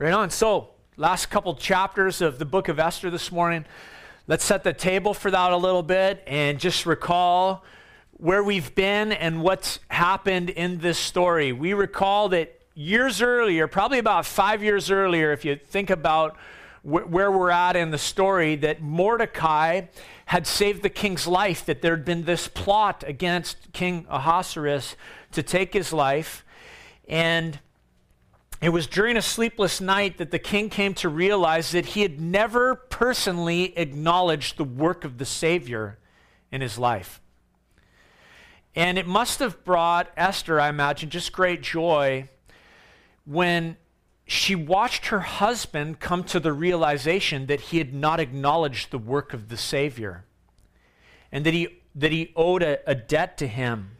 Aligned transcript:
Right 0.00 0.14
on. 0.14 0.30
So, 0.30 0.68
last 0.96 1.26
couple 1.26 1.56
chapters 1.56 2.20
of 2.20 2.38
the 2.38 2.44
book 2.44 2.68
of 2.68 2.78
Esther 2.78 3.10
this 3.10 3.32
morning. 3.32 3.64
Let's 4.28 4.44
set 4.44 4.62
the 4.62 4.72
table 4.72 5.12
for 5.12 5.28
that 5.28 5.50
a 5.50 5.56
little 5.56 5.82
bit 5.82 6.22
and 6.24 6.60
just 6.60 6.86
recall 6.86 7.64
where 8.12 8.44
we've 8.44 8.72
been 8.76 9.10
and 9.10 9.42
what's 9.42 9.80
happened 9.88 10.50
in 10.50 10.78
this 10.78 10.98
story. 10.98 11.50
We 11.50 11.72
recall 11.72 12.28
that 12.28 12.60
years 12.74 13.20
earlier, 13.20 13.66
probably 13.66 13.98
about 13.98 14.24
five 14.24 14.62
years 14.62 14.88
earlier, 14.88 15.32
if 15.32 15.44
you 15.44 15.56
think 15.56 15.90
about 15.90 16.36
wh- 16.82 17.10
where 17.10 17.32
we're 17.32 17.50
at 17.50 17.74
in 17.74 17.90
the 17.90 17.98
story, 17.98 18.54
that 18.54 18.80
Mordecai 18.80 19.86
had 20.26 20.46
saved 20.46 20.84
the 20.84 20.90
king's 20.90 21.26
life, 21.26 21.66
that 21.66 21.82
there 21.82 21.96
had 21.96 22.04
been 22.04 22.24
this 22.24 22.46
plot 22.46 23.02
against 23.04 23.72
King 23.72 24.06
Ahasuerus 24.08 24.94
to 25.32 25.42
take 25.42 25.72
his 25.72 25.92
life. 25.92 26.44
And 27.08 27.58
it 28.60 28.70
was 28.70 28.86
during 28.86 29.16
a 29.16 29.22
sleepless 29.22 29.80
night 29.80 30.18
that 30.18 30.30
the 30.30 30.38
king 30.38 30.68
came 30.68 30.94
to 30.94 31.08
realize 31.08 31.70
that 31.70 31.86
he 31.86 32.02
had 32.02 32.20
never 32.20 32.74
personally 32.74 33.76
acknowledged 33.78 34.56
the 34.56 34.64
work 34.64 35.04
of 35.04 35.18
the 35.18 35.24
Savior 35.24 35.98
in 36.50 36.60
his 36.60 36.76
life. 36.76 37.20
And 38.74 38.98
it 38.98 39.06
must 39.06 39.38
have 39.38 39.64
brought 39.64 40.10
Esther, 40.16 40.60
I 40.60 40.68
imagine, 40.68 41.10
just 41.10 41.32
great 41.32 41.62
joy 41.62 42.28
when 43.24 43.76
she 44.26 44.54
watched 44.54 45.06
her 45.06 45.20
husband 45.20 46.00
come 46.00 46.24
to 46.24 46.40
the 46.40 46.52
realization 46.52 47.46
that 47.46 47.60
he 47.60 47.78
had 47.78 47.94
not 47.94 48.20
acknowledged 48.20 48.90
the 48.90 48.98
work 48.98 49.32
of 49.32 49.48
the 49.48 49.56
Savior 49.56 50.24
and 51.32 51.46
that 51.46 51.54
he, 51.54 51.80
that 51.94 52.12
he 52.12 52.32
owed 52.36 52.62
a, 52.62 52.78
a 52.90 52.94
debt 52.94 53.38
to 53.38 53.46
him. 53.46 53.92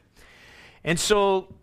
And 0.84 0.98
so 0.98 1.54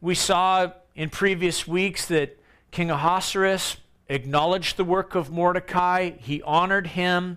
we 0.00 0.14
saw 0.14 0.72
in 0.94 1.08
previous 1.10 1.66
weeks 1.66 2.06
that 2.06 2.38
King 2.72 2.90
Ahasuerus 2.90 3.76
acknowledged 4.08 4.78
the 4.78 4.84
work 4.84 5.14
of 5.14 5.30
Mordecai, 5.30 6.12
he 6.18 6.40
honored 6.42 6.88
him. 6.88 7.36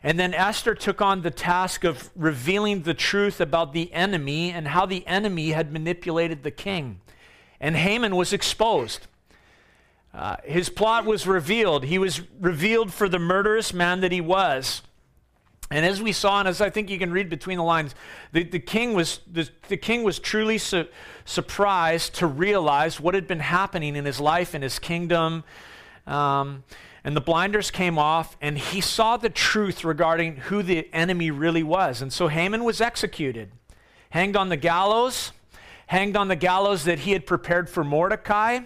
And 0.00 0.18
then 0.18 0.32
Esther 0.32 0.76
took 0.76 1.02
on 1.02 1.22
the 1.22 1.30
task 1.32 1.82
of 1.82 2.10
revealing 2.14 2.82
the 2.82 2.94
truth 2.94 3.40
about 3.40 3.72
the 3.72 3.92
enemy 3.92 4.52
and 4.52 4.68
how 4.68 4.86
the 4.86 5.04
enemy 5.08 5.50
had 5.50 5.72
manipulated 5.72 6.44
the 6.44 6.52
king. 6.52 7.00
And 7.60 7.74
Haman 7.74 8.14
was 8.14 8.32
exposed. 8.32 9.08
Uh, 10.14 10.36
his 10.44 10.68
plot 10.68 11.04
was 11.04 11.26
revealed. 11.26 11.86
He 11.86 11.98
was 11.98 12.22
revealed 12.40 12.92
for 12.92 13.08
the 13.08 13.18
murderous 13.18 13.74
man 13.74 14.00
that 14.02 14.12
he 14.12 14.20
was. 14.20 14.82
And 15.70 15.84
as 15.84 16.00
we 16.00 16.12
saw, 16.12 16.38
and 16.38 16.48
as 16.48 16.60
I 16.60 16.70
think 16.70 16.90
you 16.90 16.98
can 16.98 17.10
read 17.10 17.28
between 17.28 17.58
the 17.58 17.64
lines, 17.64 17.94
the, 18.32 18.44
the 18.44 18.60
king 18.60 18.94
was 18.94 19.20
the, 19.30 19.48
the 19.68 19.76
king 19.76 20.04
was 20.04 20.18
truly 20.18 20.58
su- 20.58 20.86
surprised 21.24 22.14
to 22.16 22.26
realize 22.26 23.00
what 23.00 23.14
had 23.14 23.26
been 23.26 23.40
happening 23.40 23.96
in 23.96 24.04
his 24.04 24.20
life, 24.20 24.54
in 24.54 24.62
his 24.62 24.78
kingdom. 24.78 25.42
Um, 26.06 26.62
and 27.02 27.16
the 27.16 27.20
blinders 27.20 27.70
came 27.70 27.98
off, 27.98 28.36
and 28.40 28.58
he 28.58 28.80
saw 28.80 29.16
the 29.16 29.28
truth 29.28 29.84
regarding 29.84 30.36
who 30.36 30.62
the 30.62 30.88
enemy 30.92 31.30
really 31.30 31.62
was. 31.62 32.02
And 32.02 32.12
so 32.12 32.28
Haman 32.28 32.64
was 32.64 32.80
executed, 32.80 33.50
hanged 34.10 34.36
on 34.36 34.48
the 34.48 34.56
gallows, 34.56 35.32
hanged 35.86 36.16
on 36.16 36.28
the 36.28 36.36
gallows 36.36 36.84
that 36.84 37.00
he 37.00 37.12
had 37.12 37.26
prepared 37.26 37.68
for 37.70 37.82
Mordecai. 37.84 38.60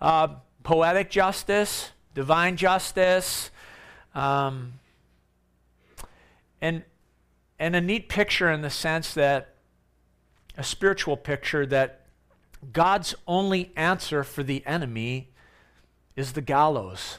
Uh, 0.00 0.28
poetic 0.62 1.10
justice, 1.10 1.90
divine 2.14 2.56
justice. 2.56 3.50
Um, 4.14 4.74
and, 6.64 6.82
and 7.58 7.76
a 7.76 7.80
neat 7.80 8.08
picture 8.08 8.50
in 8.50 8.62
the 8.62 8.70
sense 8.70 9.12
that, 9.12 9.50
a 10.56 10.64
spiritual 10.64 11.16
picture 11.16 11.66
that 11.66 12.06
God's 12.72 13.14
only 13.26 13.70
answer 13.76 14.24
for 14.24 14.42
the 14.42 14.64
enemy 14.64 15.28
is 16.16 16.32
the 16.32 16.40
gallows 16.40 17.18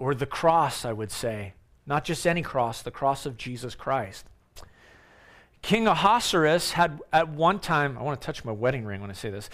or 0.00 0.16
the 0.16 0.26
cross, 0.26 0.84
I 0.84 0.92
would 0.92 1.12
say. 1.12 1.52
Not 1.86 2.04
just 2.04 2.26
any 2.26 2.42
cross, 2.42 2.82
the 2.82 2.90
cross 2.90 3.24
of 3.24 3.36
Jesus 3.36 3.76
Christ. 3.76 4.26
King 5.62 5.86
Ahasuerus 5.86 6.72
had 6.72 7.00
at 7.12 7.28
one 7.28 7.60
time, 7.60 7.96
I 7.96 8.02
want 8.02 8.20
to 8.20 8.26
touch 8.26 8.44
my 8.44 8.52
wedding 8.52 8.84
ring 8.84 9.00
when 9.00 9.10
I 9.10 9.14
say 9.14 9.30
this, 9.30 9.48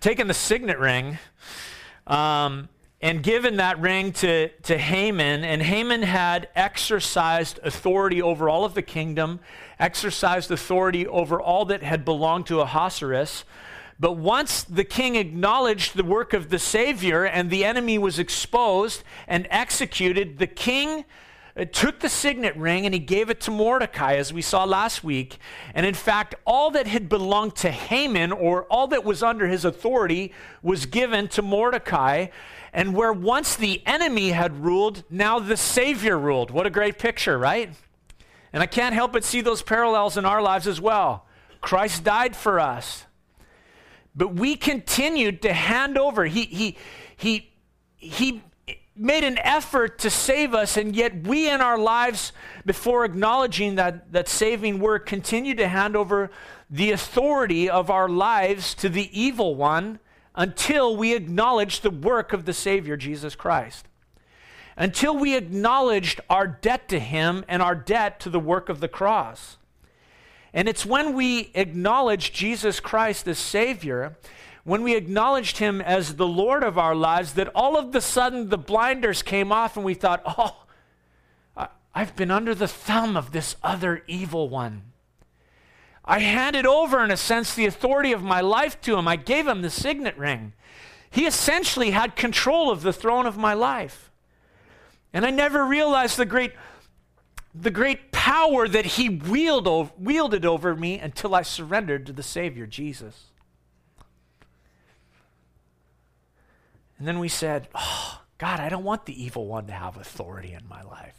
taken 0.00 0.26
the 0.26 0.34
signet 0.34 0.80
ring 0.80 1.18
um, 2.08 2.68
and 3.00 3.22
given 3.22 3.56
that 3.56 3.78
ring 3.80 4.12
to, 4.12 4.48
to 4.62 4.78
Haman. 4.78 5.44
And 5.44 5.62
Haman 5.62 6.02
had 6.02 6.48
exercised 6.54 7.60
authority 7.62 8.22
over 8.22 8.48
all 8.48 8.64
of 8.64 8.74
the 8.74 8.82
kingdom, 8.82 9.40
exercised 9.78 10.50
authority 10.50 11.06
over 11.06 11.40
all 11.40 11.66
that 11.66 11.82
had 11.82 12.04
belonged 12.04 12.46
to 12.46 12.60
Ahasuerus. 12.60 13.44
But 13.98 14.12
once 14.12 14.62
the 14.62 14.84
king 14.84 15.16
acknowledged 15.16 15.96
the 15.96 16.04
work 16.04 16.32
of 16.32 16.50
the 16.50 16.58
Savior 16.58 17.24
and 17.24 17.50
the 17.50 17.64
enemy 17.64 17.96
was 17.98 18.18
exposed 18.18 19.02
and 19.26 19.46
executed, 19.50 20.38
the 20.38 20.46
king 20.46 21.04
uh, 21.56 21.64
took 21.64 22.00
the 22.00 22.08
signet 22.08 22.54
ring 22.56 22.84
and 22.84 22.92
he 22.92 23.00
gave 23.00 23.30
it 23.30 23.40
to 23.40 23.50
Mordecai, 23.50 24.16
as 24.16 24.32
we 24.32 24.42
saw 24.42 24.64
last 24.64 25.02
week. 25.02 25.38
And 25.74 25.86
in 25.86 25.94
fact, 25.94 26.34
all 26.46 26.70
that 26.72 26.86
had 26.86 27.08
belonged 27.08 27.56
to 27.56 27.70
Haman, 27.70 28.32
or 28.32 28.64
all 28.64 28.86
that 28.88 29.04
was 29.04 29.22
under 29.22 29.46
his 29.48 29.64
authority, 29.64 30.34
was 30.62 30.84
given 30.84 31.28
to 31.28 31.40
Mordecai. 31.40 32.26
And 32.76 32.94
where 32.94 33.12
once 33.12 33.56
the 33.56 33.82
enemy 33.86 34.32
had 34.32 34.62
ruled, 34.62 35.02
now 35.08 35.38
the 35.38 35.56
Savior 35.56 36.18
ruled. 36.18 36.50
What 36.50 36.66
a 36.66 36.70
great 36.70 36.98
picture, 36.98 37.38
right? 37.38 37.70
And 38.52 38.62
I 38.62 38.66
can't 38.66 38.94
help 38.94 39.14
but 39.14 39.24
see 39.24 39.40
those 39.40 39.62
parallels 39.62 40.18
in 40.18 40.26
our 40.26 40.42
lives 40.42 40.66
as 40.66 40.78
well. 40.78 41.24
Christ 41.62 42.04
died 42.04 42.36
for 42.36 42.60
us. 42.60 43.06
But 44.14 44.34
we 44.34 44.56
continued 44.56 45.40
to 45.42 45.54
hand 45.54 45.96
over. 45.96 46.26
He, 46.26 46.42
he, 46.42 46.76
he, 47.16 47.50
he 47.96 48.42
made 48.94 49.24
an 49.24 49.38
effort 49.38 49.98
to 50.00 50.10
save 50.10 50.52
us, 50.52 50.76
and 50.76 50.94
yet 50.94 51.26
we 51.26 51.48
in 51.48 51.62
our 51.62 51.78
lives, 51.78 52.32
before 52.66 53.06
acknowledging 53.06 53.76
that, 53.76 54.12
that 54.12 54.28
saving 54.28 54.80
work, 54.80 55.06
continue 55.06 55.54
to 55.54 55.66
hand 55.66 55.96
over 55.96 56.30
the 56.68 56.90
authority 56.90 57.70
of 57.70 57.88
our 57.88 58.10
lives 58.10 58.74
to 58.74 58.90
the 58.90 59.08
evil 59.18 59.54
one 59.54 59.98
until 60.36 60.96
we 60.96 61.14
acknowledge 61.14 61.80
the 61.80 61.90
work 61.90 62.32
of 62.32 62.44
the 62.44 62.52
Savior, 62.52 62.96
Jesus 62.96 63.34
Christ. 63.34 63.86
Until 64.76 65.16
we 65.16 65.34
acknowledged 65.34 66.20
our 66.28 66.46
debt 66.46 66.88
to 66.90 67.00
Him 67.00 67.44
and 67.48 67.62
our 67.62 67.74
debt 67.74 68.20
to 68.20 68.30
the 68.30 68.38
work 68.38 68.68
of 68.68 68.80
the 68.80 68.88
cross. 68.88 69.56
And 70.52 70.68
it's 70.68 70.84
when 70.84 71.14
we 71.14 71.50
acknowledge 71.54 72.32
Jesus 72.32 72.78
Christ 72.80 73.26
as 73.26 73.38
Savior, 73.38 74.16
when 74.64 74.82
we 74.82 74.94
acknowledged 74.94 75.58
Him 75.58 75.80
as 75.80 76.16
the 76.16 76.26
Lord 76.26 76.62
of 76.62 76.76
our 76.76 76.94
lives, 76.94 77.32
that 77.34 77.50
all 77.54 77.78
of 77.78 77.92
the 77.92 78.00
sudden 78.00 78.50
the 78.50 78.58
blinders 78.58 79.22
came 79.22 79.50
off 79.50 79.76
and 79.76 79.84
we 79.84 79.94
thought, 79.94 80.22
oh, 80.26 80.64
I've 81.94 82.14
been 82.14 82.30
under 82.30 82.54
the 82.54 82.68
thumb 82.68 83.16
of 83.16 83.32
this 83.32 83.56
other 83.62 84.02
evil 84.06 84.50
one. 84.50 84.82
I 86.06 86.20
handed 86.20 86.66
over, 86.66 87.02
in 87.02 87.10
a 87.10 87.16
sense, 87.16 87.54
the 87.54 87.66
authority 87.66 88.12
of 88.12 88.22
my 88.22 88.40
life 88.40 88.80
to 88.82 88.96
him. 88.96 89.08
I 89.08 89.16
gave 89.16 89.46
him 89.46 89.62
the 89.62 89.70
signet 89.70 90.16
ring. 90.16 90.52
He 91.10 91.26
essentially 91.26 91.90
had 91.90 92.14
control 92.14 92.70
of 92.70 92.82
the 92.82 92.92
throne 92.92 93.26
of 93.26 93.36
my 93.36 93.54
life. 93.54 94.10
And 95.12 95.24
I 95.24 95.30
never 95.30 95.64
realized 95.64 96.16
the 96.16 96.26
great, 96.26 96.52
the 97.54 97.70
great 97.70 98.12
power 98.12 98.68
that 98.68 98.84
he 98.86 99.08
wield 99.08 99.90
wielded 99.98 100.44
over 100.44 100.76
me 100.76 100.98
until 100.98 101.34
I 101.34 101.42
surrendered 101.42 102.06
to 102.06 102.12
the 102.12 102.22
Savior, 102.22 102.66
Jesus. 102.66 103.24
And 106.98 107.08
then 107.08 107.18
we 107.18 107.28
said, 107.28 107.68
Oh, 107.74 108.20
God, 108.38 108.60
I 108.60 108.68
don't 108.68 108.84
want 108.84 109.06
the 109.06 109.24
evil 109.24 109.46
one 109.46 109.66
to 109.66 109.72
have 109.72 109.96
authority 109.96 110.52
in 110.52 110.68
my 110.68 110.82
life. 110.82 111.14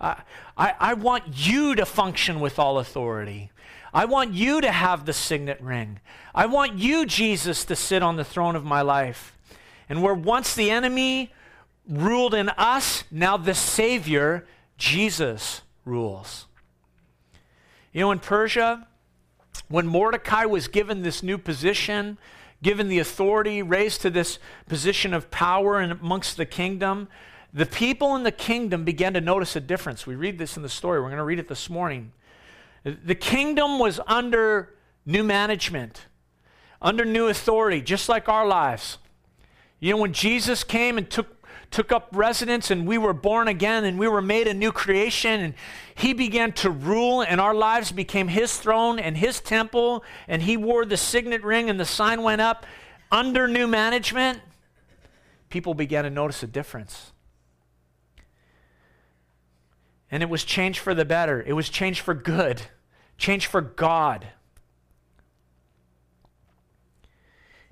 I, 0.00 0.22
I 0.56 0.94
want 0.94 1.24
you 1.28 1.74
to 1.74 1.86
function 1.86 2.40
with 2.40 2.58
all 2.58 2.78
authority. 2.78 3.50
I 3.96 4.04
want 4.04 4.34
you 4.34 4.60
to 4.60 4.70
have 4.70 5.06
the 5.06 5.14
signet 5.14 5.58
ring. 5.58 6.00
I 6.34 6.44
want 6.44 6.74
you, 6.74 7.06
Jesus, 7.06 7.64
to 7.64 7.74
sit 7.74 8.02
on 8.02 8.16
the 8.16 8.24
throne 8.24 8.54
of 8.54 8.62
my 8.62 8.82
life. 8.82 9.34
And 9.88 10.02
where 10.02 10.12
once 10.12 10.54
the 10.54 10.70
enemy 10.70 11.32
ruled 11.88 12.34
in 12.34 12.50
us, 12.50 13.04
now 13.10 13.38
the 13.38 13.54
Savior, 13.54 14.46
Jesus, 14.76 15.62
rules. 15.86 16.44
You 17.94 18.02
know, 18.02 18.10
in 18.10 18.18
Persia, 18.18 18.86
when 19.68 19.86
Mordecai 19.86 20.44
was 20.44 20.68
given 20.68 21.00
this 21.00 21.22
new 21.22 21.38
position, 21.38 22.18
given 22.62 22.88
the 22.88 22.98
authority, 22.98 23.62
raised 23.62 24.02
to 24.02 24.10
this 24.10 24.38
position 24.68 25.14
of 25.14 25.30
power 25.30 25.80
amongst 25.80 26.36
the 26.36 26.44
kingdom, 26.44 27.08
the 27.50 27.64
people 27.64 28.14
in 28.14 28.24
the 28.24 28.30
kingdom 28.30 28.84
began 28.84 29.14
to 29.14 29.22
notice 29.22 29.56
a 29.56 29.60
difference. 29.60 30.06
We 30.06 30.16
read 30.16 30.36
this 30.36 30.58
in 30.58 30.62
the 30.62 30.68
story. 30.68 31.00
We're 31.00 31.06
going 31.06 31.16
to 31.16 31.24
read 31.24 31.38
it 31.38 31.48
this 31.48 31.70
morning. 31.70 32.12
The 33.04 33.14
kingdom 33.14 33.78
was 33.78 33.98
under 34.06 34.74
new 35.04 35.24
management, 35.24 36.06
under 36.80 37.04
new 37.04 37.26
authority, 37.26 37.80
just 37.80 38.08
like 38.08 38.28
our 38.28 38.46
lives. 38.46 38.98
You 39.80 39.92
know, 39.92 39.96
when 39.98 40.12
Jesus 40.12 40.64
came 40.64 40.98
and 40.98 41.08
took 41.08 41.32
took 41.72 41.90
up 41.90 42.08
residence 42.12 42.70
and 42.70 42.86
we 42.86 42.96
were 42.96 43.12
born 43.12 43.48
again 43.48 43.84
and 43.84 43.98
we 43.98 44.06
were 44.06 44.22
made 44.22 44.46
a 44.46 44.54
new 44.54 44.70
creation 44.70 45.40
and 45.40 45.54
he 45.96 46.12
began 46.12 46.52
to 46.52 46.70
rule 46.70 47.22
and 47.22 47.40
our 47.40 47.54
lives 47.54 47.90
became 47.90 48.28
his 48.28 48.56
throne 48.56 49.00
and 49.00 49.16
his 49.16 49.40
temple 49.40 50.04
and 50.28 50.42
he 50.42 50.56
wore 50.56 50.84
the 50.84 50.96
signet 50.96 51.42
ring 51.42 51.68
and 51.68 51.78
the 51.78 51.84
sign 51.84 52.22
went 52.22 52.40
up 52.40 52.64
under 53.10 53.48
new 53.48 53.66
management 53.66 54.40
people 55.48 55.74
began 55.74 56.04
to 56.04 56.10
notice 56.10 56.42
a 56.42 56.46
difference. 56.46 57.12
And 60.10 60.22
it 60.22 60.28
was 60.28 60.44
changed 60.44 60.78
for 60.78 60.94
the 60.94 61.04
better, 61.04 61.42
it 61.42 61.52
was 61.54 61.68
changed 61.68 62.00
for 62.00 62.14
good, 62.14 62.62
changed 63.18 63.46
for 63.46 63.60
God. 63.60 64.26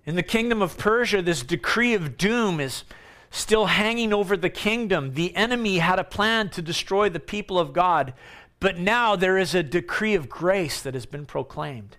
In 0.06 0.16
the 0.16 0.22
kingdom 0.22 0.60
of 0.60 0.76
Persia, 0.76 1.22
this 1.22 1.42
decree 1.42 1.94
of 1.94 2.18
doom 2.18 2.60
is 2.60 2.84
still 3.30 3.66
hanging 3.66 4.12
over 4.12 4.36
the 4.36 4.50
kingdom. 4.50 5.14
The 5.14 5.34
enemy 5.34 5.78
had 5.78 5.98
a 5.98 6.04
plan 6.04 6.50
to 6.50 6.62
destroy 6.62 7.08
the 7.08 7.20
people 7.20 7.58
of 7.58 7.72
God, 7.72 8.14
but 8.60 8.78
now 8.78 9.16
there 9.16 9.38
is 9.38 9.54
a 9.54 9.62
decree 9.62 10.14
of 10.14 10.28
grace 10.28 10.82
that 10.82 10.94
has 10.94 11.06
been 11.06 11.26
proclaimed. 11.26 11.96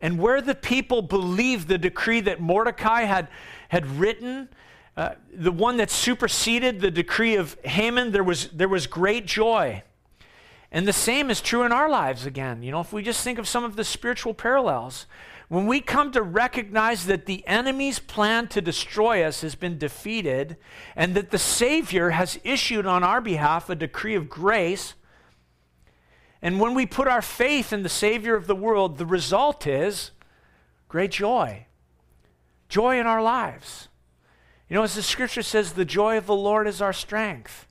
And 0.00 0.18
where 0.18 0.40
the 0.40 0.54
people 0.54 1.02
believed 1.02 1.68
the 1.68 1.76
decree 1.76 2.20
that 2.20 2.40
Mordecai 2.40 3.02
had, 3.02 3.28
had 3.68 3.86
written, 3.98 4.48
uh, 4.96 5.14
the 5.32 5.52
one 5.52 5.76
that 5.78 5.90
superseded 5.90 6.80
the 6.80 6.90
decree 6.90 7.34
of 7.34 7.58
Haman, 7.64 8.12
there 8.12 8.24
was, 8.24 8.48
there 8.48 8.68
was 8.68 8.86
great 8.86 9.26
joy. 9.26 9.82
And 10.70 10.86
the 10.86 10.92
same 10.92 11.30
is 11.30 11.40
true 11.40 11.62
in 11.62 11.72
our 11.72 11.88
lives 11.88 12.26
again. 12.26 12.62
You 12.62 12.70
know, 12.70 12.80
if 12.80 12.92
we 12.92 13.02
just 13.02 13.24
think 13.24 13.38
of 13.38 13.48
some 13.48 13.64
of 13.64 13.76
the 13.76 13.84
spiritual 13.84 14.34
parallels, 14.34 15.06
when 15.48 15.66
we 15.66 15.80
come 15.80 16.12
to 16.12 16.22
recognize 16.22 17.06
that 17.06 17.24
the 17.24 17.46
enemy's 17.46 17.98
plan 17.98 18.48
to 18.48 18.60
destroy 18.60 19.22
us 19.22 19.40
has 19.40 19.54
been 19.54 19.78
defeated 19.78 20.58
and 20.94 21.14
that 21.14 21.30
the 21.30 21.38
Savior 21.38 22.10
has 22.10 22.38
issued 22.44 22.84
on 22.84 23.02
our 23.02 23.22
behalf 23.22 23.70
a 23.70 23.74
decree 23.74 24.14
of 24.14 24.28
grace, 24.28 24.94
and 26.42 26.60
when 26.60 26.74
we 26.74 26.84
put 26.84 27.08
our 27.08 27.22
faith 27.22 27.72
in 27.72 27.82
the 27.82 27.88
Savior 27.88 28.34
of 28.36 28.46
the 28.46 28.54
world, 28.54 28.98
the 28.98 29.06
result 29.06 29.66
is 29.66 30.10
great 30.88 31.10
joy. 31.10 31.66
Joy 32.68 33.00
in 33.00 33.06
our 33.06 33.22
lives. 33.22 33.88
You 34.68 34.76
know, 34.76 34.82
as 34.82 34.94
the 34.94 35.02
scripture 35.02 35.42
says, 35.42 35.72
the 35.72 35.86
joy 35.86 36.18
of 36.18 36.26
the 36.26 36.36
Lord 36.36 36.68
is 36.68 36.82
our 36.82 36.92
strength. 36.92 37.66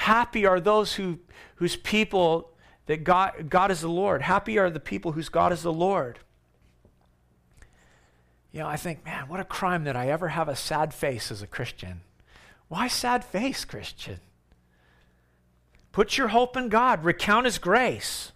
Happy 0.00 0.46
are 0.46 0.60
those 0.60 0.94
who, 0.94 1.18
whose 1.56 1.76
people 1.76 2.52
that 2.86 3.04
God, 3.04 3.50
God 3.50 3.70
is 3.70 3.82
the 3.82 3.88
Lord. 3.88 4.22
Happy 4.22 4.58
are 4.58 4.70
the 4.70 4.80
people 4.80 5.12
whose 5.12 5.28
God 5.28 5.52
is 5.52 5.62
the 5.62 5.74
Lord. 5.74 6.18
You 8.50 8.60
know, 8.60 8.66
I 8.66 8.78
think, 8.78 9.04
man, 9.04 9.28
what 9.28 9.40
a 9.40 9.44
crime 9.44 9.84
that 9.84 9.96
I 9.96 10.08
ever 10.08 10.28
have 10.28 10.48
a 10.48 10.56
sad 10.56 10.94
face 10.94 11.30
as 11.30 11.42
a 11.42 11.46
Christian. 11.46 12.00
Why 12.68 12.88
sad 12.88 13.26
face, 13.26 13.66
Christian? 13.66 14.20
Put 15.92 16.16
your 16.16 16.28
hope 16.28 16.56
in 16.56 16.70
God, 16.70 17.04
recount 17.04 17.44
His 17.44 17.58
grace. 17.58 18.32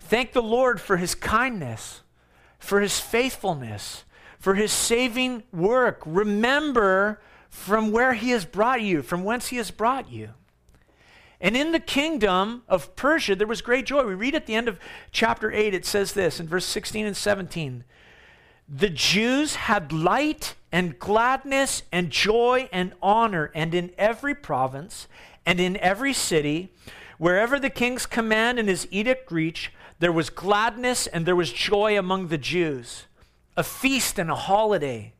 Thank 0.00 0.32
the 0.32 0.40
Lord 0.40 0.80
for 0.80 0.96
His 0.96 1.14
kindness, 1.14 2.00
for 2.58 2.80
His 2.80 2.98
faithfulness, 2.98 4.04
for 4.38 4.54
His 4.54 4.72
saving 4.72 5.42
work. 5.52 6.00
Remember 6.06 7.20
from 7.50 7.92
where 7.92 8.14
He 8.14 8.30
has 8.30 8.46
brought 8.46 8.80
you, 8.80 9.02
from 9.02 9.24
whence 9.24 9.48
He 9.48 9.58
has 9.58 9.70
brought 9.70 10.10
you. 10.10 10.30
And 11.40 11.56
in 11.56 11.72
the 11.72 11.80
kingdom 11.80 12.62
of 12.68 12.94
Persia, 12.96 13.36
there 13.36 13.46
was 13.46 13.60
great 13.60 13.86
joy. 13.86 14.04
We 14.04 14.14
read 14.14 14.34
at 14.34 14.46
the 14.46 14.54
end 14.54 14.68
of 14.68 14.78
chapter 15.12 15.52
8, 15.52 15.74
it 15.74 15.84
says 15.84 16.12
this 16.12 16.40
in 16.40 16.48
verse 16.48 16.64
16 16.64 17.06
and 17.06 17.16
17 17.16 17.84
the 18.68 18.88
Jews 18.88 19.56
had 19.56 19.92
light 19.92 20.54
and 20.72 20.98
gladness 20.98 21.82
and 21.92 22.10
joy 22.10 22.68
and 22.72 22.92
honor, 23.02 23.50
and 23.54 23.74
in 23.74 23.92
every 23.98 24.34
province 24.34 25.06
and 25.46 25.60
in 25.60 25.76
every 25.78 26.12
city, 26.12 26.72
wherever 27.18 27.60
the 27.60 27.70
king's 27.70 28.06
command 28.06 28.58
and 28.58 28.68
his 28.68 28.88
edict 28.90 29.30
reached, 29.30 29.70
there 30.00 30.12
was 30.12 30.30
gladness 30.30 31.06
and 31.06 31.26
there 31.26 31.36
was 31.36 31.52
joy 31.52 31.98
among 31.98 32.28
the 32.28 32.38
Jews, 32.38 33.04
a 33.56 33.62
feast 33.62 34.18
and 34.18 34.30
a 34.30 34.34
holiday. 34.34 35.12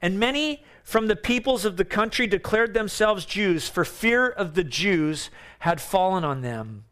And 0.00 0.18
many 0.18 0.64
from 0.82 1.06
the 1.06 1.16
peoples 1.16 1.64
of 1.64 1.76
the 1.76 1.84
country 1.84 2.26
declared 2.26 2.74
themselves 2.74 3.24
Jews, 3.24 3.68
for 3.68 3.84
fear 3.84 4.28
of 4.28 4.54
the 4.54 4.64
Jews 4.64 5.30
had 5.60 5.80
fallen 5.80 6.24
on 6.24 6.42
them. 6.42 6.84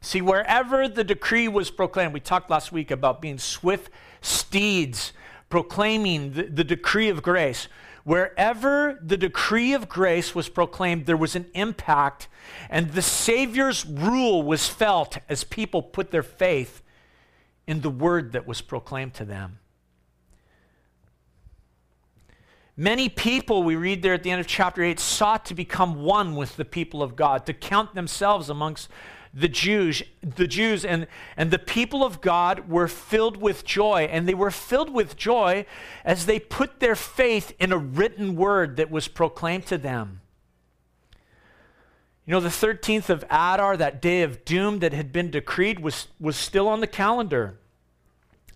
See, 0.00 0.20
wherever 0.20 0.88
the 0.88 1.04
decree 1.04 1.48
was 1.48 1.70
proclaimed, 1.70 2.12
we 2.12 2.20
talked 2.20 2.50
last 2.50 2.72
week 2.72 2.90
about 2.90 3.20
being 3.20 3.38
swift 3.38 3.90
steeds 4.20 5.12
proclaiming 5.48 6.32
the, 6.32 6.44
the, 6.44 6.64
decree 6.64 7.08
of 7.08 7.22
grace. 7.22 7.68
Wherever 8.04 8.98
the 9.02 9.16
decree 9.16 9.72
of 9.72 9.88
grace 9.88 10.34
was 10.34 10.48
proclaimed, 10.48 11.06
there 11.06 11.16
was 11.16 11.34
an 11.34 11.46
impact, 11.54 12.28
and 12.70 12.92
the 12.92 13.02
Savior's 13.02 13.84
rule 13.84 14.42
was 14.42 14.68
felt 14.68 15.18
as 15.28 15.44
people 15.44 15.82
put 15.82 16.10
their 16.10 16.22
faith 16.22 16.82
in 17.66 17.80
the 17.80 17.90
word 17.90 18.32
that 18.32 18.46
was 18.46 18.60
proclaimed 18.60 19.14
to 19.14 19.24
them. 19.24 19.58
Many 22.80 23.08
people, 23.08 23.64
we 23.64 23.74
read 23.74 24.02
there 24.02 24.14
at 24.14 24.22
the 24.22 24.30
end 24.30 24.38
of 24.40 24.46
chapter 24.46 24.84
8, 24.84 25.00
sought 25.00 25.44
to 25.46 25.54
become 25.54 26.04
one 26.04 26.36
with 26.36 26.54
the 26.54 26.64
people 26.64 27.02
of 27.02 27.16
God, 27.16 27.44
to 27.46 27.52
count 27.52 27.96
themselves 27.96 28.48
amongst 28.48 28.88
the 29.34 29.48
Jews, 29.48 30.00
the 30.22 30.46
Jews 30.46 30.84
and, 30.84 31.08
and 31.36 31.50
the 31.50 31.58
people 31.58 32.04
of 32.04 32.20
God 32.20 32.68
were 32.68 32.86
filled 32.86 33.36
with 33.36 33.64
joy, 33.64 34.08
and 34.12 34.28
they 34.28 34.34
were 34.34 34.52
filled 34.52 34.90
with 34.90 35.16
joy 35.16 35.66
as 36.04 36.26
they 36.26 36.38
put 36.38 36.78
their 36.78 36.94
faith 36.94 37.52
in 37.58 37.72
a 37.72 37.78
written 37.78 38.36
word 38.36 38.76
that 38.76 38.92
was 38.92 39.08
proclaimed 39.08 39.66
to 39.66 39.76
them. 39.76 40.20
You 42.26 42.32
know, 42.34 42.40
the 42.40 42.48
13th 42.48 43.10
of 43.10 43.24
Adar, 43.24 43.76
that 43.76 44.00
day 44.00 44.22
of 44.22 44.44
doom 44.44 44.78
that 44.78 44.92
had 44.92 45.10
been 45.12 45.32
decreed, 45.32 45.80
was, 45.80 46.06
was 46.20 46.36
still 46.36 46.68
on 46.68 46.78
the 46.78 46.86
calendar. 46.86 47.58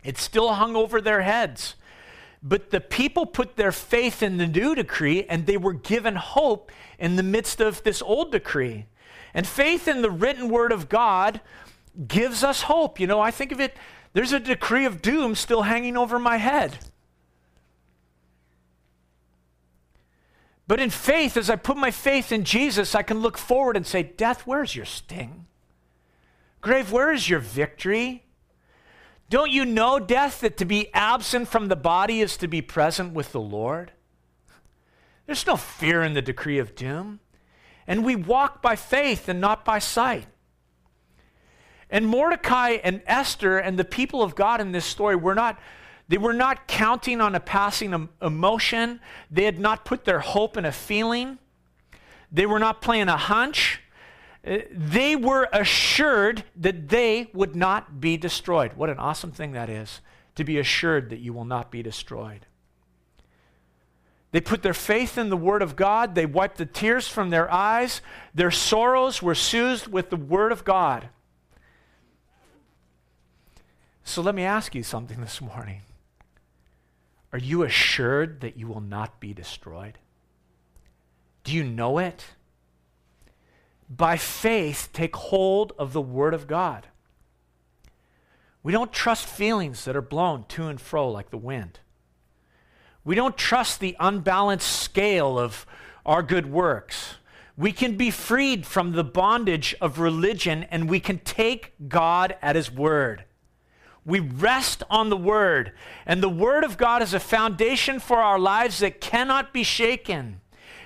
It 0.05 0.17
still 0.17 0.55
hung 0.55 0.77
over 0.77 1.01
their 1.01 1.23
heads. 1.23 1.75
But 2.43 2.71
the 2.71 2.81
people 2.81 3.27
put 3.27 3.57
their 3.57 3.73
faith 3.73 4.23
in 4.23 4.39
the 4.39 4.47
new 4.47 4.75
decree, 4.75 5.25
and 5.29 5.47
they 5.47 5.57
were 5.57 5.73
given 5.73 6.17
hope 6.17 6.73
in 6.99 7.17
the 7.17 7.23
midst 7.23 7.61
of 7.61 7.83
this 7.85 8.03
old 8.03 8.33
decree. 8.33 8.87
And 9.33 9.47
faith 9.47 9.87
in 9.87 10.03
the 10.03 10.11
written 10.11 10.49
word 10.49 10.73
of 10.73 10.89
God 10.89 11.41
gives 12.09 12.43
us 12.43 12.63
hope. 12.63 12.99
You 12.99 13.07
know, 13.07 13.21
I 13.21 13.31
think 13.31 13.53
of 13.53 13.61
it, 13.61 13.77
there's 14.13 14.33
a 14.33 14.41
decree 14.41 14.85
of 14.85 15.03
doom 15.03 15.35
still 15.35 15.63
hanging 15.63 15.97
over 15.97 16.19
my 16.19 16.37
head. 16.37 16.79
But 20.67 20.81
in 20.81 20.91
faith, 20.91 21.37
as 21.37 21.51
I 21.51 21.57
put 21.57 21.77
my 21.77 21.91
faith 21.91 22.33
in 22.33 22.45
Jesus, 22.45 22.95
I 22.95 23.03
can 23.03 23.21
look 23.21 23.37
forward 23.37 23.77
and 23.77 23.87
say, 23.87 24.03
Death, 24.03 24.43
where's 24.47 24.75
your 24.75 24.85
sting? 24.85 25.47
Grave, 26.61 26.93
where 26.93 27.13
is 27.13 27.29
your 27.29 27.41
victory? 27.41 28.25
Don't 29.33 29.51
you 29.51 29.65
know, 29.65 29.99
death, 29.99 30.41
that 30.41 30.59
to 30.59 30.67
be 30.67 30.93
absent 30.93 31.49
from 31.49 31.69
the 31.69 31.75
body 31.75 32.21
is 32.21 32.37
to 32.37 32.47
be 32.47 32.61
present 32.61 33.15
with 33.15 33.33
the 33.33 33.41
Lord? 33.41 33.93
There's 35.25 35.47
no 35.47 35.57
fear 35.57 36.03
in 36.03 36.13
the 36.13 36.21
decree 36.21 36.59
of 36.59 36.75
doom. 36.75 37.19
And 37.87 38.05
we 38.05 38.15
walk 38.15 38.61
by 38.61 38.77
faith 38.77 39.31
and 39.31 39.41
not 39.41 39.65
by 39.65 39.79
sight. 39.79 40.27
And 41.89 42.07
Mordecai 42.07 42.73
and 42.85 43.01
Esther 43.07 43.57
and 43.57 43.79
the 43.79 43.87
people 43.87 44.21
of 44.21 44.35
God 44.35 44.61
in 44.61 44.73
this 44.73 44.85
story 44.85 45.17
were 45.17 45.35
not 45.35 45.59
they 46.09 46.19
were 46.19 46.35
not 46.35 46.69
counting 46.69 47.23
on 47.23 47.35
a 47.35 47.41
passing 47.41 48.11
emotion. 48.21 49.01
They 49.31 49.45
had 49.45 49.59
not 49.59 49.87
put 49.87 50.05
their 50.05 50.21
hope 50.21 50.59
in 50.59 50.67
a 50.67 50.73
feeling. 50.73 51.39
They 52.31 52.45
were 52.45 52.59
not 52.59 52.83
playing 52.83 53.09
a 53.09 53.17
hunch. 53.17 53.82
They 54.43 55.15
were 55.15 55.49
assured 55.53 56.45
that 56.57 56.89
they 56.89 57.31
would 57.33 57.55
not 57.55 58.01
be 58.01 58.17
destroyed. 58.17 58.73
What 58.75 58.91
an 58.91 58.99
awesome 58.99 59.31
thing 59.31 59.53
that 59.53 59.71
is 59.71 60.01
to 60.35 60.45
be 60.45 60.59
assured 60.59 61.11
that 61.11 61.21
you 61.21 61.33
will 61.33 61.45
not 61.45 61.71
be 61.71 61.83
destroyed. 61.83 62.47
They 64.33 64.41
put 64.41 64.63
their 64.63 64.75
faith 64.75 65.19
in 65.19 65.29
the 65.29 65.37
Word 65.37 65.63
of 65.63 65.77
God. 65.77 66.15
They 66.15 66.27
wiped 66.27 66.57
the 66.57 66.67
tears 66.67 67.07
from 67.07 67.31
their 67.31 67.53
eyes. 67.53 68.01
Their 68.35 68.51
sorrows 68.51 69.23
were 69.23 69.35
soothed 69.35 69.89
with 69.89 70.11
the 70.11 70.17
Word 70.17 70.53
of 70.53 70.65
God. 70.65 71.11
So 74.05 74.23
let 74.23 74.35
me 74.35 74.43
ask 74.43 74.75
you 74.75 74.83
something 74.83 75.21
this 75.21 75.41
morning. 75.41 75.83
Are 77.33 77.39
you 77.39 77.63
assured 77.63 78.41
that 78.41 78.57
you 78.57 78.67
will 78.67 78.81
not 78.81 79.21
be 79.21 79.33
destroyed? 79.33 79.99
Do 81.45 81.53
you 81.53 81.63
know 81.63 81.99
it? 81.99 82.25
By 83.95 84.17
faith, 84.17 84.89
take 84.93 85.15
hold 85.15 85.73
of 85.79 85.93
the 85.93 86.01
Word 86.01 86.33
of 86.33 86.47
God. 86.47 86.87
We 88.63 88.73
don't 88.73 88.93
trust 88.93 89.27
feelings 89.27 89.85
that 89.85 89.97
are 89.97 90.01
blown 90.01 90.45
to 90.49 90.69
and 90.69 90.81
fro 90.81 91.11
like 91.11 91.31
the 91.31 91.37
wind. 91.37 91.81
We 93.05 93.15
don't 93.15 93.37
trust 93.37 93.81
the 93.81 93.97
unbalanced 94.01 94.81
scale 94.81 95.39
of 95.39 95.67
our 96.07 96.23
good 96.23 96.51
works. 96.51 97.17
We 97.57 97.73
can 97.73 97.97
be 97.97 98.11
freed 98.11 98.65
from 98.65 98.93
the 98.93 99.05
bondage 99.05 99.75
of 99.81 99.99
religion 99.99 100.63
and 100.71 100.89
we 100.89 101.01
can 101.01 101.19
take 101.19 101.75
God 101.89 102.37
at 102.41 102.57
His 102.57 102.71
word. 102.71 103.25
We 104.05 104.21
rest 104.21 104.83
on 104.91 105.11
the 105.11 105.17
Word, 105.17 105.73
and 106.07 106.21
the 106.21 106.29
Word 106.29 106.65
of 106.65 106.77
God 106.77 107.03
is 107.03 107.15
a 107.15 107.21
foundation 107.21 108.01
for 108.01 108.17
our 108.17 108.39
lives 108.39 108.81
that 108.81 109.01
cannot 109.01 109.53
be 109.53 109.63
shaken. 109.63 110.41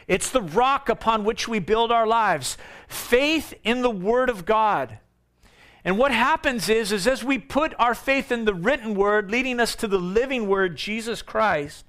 It's 0.08 0.30
the 0.30 0.42
rock 0.42 0.88
upon 0.88 1.24
which 1.24 1.48
we 1.48 1.58
build 1.58 1.90
our 1.90 2.06
lives. 2.06 2.56
Faith 2.88 3.54
in 3.64 3.82
the 3.82 3.90
Word 3.90 4.30
of 4.30 4.44
God. 4.44 4.98
And 5.84 5.98
what 5.98 6.12
happens 6.12 6.68
is, 6.68 6.92
is 6.92 7.06
as 7.06 7.22
we 7.22 7.38
put 7.38 7.74
our 7.78 7.94
faith 7.94 8.32
in 8.32 8.44
the 8.44 8.54
written 8.54 8.94
Word, 8.94 9.30
leading 9.30 9.60
us 9.60 9.74
to 9.76 9.86
the 9.86 9.98
living 9.98 10.48
Word, 10.48 10.76
Jesus 10.76 11.22
Christ, 11.22 11.84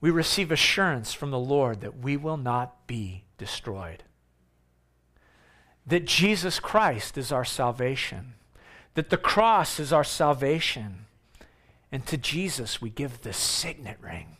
we 0.00 0.10
receive 0.10 0.52
assurance 0.52 1.12
from 1.12 1.30
the 1.30 1.38
Lord 1.38 1.80
that 1.80 1.98
we 1.98 2.16
will 2.16 2.36
not 2.36 2.86
be 2.86 3.24
destroyed. 3.38 4.04
That 5.86 6.04
Jesus 6.04 6.60
Christ 6.60 7.16
is 7.16 7.32
our 7.32 7.44
salvation, 7.44 8.34
that 8.94 9.10
the 9.10 9.16
cross 9.16 9.80
is 9.80 9.92
our 9.92 10.04
salvation, 10.04 11.06
and 11.90 12.04
to 12.06 12.16
Jesus 12.16 12.80
we 12.80 12.90
give 12.90 13.22
the 13.22 13.32
signet 13.32 13.98
ring. 14.00 14.36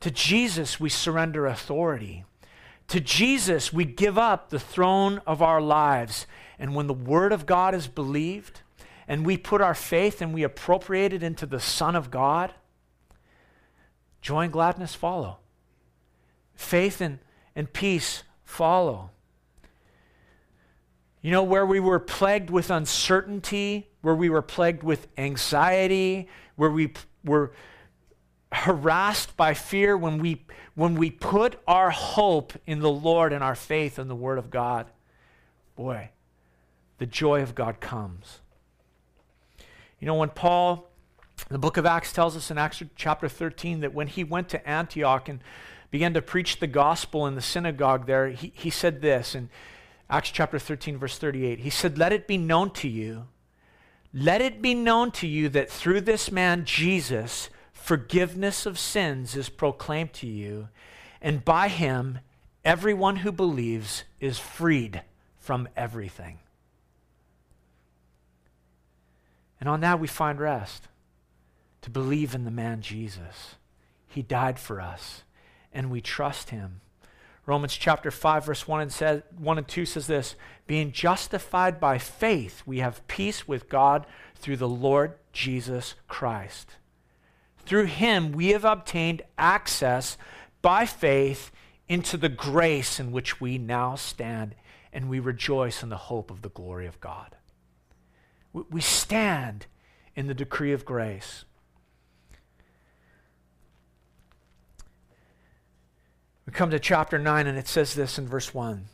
To 0.00 0.10
Jesus 0.10 0.80
we 0.80 0.88
surrender 0.88 1.46
authority. 1.46 2.24
To 2.88 3.00
Jesus 3.00 3.72
we 3.72 3.84
give 3.84 4.18
up 4.18 4.50
the 4.50 4.58
throne 4.58 5.20
of 5.26 5.42
our 5.42 5.60
lives. 5.60 6.26
And 6.58 6.74
when 6.74 6.86
the 6.86 6.94
Word 6.94 7.32
of 7.32 7.46
God 7.46 7.74
is 7.74 7.86
believed, 7.86 8.60
and 9.06 9.26
we 9.26 9.36
put 9.36 9.60
our 9.60 9.74
faith 9.74 10.22
and 10.22 10.32
we 10.32 10.42
appropriate 10.42 11.12
it 11.12 11.22
into 11.22 11.44
the 11.44 11.60
Son 11.60 11.96
of 11.96 12.10
God, 12.10 12.54
joy 14.20 14.44
and 14.44 14.52
gladness 14.52 14.94
follow. 14.94 15.38
Faith 16.54 17.00
and, 17.00 17.18
and 17.56 17.72
peace 17.72 18.22
follow. 18.44 19.10
You 21.22 21.30
know, 21.30 21.42
where 21.42 21.66
we 21.66 21.80
were 21.80 21.98
plagued 21.98 22.50
with 22.50 22.70
uncertainty, 22.70 23.88
where 24.00 24.14
we 24.14 24.30
were 24.30 24.42
plagued 24.42 24.82
with 24.82 25.08
anxiety, 25.18 26.28
where 26.56 26.70
we 26.70 26.92
were 27.24 27.52
harassed 28.52 29.36
by 29.36 29.54
fear, 29.54 29.96
when 29.96 30.18
we, 30.18 30.44
when 30.74 30.94
we 30.94 31.10
put 31.10 31.60
our 31.66 31.90
hope 31.90 32.52
in 32.66 32.80
the 32.80 32.90
Lord 32.90 33.32
and 33.32 33.44
our 33.44 33.54
faith 33.54 33.98
in 33.98 34.08
the 34.08 34.16
Word 34.16 34.38
of 34.38 34.50
God, 34.50 34.86
boy, 35.76 36.10
the 36.98 37.06
joy 37.06 37.42
of 37.42 37.54
God 37.54 37.80
comes. 37.80 38.40
You 40.00 40.06
know, 40.06 40.14
when 40.14 40.30
Paul, 40.30 40.90
the 41.48 41.58
book 41.58 41.76
of 41.76 41.86
Acts 41.86 42.12
tells 42.12 42.36
us 42.36 42.50
in 42.50 42.58
Acts 42.58 42.82
chapter 42.96 43.28
13 43.28 43.80
that 43.80 43.94
when 43.94 44.06
he 44.06 44.24
went 44.24 44.48
to 44.50 44.68
Antioch 44.68 45.28
and 45.28 45.40
began 45.90 46.14
to 46.14 46.22
preach 46.22 46.60
the 46.60 46.66
gospel 46.66 47.26
in 47.26 47.34
the 47.34 47.42
synagogue 47.42 48.06
there, 48.06 48.28
he, 48.28 48.52
he 48.54 48.70
said 48.70 49.00
this 49.02 49.34
in 49.34 49.48
Acts 50.08 50.30
chapter 50.30 50.58
13, 50.58 50.98
verse 50.98 51.18
38. 51.18 51.60
He 51.60 51.70
said, 51.70 51.98
Let 51.98 52.12
it 52.12 52.26
be 52.26 52.36
known 52.36 52.70
to 52.72 52.88
you, 52.88 53.28
let 54.12 54.40
it 54.40 54.60
be 54.60 54.74
known 54.74 55.12
to 55.12 55.26
you 55.26 55.48
that 55.50 55.70
through 55.70 56.00
this 56.00 56.32
man, 56.32 56.64
Jesus, 56.64 57.48
forgiveness 57.80 58.66
of 58.66 58.78
sins 58.78 59.34
is 59.34 59.48
proclaimed 59.48 60.12
to 60.14 60.26
you, 60.26 60.68
and 61.20 61.44
by 61.44 61.68
him, 61.68 62.18
everyone 62.64 63.16
who 63.16 63.32
believes 63.32 64.04
is 64.20 64.38
freed 64.38 65.02
from 65.38 65.68
everything. 65.76 66.38
And 69.58 69.68
on 69.68 69.80
that 69.80 69.98
we 69.98 70.06
find 70.06 70.38
rest 70.38 70.88
to 71.82 71.90
believe 71.90 72.34
in 72.34 72.44
the 72.44 72.50
man 72.50 72.82
Jesus. 72.82 73.56
He 74.06 74.22
died 74.22 74.58
for 74.58 74.80
us, 74.80 75.22
and 75.72 75.90
we 75.90 76.00
trust 76.00 76.50
him. 76.50 76.80
Romans 77.46 77.74
chapter 77.74 78.10
5, 78.10 78.44
verse 78.44 78.68
1 78.68 78.80
and, 78.82 78.92
says, 78.92 79.22
1 79.38 79.58
and 79.58 79.66
2 79.66 79.86
says 79.86 80.06
this 80.06 80.34
Being 80.66 80.92
justified 80.92 81.80
by 81.80 81.98
faith, 81.98 82.62
we 82.66 82.78
have 82.78 83.06
peace 83.08 83.48
with 83.48 83.68
God 83.68 84.06
through 84.36 84.58
the 84.58 84.68
Lord 84.68 85.14
Jesus 85.32 85.94
Christ. 86.08 86.76
Through 87.70 87.84
him, 87.84 88.32
we 88.32 88.48
have 88.48 88.64
obtained 88.64 89.22
access 89.38 90.18
by 90.60 90.86
faith 90.86 91.52
into 91.88 92.16
the 92.16 92.28
grace 92.28 92.98
in 92.98 93.12
which 93.12 93.40
we 93.40 93.58
now 93.58 93.94
stand, 93.94 94.56
and 94.92 95.08
we 95.08 95.20
rejoice 95.20 95.80
in 95.80 95.88
the 95.88 95.96
hope 95.96 96.32
of 96.32 96.42
the 96.42 96.48
glory 96.48 96.88
of 96.88 96.98
God. 96.98 97.36
We 98.52 98.80
stand 98.80 99.66
in 100.16 100.26
the 100.26 100.34
decree 100.34 100.72
of 100.72 100.84
grace. 100.84 101.44
We 106.46 106.52
come 106.52 106.72
to 106.72 106.80
chapter 106.80 107.20
9, 107.20 107.46
and 107.46 107.56
it 107.56 107.68
says 107.68 107.94
this 107.94 108.18
in 108.18 108.26
verse 108.26 108.52
1. 108.52 108.86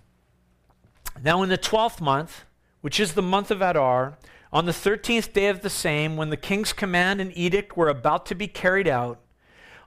Now, 1.25 1.43
in 1.43 1.49
the 1.49 1.57
twelfth 1.57 2.03
month, 2.03 2.45
which 2.87 3.01
is 3.01 3.15
the 3.15 3.21
month 3.21 3.51
of 3.51 3.61
Adar, 3.61 4.17
on 4.53 4.65
the 4.65 4.73
thirteenth 4.73 5.33
day 5.33 5.49
of 5.49 5.63
the 5.63 5.69
same, 5.69 6.17
when 6.17 6.31
the 6.31 6.37
king's 6.37 6.73
command 6.73 7.21
and 7.21 7.37
edict 7.37 7.77
were 7.77 7.89
about 7.89 8.25
to 8.27 8.35
be 8.37 8.47
carried 8.47 8.87
out, 8.87 9.19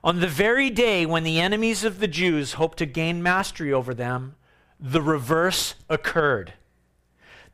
on 0.04 0.20
the 0.20 0.28
very 0.28 0.68
day 0.68 1.06
when 1.06 1.24
the 1.24 1.40
enemies 1.40 1.82
of 1.82 1.98
the 1.98 2.06
Jews 2.06 2.52
hoped 2.52 2.76
to 2.76 2.84
gain 2.84 3.22
mastery 3.22 3.72
over 3.72 3.94
them, 3.94 4.34
the 4.78 5.00
reverse 5.00 5.76
occurred 5.88 6.52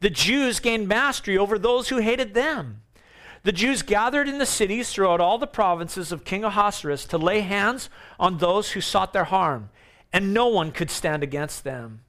the 0.01 0.11
Jews 0.11 0.59
gained 0.59 0.89
mastery 0.89 1.39
over 1.39 1.61
those 1.61 1.91
who 1.91 1.99
hated 1.99 2.35
them. 2.35 2.83
The 3.45 3.53
Jews 3.53 3.83
gathered 3.83 4.29
in 4.29 4.39
the 4.39 4.47
cities 4.47 4.91
throughout 4.91 5.21
all 5.21 5.39
the 5.39 5.47
provinces 5.47 6.11
of 6.11 6.25
King 6.25 6.43
Ahasuerus 6.43 7.05
to 7.05 7.19
lay 7.19 7.43
hands 7.43 7.89
on 8.19 8.39
those 8.39 8.73
who 8.73 8.81
sought 8.81 9.13
their 9.13 9.23
harm, 9.23 9.71
and 10.13 10.35
no 10.35 10.49
one 10.49 10.73
could 10.73 10.91
stand 10.91 11.23
against 11.23 11.63
them. 11.63 12.01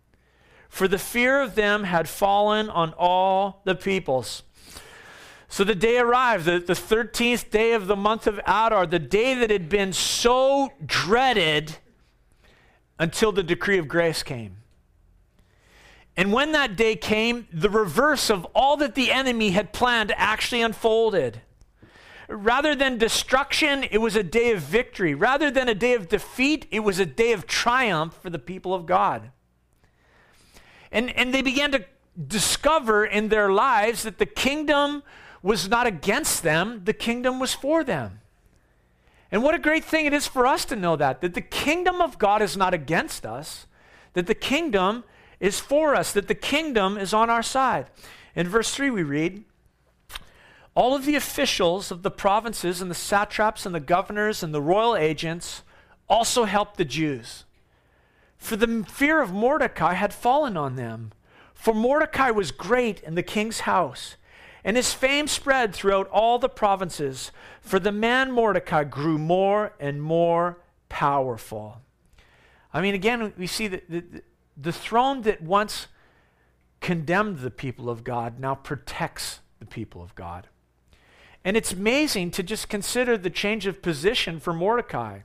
For 0.70 0.88
the 0.88 1.00
fear 1.00 1.42
of 1.42 1.56
them 1.56 1.86
had 1.86 2.08
fallen 2.08 2.70
on 2.70 2.94
all 2.98 3.62
the 3.64 3.76
peoples. 3.76 4.44
So 5.50 5.64
the 5.64 5.76
day 5.76 5.98
arrived, 5.98 6.46
the, 6.46 6.60
the 6.60 6.74
13th 6.74 7.50
day 7.50 7.74
of 7.74 7.88
the 7.88 7.96
month 7.96 8.28
of 8.28 8.40
Adar, 8.40 8.86
the 8.86 9.00
day 9.00 9.34
that 9.36 9.50
had 9.50 9.70
been 9.70 9.94
so 9.94 10.74
dreaded 10.86 11.78
until 13.00 13.32
the 13.32 13.44
decree 13.44 13.78
of 13.78 13.88
grace 13.88 14.24
came. 14.24 14.58
And 16.18 16.34
when 16.34 16.52
that 16.54 16.76
day 16.76 16.96
came, 16.96 17.48
the 17.54 17.70
reverse 17.70 18.30
of 18.30 18.46
all 18.56 18.76
that 18.78 18.96
the 18.96 19.12
enemy 19.12 19.52
had 19.52 19.72
planned 19.72 20.12
actually 20.18 20.62
unfolded. 20.62 21.42
Rather 22.28 22.76
than 22.76 22.98
destruction, 22.98 23.84
it 23.84 24.00
was 24.00 24.16
a 24.16 24.24
day 24.24 24.52
of 24.52 24.60
victory. 24.60 25.14
Rather 25.14 25.50
than 25.50 25.70
a 25.70 25.76
day 25.76 25.94
of 25.94 26.10
defeat, 26.10 26.66
it 26.72 26.82
was 26.82 27.00
a 27.00 27.06
day 27.06 27.32
of 27.32 27.46
triumph 27.48 28.18
for 28.22 28.30
the 28.30 28.40
people 28.40 28.74
of 28.74 28.86
God. 28.86 29.32
And, 30.92 31.16
and 31.18 31.34
they 31.34 31.42
began 31.42 31.72
to 31.72 31.86
discover 32.28 33.06
in 33.06 33.30
their 33.30 33.52
lives 33.52 34.04
that 34.04 34.18
the 34.18 34.26
kingdom 34.26 35.04
was 35.44 35.70
not 35.70 35.86
against 35.88 36.44
them, 36.44 36.82
the 36.84 36.94
kingdom 36.94 37.40
was 37.40 37.54
for 37.54 37.84
them. 37.84 38.22
And 39.32 39.44
what 39.44 39.56
a 39.56 39.60
great 39.60 39.84
thing 39.84 40.06
it 40.06 40.14
is 40.14 40.26
for 40.26 40.48
us 40.48 40.66
to 40.66 40.76
know 40.76 40.96
that, 40.96 41.22
that 41.22 41.34
the 41.34 41.42
kingdom 41.42 42.02
of 42.02 42.18
God 42.18 42.42
is 42.42 42.56
not 42.56 42.74
against 42.74 43.26
us, 43.26 43.68
that 44.14 44.28
the 44.28 44.36
kingdom 44.36 45.04
is 45.40 45.60
for 45.60 45.96
us, 45.96 46.14
that 46.14 46.28
the 46.28 46.36
kingdom 46.36 46.98
is 46.98 47.14
on 47.14 47.30
our 47.30 47.44
side. 47.44 47.88
In 48.36 48.48
verse 48.48 48.74
3, 48.74 48.90
we 48.90 49.04
read, 49.04 49.44
All 50.76 50.96
of 50.96 51.06
the 51.06 51.16
officials 51.16 51.92
of 51.92 52.04
the 52.04 52.12
provinces 52.12 52.82
and 52.82 52.90
the 52.90 52.96
satraps 52.96 53.66
and 53.66 53.76
the 53.76 53.80
governors 53.80 54.42
and 54.42 54.54
the 54.54 54.62
royal 54.62 54.96
agents 54.96 55.62
also 56.08 56.46
helped 56.46 56.78
the 56.78 56.86
Jews. 56.86 57.44
For 58.38 58.56
the 58.56 58.86
fear 58.88 59.22
of 59.22 59.34
Mordecai 59.34 59.94
had 59.94 60.14
fallen 60.14 60.56
on 60.56 60.76
them. 60.76 61.12
For 61.54 61.74
Mordecai 61.74 62.30
was 62.30 62.52
great 62.52 63.02
in 63.02 63.16
the 63.16 63.24
king's 63.24 63.62
house, 63.62 64.16
and 64.64 64.78
his 64.78 64.94
fame 64.94 65.28
spread 65.28 65.74
throughout 65.74 66.08
all 66.10 66.38
the 66.40 66.50
provinces. 66.50 67.32
For 67.62 67.80
the 67.80 67.92
man 67.92 68.32
Mordecai 68.32 68.84
grew 68.84 69.18
more 69.18 69.74
and 69.80 70.02
more 70.02 70.60
powerful. 70.88 71.82
I 72.74 72.82
mean, 72.82 72.94
again, 72.94 73.34
we 73.38 73.48
see 73.48 73.68
that 73.68 74.24
the 74.56 74.72
throne 74.72 75.24
that 75.24 75.42
once 75.42 75.88
condemned 76.80 77.40
the 77.40 77.52
people 77.52 77.90
of 77.90 78.04
God 78.04 78.40
now 78.40 78.56
protects 78.56 79.40
the 79.60 79.66
people 79.66 80.04
of 80.04 80.14
God. 80.16 80.48
And 81.44 81.58
it's 81.58 81.72
amazing 81.74 82.32
to 82.32 82.44
just 82.44 82.70
consider 82.70 83.18
the 83.18 83.30
change 83.30 83.66
of 83.66 83.82
position 83.82 84.40
for 84.40 84.54
Mordecai. 84.54 85.20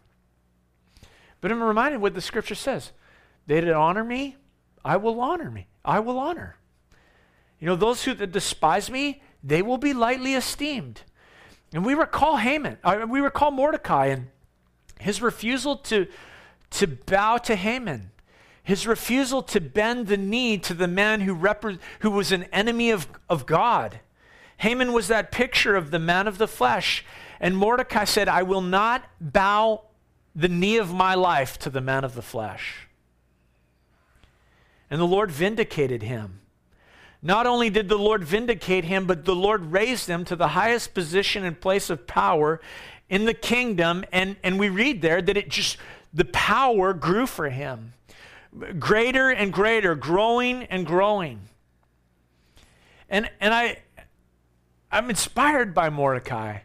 But 1.41 1.53
I'm 1.53 1.63
reminded 1.63 2.01
what 2.01 2.15
the 2.15 2.21
scripture 2.21 2.55
says 2.55 2.93
they 3.47 3.61
that 3.61 3.75
honor 3.75 4.05
me, 4.05 4.37
I 4.85 4.97
will 4.97 5.21
honor 5.21 5.51
me. 5.51 5.67
I 5.85 6.01
will 6.01 6.19
honor. 6.19 6.57
You 7.59 7.67
know, 7.67 7.77
those 7.77 8.05
who 8.05 8.15
despise 8.15 8.91
me, 8.91 9.23
they 9.43 9.63
will 9.63 9.79
be 9.79 9.93
lightly 9.93 10.35
esteemed. 10.35 11.03
And 11.73 11.85
we 11.85 11.95
recall 11.95 12.37
Haman, 12.37 12.79
uh, 12.85 13.07
we 13.09 13.21
recall 13.21 13.51
Mordecai 13.51 14.07
and 14.07 14.29
his 14.99 15.23
refusal 15.23 15.77
to, 15.77 16.07
to 16.71 16.87
bow 16.87 17.39
to 17.39 17.57
Haman 17.57 18.13
his 18.65 18.87
refusal 18.87 19.43
to 19.43 19.61
bend 19.61 20.07
the 20.07 20.17
knee 20.17 20.57
to 20.59 20.75
the 20.75 20.87
man 20.87 21.23
who, 21.23 21.35
repre- 21.35 21.79
who 22.01 22.11
was 22.11 22.31
an 22.31 22.45
enemy 22.45 22.91
of, 22.91 23.09
of 23.29 23.47
God. 23.47 24.01
Haman 24.59 24.93
was 24.93 25.09
that 25.09 25.33
picture 25.33 25.75
of 25.75 25.91
the 25.91 25.99
man 25.99 26.29
of 26.29 26.39
the 26.39 26.47
flesh. 26.47 27.05
And 27.41 27.57
Mordecai 27.57 28.05
said, 28.05 28.29
I 28.29 28.45
will 28.45 28.61
not 28.61 29.05
bow 29.21 29.83
the 30.35 30.49
knee 30.49 30.77
of 30.77 30.95
my 30.95 31.15
life 31.15 31.59
to 31.59 31.71
the 31.71 31.81
man 31.81 32.05
of 32.05 32.15
the 32.15 32.23
flesh. 32.23 32.87
And 34.93 35.01
the 35.01 35.07
Lord 35.07 35.31
vindicated 35.31 36.03
him. 36.03 36.41
Not 37.23 37.47
only 37.47 37.71
did 37.71 37.89
the 37.89 37.97
Lord 37.97 38.23
vindicate 38.25 38.85
him, 38.85 39.07
but 39.07 39.25
the 39.25 39.35
Lord 39.35 39.73
raised 39.73 40.07
him 40.07 40.23
to 40.27 40.37
the 40.37 40.49
highest 40.49 40.93
position 40.93 41.47
and 41.47 41.59
place 41.59 41.89
of 41.89 42.07
power 42.07 42.61
in 43.09 43.25
the 43.25 43.33
kingdom. 43.33 44.05
And, 44.13 44.37
and 44.43 44.59
we 44.59 44.69
read 44.69 45.01
there 45.01 45.23
that 45.23 45.35
it 45.35 45.49
just, 45.49 45.79
the 46.13 46.27
power 46.27 46.93
grew 46.93 47.27
for 47.27 47.49
him 47.49 47.95
greater 48.79 49.31
and 49.31 49.51
greater, 49.51 49.95
growing 49.95 50.65
and 50.65 50.87
growing. 50.87 51.41
And, 53.09 53.31
and 53.41 53.55
I, 53.55 53.79
I'm 54.91 55.09
inspired 55.09 55.73
by 55.73 55.89
Mordecai. 55.89 56.59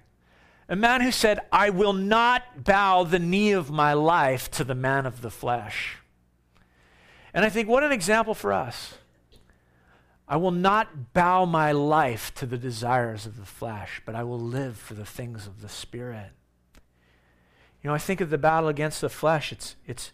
A 0.67 0.75
man 0.75 0.99
who 0.99 1.13
said, 1.13 1.39
I 1.49 1.69
will 1.69 1.93
not 1.93 2.65
bow 2.65 3.05
the 3.05 3.19
knee 3.19 3.53
of 3.53 3.71
my 3.71 3.93
life 3.93 4.51
to 4.51 4.65
the 4.65 4.75
man 4.75 5.05
of 5.05 5.21
the 5.21 5.31
flesh. 5.31 5.99
And 7.37 7.45
I 7.45 7.49
think, 7.49 7.69
what 7.69 7.83
an 7.83 7.91
example 7.91 8.33
for 8.33 8.51
us. 8.51 8.95
I 10.27 10.37
will 10.37 10.49
not 10.49 11.13
bow 11.13 11.45
my 11.45 11.71
life 11.71 12.33
to 12.33 12.47
the 12.47 12.57
desires 12.57 13.27
of 13.27 13.37
the 13.37 13.45
flesh, 13.45 14.01
but 14.07 14.15
I 14.15 14.23
will 14.23 14.39
live 14.39 14.75
for 14.75 14.95
the 14.95 15.05
things 15.05 15.45
of 15.45 15.61
the 15.61 15.69
Spirit. 15.69 16.31
You 17.83 17.89
know, 17.91 17.93
I 17.93 17.99
think 17.99 18.21
of 18.21 18.31
the 18.31 18.39
battle 18.39 18.69
against 18.69 19.01
the 19.01 19.09
flesh. 19.09 19.51
It's, 19.51 19.75
it's, 19.85 20.11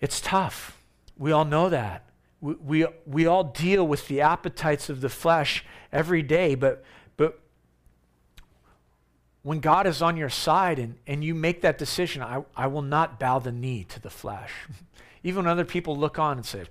it's 0.00 0.20
tough. 0.20 0.80
We 1.18 1.32
all 1.32 1.44
know 1.44 1.68
that. 1.68 2.04
We, 2.40 2.54
we, 2.54 2.86
we 3.04 3.26
all 3.26 3.42
deal 3.42 3.84
with 3.84 4.06
the 4.06 4.20
appetites 4.20 4.88
of 4.88 5.00
the 5.00 5.08
flesh 5.08 5.64
every 5.92 6.22
day, 6.22 6.54
but, 6.54 6.84
but 7.16 7.40
when 9.42 9.58
God 9.58 9.88
is 9.88 10.02
on 10.02 10.16
your 10.16 10.30
side 10.30 10.78
and, 10.78 10.94
and 11.08 11.24
you 11.24 11.34
make 11.34 11.62
that 11.62 11.78
decision, 11.78 12.22
I, 12.22 12.44
I 12.56 12.68
will 12.68 12.82
not 12.82 13.18
bow 13.18 13.40
the 13.40 13.50
knee 13.50 13.82
to 13.88 14.00
the 14.00 14.08
flesh. 14.08 14.52
Even 15.24 15.44
when 15.44 15.52
other 15.52 15.64
people 15.64 15.96
look 15.96 16.18
on 16.18 16.36
and 16.36 16.46
say, 16.46 16.64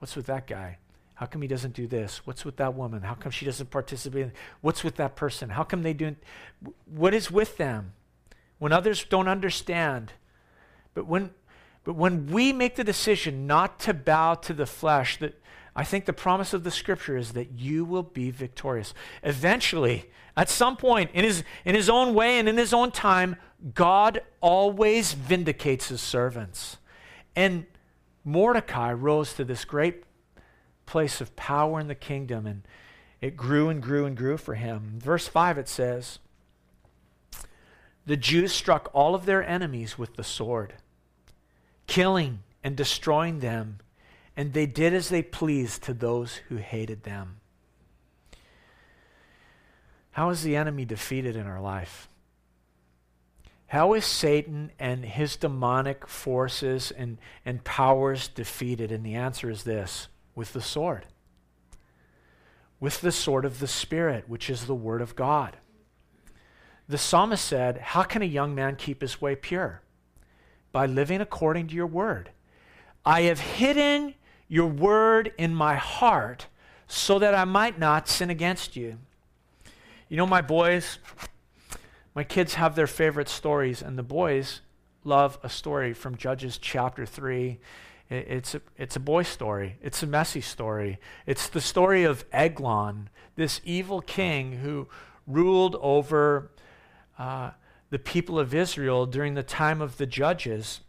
What's 0.00 0.16
with 0.16 0.26
that 0.26 0.46
guy? 0.46 0.78
How 1.14 1.26
come 1.26 1.42
he 1.42 1.48
doesn't 1.48 1.74
do 1.74 1.86
this? 1.86 2.26
What's 2.26 2.46
with 2.46 2.56
that 2.56 2.74
woman? 2.74 3.02
How 3.02 3.12
come 3.12 3.30
she 3.30 3.44
doesn't 3.44 3.70
participate? 3.70 4.30
What's 4.62 4.82
with 4.82 4.96
that 4.96 5.16
person? 5.16 5.50
How 5.50 5.62
come 5.62 5.82
they 5.82 5.92
do? 5.92 6.16
What 6.86 7.12
is 7.12 7.30
with 7.30 7.58
them? 7.58 7.92
When 8.58 8.72
others 8.72 9.04
don't 9.04 9.28
understand. 9.28 10.14
But 10.94 11.06
when, 11.06 11.30
but 11.84 11.92
when 11.92 12.26
we 12.28 12.54
make 12.54 12.76
the 12.76 12.84
decision 12.84 13.46
not 13.46 13.78
to 13.80 13.92
bow 13.92 14.34
to 14.36 14.54
the 14.54 14.64
flesh, 14.64 15.18
that 15.18 15.38
I 15.76 15.84
think 15.84 16.06
the 16.06 16.14
promise 16.14 16.54
of 16.54 16.64
the 16.64 16.70
scripture 16.70 17.18
is 17.18 17.32
that 17.32 17.52
you 17.52 17.84
will 17.84 18.02
be 18.02 18.30
victorious. 18.30 18.94
Eventually, 19.22 20.10
at 20.38 20.48
some 20.48 20.78
point, 20.78 21.10
in 21.12 21.24
his, 21.24 21.44
in 21.66 21.74
his 21.74 21.90
own 21.90 22.14
way 22.14 22.38
and 22.38 22.48
in 22.48 22.56
his 22.56 22.72
own 22.72 22.90
time, 22.90 23.36
God 23.74 24.22
always 24.40 25.12
vindicates 25.12 25.88
his 25.88 26.00
servants. 26.00 26.78
And 27.36 27.66
Mordecai 28.30 28.92
rose 28.92 29.34
to 29.34 29.44
this 29.44 29.64
great 29.64 30.04
place 30.86 31.20
of 31.20 31.36
power 31.36 31.80
in 31.80 31.88
the 31.88 31.94
kingdom, 31.94 32.46
and 32.46 32.62
it 33.20 33.36
grew 33.36 33.68
and 33.68 33.82
grew 33.82 34.06
and 34.06 34.16
grew 34.16 34.36
for 34.36 34.54
him. 34.54 34.98
Verse 34.98 35.26
5, 35.26 35.58
it 35.58 35.68
says, 35.68 36.18
The 38.06 38.16
Jews 38.16 38.52
struck 38.52 38.88
all 38.92 39.14
of 39.14 39.26
their 39.26 39.42
enemies 39.42 39.98
with 39.98 40.16
the 40.16 40.24
sword, 40.24 40.74
killing 41.86 42.40
and 42.62 42.76
destroying 42.76 43.40
them, 43.40 43.78
and 44.36 44.52
they 44.52 44.66
did 44.66 44.94
as 44.94 45.08
they 45.08 45.22
pleased 45.22 45.82
to 45.82 45.94
those 45.94 46.36
who 46.48 46.56
hated 46.56 47.02
them. 47.02 47.36
How 50.12 50.30
is 50.30 50.42
the 50.42 50.56
enemy 50.56 50.84
defeated 50.84 51.36
in 51.36 51.46
our 51.46 51.60
life? 51.60 52.09
How 53.70 53.92
is 53.92 54.04
Satan 54.04 54.72
and 54.80 55.04
his 55.04 55.36
demonic 55.36 56.08
forces 56.08 56.90
and, 56.90 57.18
and 57.46 57.62
powers 57.62 58.26
defeated? 58.26 58.90
And 58.90 59.06
the 59.06 59.14
answer 59.14 59.48
is 59.48 59.62
this 59.62 60.08
with 60.34 60.52
the 60.54 60.60
sword. 60.60 61.06
With 62.80 63.00
the 63.00 63.12
sword 63.12 63.44
of 63.44 63.60
the 63.60 63.68
Spirit, 63.68 64.24
which 64.26 64.50
is 64.50 64.64
the 64.64 64.74
Word 64.74 65.00
of 65.00 65.14
God. 65.14 65.56
The 66.88 66.98
psalmist 66.98 67.44
said, 67.44 67.78
How 67.78 68.02
can 68.02 68.22
a 68.22 68.26
young 68.26 68.56
man 68.56 68.74
keep 68.74 69.02
his 69.02 69.20
way 69.20 69.36
pure? 69.36 69.82
By 70.72 70.86
living 70.86 71.20
according 71.20 71.68
to 71.68 71.76
your 71.76 71.86
word. 71.86 72.30
I 73.04 73.22
have 73.22 73.38
hidden 73.38 74.14
your 74.48 74.66
word 74.66 75.32
in 75.38 75.54
my 75.54 75.76
heart 75.76 76.48
so 76.88 77.20
that 77.20 77.36
I 77.36 77.44
might 77.44 77.78
not 77.78 78.08
sin 78.08 78.30
against 78.30 78.74
you. 78.74 78.98
You 80.08 80.16
know, 80.16 80.26
my 80.26 80.40
boys, 80.40 80.98
my 82.14 82.24
kids 82.24 82.54
have 82.54 82.74
their 82.74 82.86
favorite 82.86 83.28
stories, 83.28 83.82
and 83.82 83.98
the 83.98 84.02
boys 84.02 84.60
love 85.04 85.38
a 85.42 85.48
story 85.48 85.92
from 85.92 86.16
Judges 86.16 86.58
chapter 86.58 87.06
3 87.06 87.58
it's 88.10 88.56
a, 88.56 88.60
it's 88.76 88.96
a 88.96 89.00
boy 89.00 89.22
story. 89.22 89.76
It's 89.80 90.02
a 90.02 90.06
messy 90.06 90.40
story. 90.40 90.98
It's 91.26 91.48
the 91.48 91.60
story 91.60 92.02
of 92.02 92.24
Eglon, 92.32 93.08
this 93.36 93.60
evil 93.64 94.00
king 94.00 94.54
who 94.58 94.88
ruled 95.28 95.76
over 95.76 96.50
uh, 97.18 97.52
the 97.90 98.00
people 98.00 98.38
of 98.38 98.52
Israel 98.52 99.06
during 99.06 99.34
the 99.34 99.44
time 99.44 99.80
of 99.80 99.96
the 99.96 100.06
judges. 100.06 100.80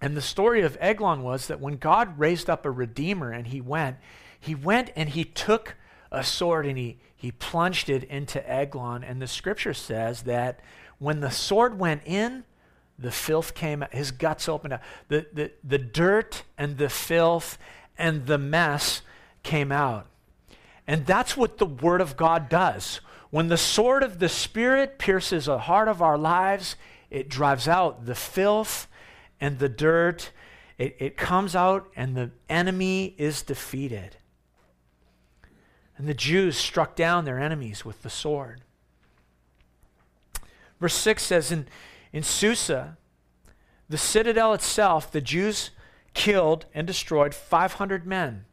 And 0.00 0.16
the 0.16 0.22
story 0.22 0.62
of 0.62 0.78
Eglon 0.80 1.24
was 1.24 1.48
that 1.48 1.60
when 1.60 1.76
God 1.76 2.20
raised 2.20 2.48
up 2.48 2.64
a 2.64 2.70
redeemer 2.70 3.32
and 3.32 3.48
he 3.48 3.60
went, 3.60 3.96
he 4.38 4.54
went 4.54 4.92
and 4.94 5.08
he 5.08 5.24
took 5.24 5.74
a 6.12 6.22
sword 6.22 6.66
and 6.66 6.78
he, 6.78 6.98
he 7.24 7.32
plunged 7.32 7.88
it 7.88 8.04
into 8.04 8.46
Eglon. 8.46 9.02
And 9.02 9.22
the 9.22 9.26
scripture 9.26 9.72
says 9.72 10.24
that 10.24 10.60
when 10.98 11.20
the 11.20 11.30
sword 11.30 11.78
went 11.78 12.02
in, 12.04 12.44
the 12.98 13.10
filth 13.10 13.54
came 13.54 13.82
out, 13.82 13.94
his 13.94 14.10
guts 14.10 14.46
opened 14.46 14.74
up. 14.74 14.82
The, 15.08 15.26
the, 15.32 15.52
the 15.64 15.78
dirt 15.78 16.42
and 16.58 16.76
the 16.76 16.90
filth 16.90 17.56
and 17.96 18.26
the 18.26 18.36
mess 18.36 19.00
came 19.42 19.72
out. 19.72 20.06
And 20.86 21.06
that's 21.06 21.34
what 21.34 21.56
the 21.56 21.64
Word 21.64 22.02
of 22.02 22.14
God 22.18 22.50
does. 22.50 23.00
When 23.30 23.48
the 23.48 23.56
sword 23.56 24.02
of 24.02 24.18
the 24.18 24.28
Spirit 24.28 24.98
pierces 24.98 25.46
the 25.46 25.60
heart 25.60 25.88
of 25.88 26.02
our 26.02 26.18
lives, 26.18 26.76
it 27.08 27.30
drives 27.30 27.66
out 27.66 28.04
the 28.04 28.14
filth 28.14 28.86
and 29.40 29.58
the 29.58 29.70
dirt. 29.70 30.30
It, 30.76 30.94
it 30.98 31.16
comes 31.16 31.56
out, 31.56 31.90
and 31.96 32.14
the 32.14 32.32
enemy 32.50 33.14
is 33.16 33.40
defeated. 33.40 34.18
And 35.96 36.08
the 36.08 36.14
Jews 36.14 36.56
struck 36.56 36.96
down 36.96 37.24
their 37.24 37.38
enemies 37.38 37.84
with 37.84 38.02
the 38.02 38.10
sword. 38.10 38.62
Verse 40.80 40.94
6 40.94 41.22
says, 41.22 41.52
In 41.52 41.66
in 42.14 42.22
Susa, 42.22 42.96
the 43.88 43.98
citadel 43.98 44.54
itself, 44.54 45.10
the 45.10 45.20
Jews 45.20 45.72
killed 46.14 46.64
and 46.72 46.86
destroyed 46.86 47.34
500 47.34 48.06
men. 48.06 48.44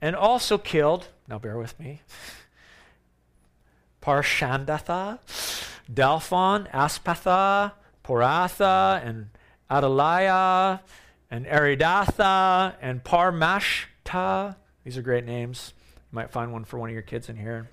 And 0.00 0.16
also 0.16 0.56
killed, 0.56 1.08
now 1.28 1.38
bear 1.38 1.58
with 1.58 1.78
me, 1.78 2.00
Parshandatha, 4.00 5.18
Dalphon, 5.92 6.70
Aspatha, 6.72 7.72
Poratha, 8.02 9.02
and 9.04 9.28
Adalia, 9.70 10.80
and 11.30 11.44
Aridatha, 11.44 12.76
and 12.80 13.04
Parmashta. 13.04 14.56
These 14.84 14.96
are 14.96 15.02
great 15.02 15.26
names. 15.26 15.74
Might 16.14 16.30
find 16.30 16.52
one 16.52 16.64
for 16.64 16.78
one 16.78 16.88
of 16.88 16.92
your 16.92 17.02
kids 17.02 17.28
in 17.28 17.34
here. 17.34 17.68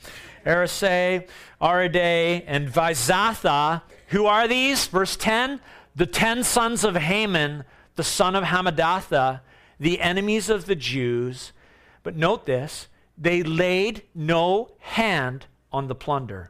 Arisai, 0.48 1.28
Aridai, 1.62 2.44
and 2.48 2.68
Vaizatha. 2.68 3.84
Who 4.08 4.26
are 4.26 4.48
these? 4.48 4.88
Verse 4.88 5.16
10 5.16 5.60
The 5.96 6.08
ten 6.08 6.44
sons 6.44 6.84
of 6.84 6.96
Haman, 6.96 7.66
the 7.96 8.04
son 8.04 8.36
of 8.36 8.46
Hammedatha, 8.46 9.42
the 9.80 10.02
enemies 10.02 10.50
of 10.50 10.66
the 10.66 10.76
Jews. 10.76 11.52
But 12.02 12.16
note 12.16 12.48
this 12.48 12.88
they 13.16 13.44
laid 13.44 14.02
no 14.16 14.72
hand 14.80 15.46
on 15.72 15.88
the 15.88 15.94
plunder. 15.94 16.50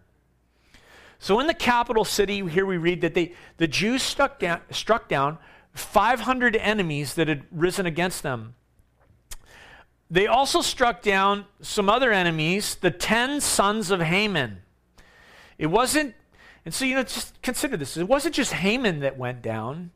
So 1.19 1.41
in 1.41 1.47
the 1.47 1.53
capital 1.53 2.05
city, 2.05 2.47
here 2.47 2.65
we 2.65 2.77
read 2.77 3.01
that 3.01 3.15
they, 3.15 3.33
the 3.57 3.67
Jews 3.67 4.01
struck 4.01 4.39
down, 4.39 4.61
struck 4.71 5.09
down 5.09 5.39
500 5.73 6.55
enemies 6.55 7.15
that 7.15 7.27
had 7.27 7.43
risen 7.51 7.85
against 7.85 8.23
them. 8.23 8.55
They 10.11 10.27
also 10.27 10.59
struck 10.59 11.01
down 11.01 11.45
some 11.61 11.89
other 11.89 12.11
enemies, 12.11 12.75
the 12.75 12.91
10 12.91 13.39
sons 13.39 13.91
of 13.91 14.01
Haman. 14.01 14.61
It 15.57 15.67
wasn't, 15.67 16.15
and 16.65 16.73
so, 16.73 16.83
you 16.83 16.95
know, 16.95 17.03
just 17.03 17.41
consider 17.41 17.77
this. 17.77 17.95
It 17.95 18.09
wasn't 18.09 18.35
just 18.35 18.51
Haman 18.51 18.99
that 18.99 19.17
went 19.17 19.41
down, 19.41 19.91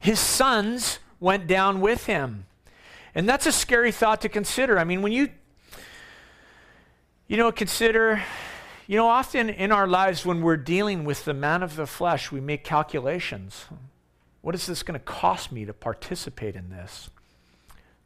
his 0.00 0.18
sons 0.18 0.98
went 1.20 1.46
down 1.46 1.80
with 1.80 2.06
him. 2.06 2.46
And 3.14 3.28
that's 3.28 3.46
a 3.46 3.52
scary 3.52 3.92
thought 3.92 4.20
to 4.22 4.28
consider. 4.28 4.80
I 4.80 4.84
mean, 4.84 5.00
when 5.00 5.12
you, 5.12 5.28
you 7.28 7.36
know, 7.36 7.52
consider, 7.52 8.24
you 8.88 8.96
know, 8.96 9.06
often 9.06 9.48
in 9.48 9.70
our 9.70 9.86
lives 9.86 10.26
when 10.26 10.42
we're 10.42 10.56
dealing 10.56 11.04
with 11.04 11.24
the 11.24 11.32
man 11.32 11.62
of 11.62 11.76
the 11.76 11.86
flesh, 11.86 12.32
we 12.32 12.40
make 12.40 12.64
calculations. 12.64 13.66
What 14.42 14.56
is 14.56 14.66
this 14.66 14.82
going 14.82 14.98
to 14.98 15.04
cost 15.04 15.52
me 15.52 15.64
to 15.64 15.72
participate 15.72 16.56
in 16.56 16.68
this? 16.68 17.10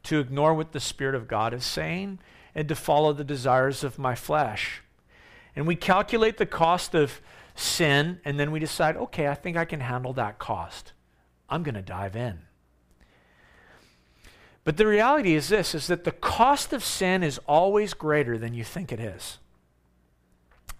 To 0.03 0.19
ignore 0.19 0.53
what 0.53 0.71
the 0.71 0.79
Spirit 0.79 1.15
of 1.15 1.27
God 1.27 1.53
is 1.53 1.65
saying 1.65 2.19
and 2.55 2.67
to 2.67 2.75
follow 2.75 3.13
the 3.13 3.23
desires 3.23 3.83
of 3.83 3.99
my 3.99 4.15
flesh. 4.15 4.81
And 5.55 5.67
we 5.67 5.75
calculate 5.75 6.37
the 6.37 6.45
cost 6.45 6.95
of 6.95 7.21
sin, 7.55 8.19
and 8.23 8.39
then 8.39 8.51
we 8.51 8.59
decide, 8.59 8.95
okay, 8.97 9.27
I 9.27 9.35
think 9.35 9.57
I 9.57 9.65
can 9.65 9.81
handle 9.81 10.13
that 10.13 10.39
cost. 10.39 10.93
I'm 11.49 11.63
going 11.63 11.75
to 11.75 11.81
dive 11.81 12.15
in. 12.15 12.39
But 14.63 14.77
the 14.77 14.87
reality 14.87 15.33
is 15.33 15.49
this 15.49 15.73
is 15.73 15.87
that 15.87 16.03
the 16.03 16.11
cost 16.11 16.71
of 16.71 16.83
sin 16.83 17.23
is 17.23 17.39
always 17.47 17.93
greater 17.93 18.37
than 18.37 18.53
you 18.53 18.63
think 18.63 18.91
it 18.91 18.99
is. 18.99 19.39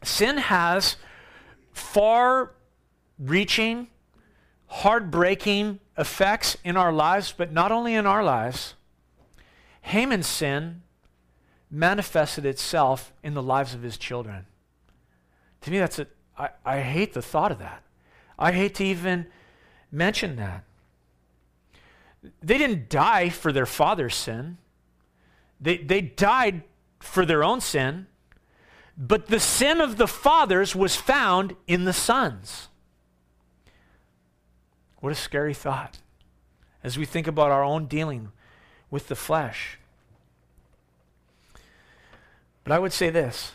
Sin 0.03 0.37
has 0.37 0.97
far 1.73 2.53
reaching, 3.17 3.87
heartbreaking 4.67 5.79
effects 5.97 6.57
in 6.63 6.77
our 6.77 6.93
lives, 6.93 7.33
but 7.35 7.51
not 7.51 7.71
only 7.71 7.95
in 7.95 8.05
our 8.05 8.23
lives, 8.23 8.75
Haman's 9.81 10.27
sin 10.27 10.81
manifested 11.69 12.45
itself 12.45 13.13
in 13.23 13.33
the 13.33 13.43
lives 13.43 13.73
of 13.73 13.81
his 13.81 13.97
children. 13.97 14.45
To 15.61 15.71
me, 15.71 15.79
that's 15.79 15.99
a, 15.99 16.07
I, 16.37 16.49
I 16.65 16.79
hate 16.81 17.13
the 17.13 17.21
thought 17.21 17.51
of 17.51 17.59
that. 17.59 17.83
I 18.37 18.51
hate 18.51 18.75
to 18.75 18.83
even 18.83 19.27
mention 19.91 20.35
that. 20.37 20.63
They 22.41 22.57
didn't 22.57 22.89
die 22.89 23.29
for 23.29 23.51
their 23.51 23.65
father's 23.65 24.15
sin, 24.15 24.57
they, 25.59 25.77
they 25.77 26.01
died 26.01 26.63
for 26.99 27.25
their 27.25 27.43
own 27.43 27.61
sin, 27.61 28.07
but 28.97 29.27
the 29.27 29.39
sin 29.39 29.79
of 29.79 29.97
the 29.97 30.07
fathers 30.07 30.75
was 30.75 30.95
found 30.95 31.55
in 31.67 31.85
the 31.85 31.93
sons. 31.93 32.67
What 34.99 35.11
a 35.11 35.15
scary 35.15 35.53
thought 35.53 35.99
as 36.83 36.97
we 36.97 37.05
think 37.05 37.27
about 37.27 37.51
our 37.51 37.63
own 37.63 37.85
dealing 37.85 38.31
with 38.91 39.07
the 39.07 39.15
flesh. 39.15 39.79
But 42.63 42.73
I 42.73 42.79
would 42.79 42.93
say 42.93 43.09
this 43.09 43.53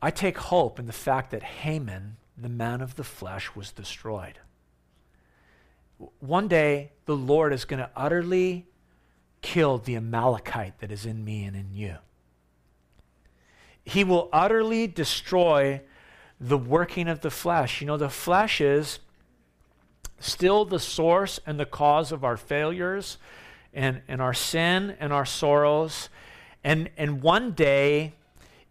I 0.00 0.10
take 0.10 0.38
hope 0.38 0.78
in 0.78 0.86
the 0.86 0.92
fact 0.92 1.32
that 1.32 1.42
Haman, 1.42 2.18
the 2.36 2.48
man 2.48 2.80
of 2.80 2.94
the 2.94 3.04
flesh, 3.04 3.56
was 3.56 3.72
destroyed. 3.72 4.38
One 6.20 6.46
day, 6.46 6.92
the 7.06 7.16
Lord 7.16 7.52
is 7.54 7.64
going 7.64 7.78
to 7.78 7.90
utterly 7.96 8.66
kill 9.40 9.78
the 9.78 9.96
Amalekite 9.96 10.78
that 10.80 10.92
is 10.92 11.06
in 11.06 11.24
me 11.24 11.44
and 11.44 11.56
in 11.56 11.72
you. 11.72 11.96
He 13.84 14.04
will 14.04 14.28
utterly 14.32 14.86
destroy 14.86 15.80
the 16.38 16.58
working 16.58 17.08
of 17.08 17.20
the 17.20 17.30
flesh. 17.30 17.80
You 17.80 17.86
know, 17.86 17.96
the 17.96 18.10
flesh 18.10 18.60
is 18.60 18.98
still 20.18 20.64
the 20.64 20.80
source 20.80 21.40
and 21.46 21.58
the 21.58 21.64
cause 21.64 22.12
of 22.12 22.24
our 22.24 22.36
failures 22.36 23.16
and, 23.76 24.00
and 24.08 24.20
our 24.20 24.34
sin 24.34 24.96
and 24.98 25.12
our 25.12 25.26
sorrows. 25.26 26.08
And, 26.64 26.90
and 26.96 27.22
one 27.22 27.52
day, 27.52 28.14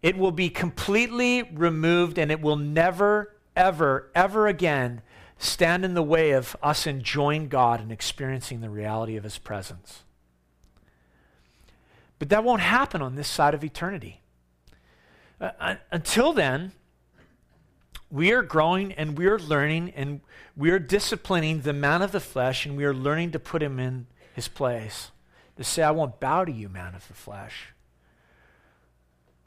it 0.02 0.18
will 0.18 0.32
be 0.32 0.50
completely 0.50 1.44
removed 1.44 2.18
and 2.18 2.30
it 2.30 2.42
will 2.42 2.56
never, 2.56 3.34
ever, 3.54 4.10
ever 4.14 4.46
again 4.48 5.00
stand 5.38 5.84
in 5.84 5.94
the 5.94 6.02
way 6.02 6.32
of 6.32 6.56
us 6.62 6.86
enjoying 6.86 7.48
God 7.48 7.80
and 7.80 7.92
experiencing 7.92 8.60
the 8.60 8.68
reality 8.68 9.16
of 9.16 9.24
His 9.24 9.38
presence. 9.38 10.02
But 12.18 12.28
that 12.30 12.44
won't 12.44 12.62
happen 12.62 13.00
on 13.00 13.14
this 13.14 13.28
side 13.28 13.54
of 13.54 13.62
eternity. 13.62 14.22
Uh, 15.40 15.76
until 15.90 16.32
then, 16.32 16.72
we 18.10 18.32
are 18.32 18.42
growing 18.42 18.92
and 18.92 19.18
we 19.18 19.26
are 19.26 19.38
learning 19.38 19.92
and 19.94 20.20
we 20.56 20.70
are 20.70 20.78
disciplining 20.78 21.60
the 21.60 21.74
man 21.74 22.00
of 22.00 22.12
the 22.12 22.20
flesh 22.20 22.64
and 22.64 22.76
we 22.76 22.84
are 22.84 22.94
learning 22.94 23.32
to 23.32 23.38
put 23.38 23.62
him 23.62 23.78
in 23.78 24.06
his 24.36 24.46
place. 24.48 25.10
To 25.56 25.64
say, 25.64 25.82
I 25.82 25.90
won't 25.90 26.20
bow 26.20 26.44
to 26.44 26.52
you, 26.52 26.68
man 26.68 26.94
of 26.94 27.08
the 27.08 27.14
flesh. 27.14 27.72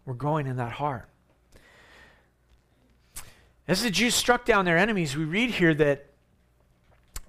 We're 0.05 0.15
growing 0.15 0.47
in 0.47 0.57
that 0.57 0.71
heart. 0.73 1.07
As 3.67 3.83
the 3.83 3.91
Jews 3.91 4.15
struck 4.15 4.45
down 4.45 4.65
their 4.65 4.79
enemies, 4.79 5.15
we 5.15 5.25
read 5.25 5.51
here 5.51 5.75
that 5.75 6.07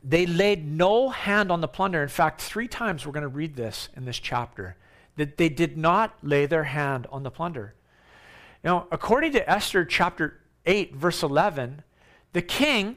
they 0.02 0.24
laid 0.24 0.66
no 0.66 1.10
hand 1.10 1.52
on 1.52 1.60
the 1.60 1.68
plunder. 1.68 2.02
In 2.02 2.08
fact, 2.08 2.40
three 2.40 2.66
times 2.66 3.04
we're 3.04 3.12
going 3.12 3.22
to 3.22 3.28
read 3.28 3.54
this 3.54 3.90
in 3.94 4.06
this 4.06 4.18
chapter 4.18 4.76
that 5.16 5.36
they 5.36 5.50
did 5.50 5.76
not 5.76 6.16
lay 6.22 6.46
their 6.46 6.64
hand 6.64 7.06
on 7.12 7.22
the 7.22 7.30
plunder. 7.30 7.74
Now, 8.64 8.86
according 8.90 9.32
to 9.32 9.50
Esther 9.50 9.84
chapter 9.84 10.40
8, 10.64 10.96
verse 10.96 11.22
11, 11.22 11.82
the 12.32 12.40
king, 12.40 12.96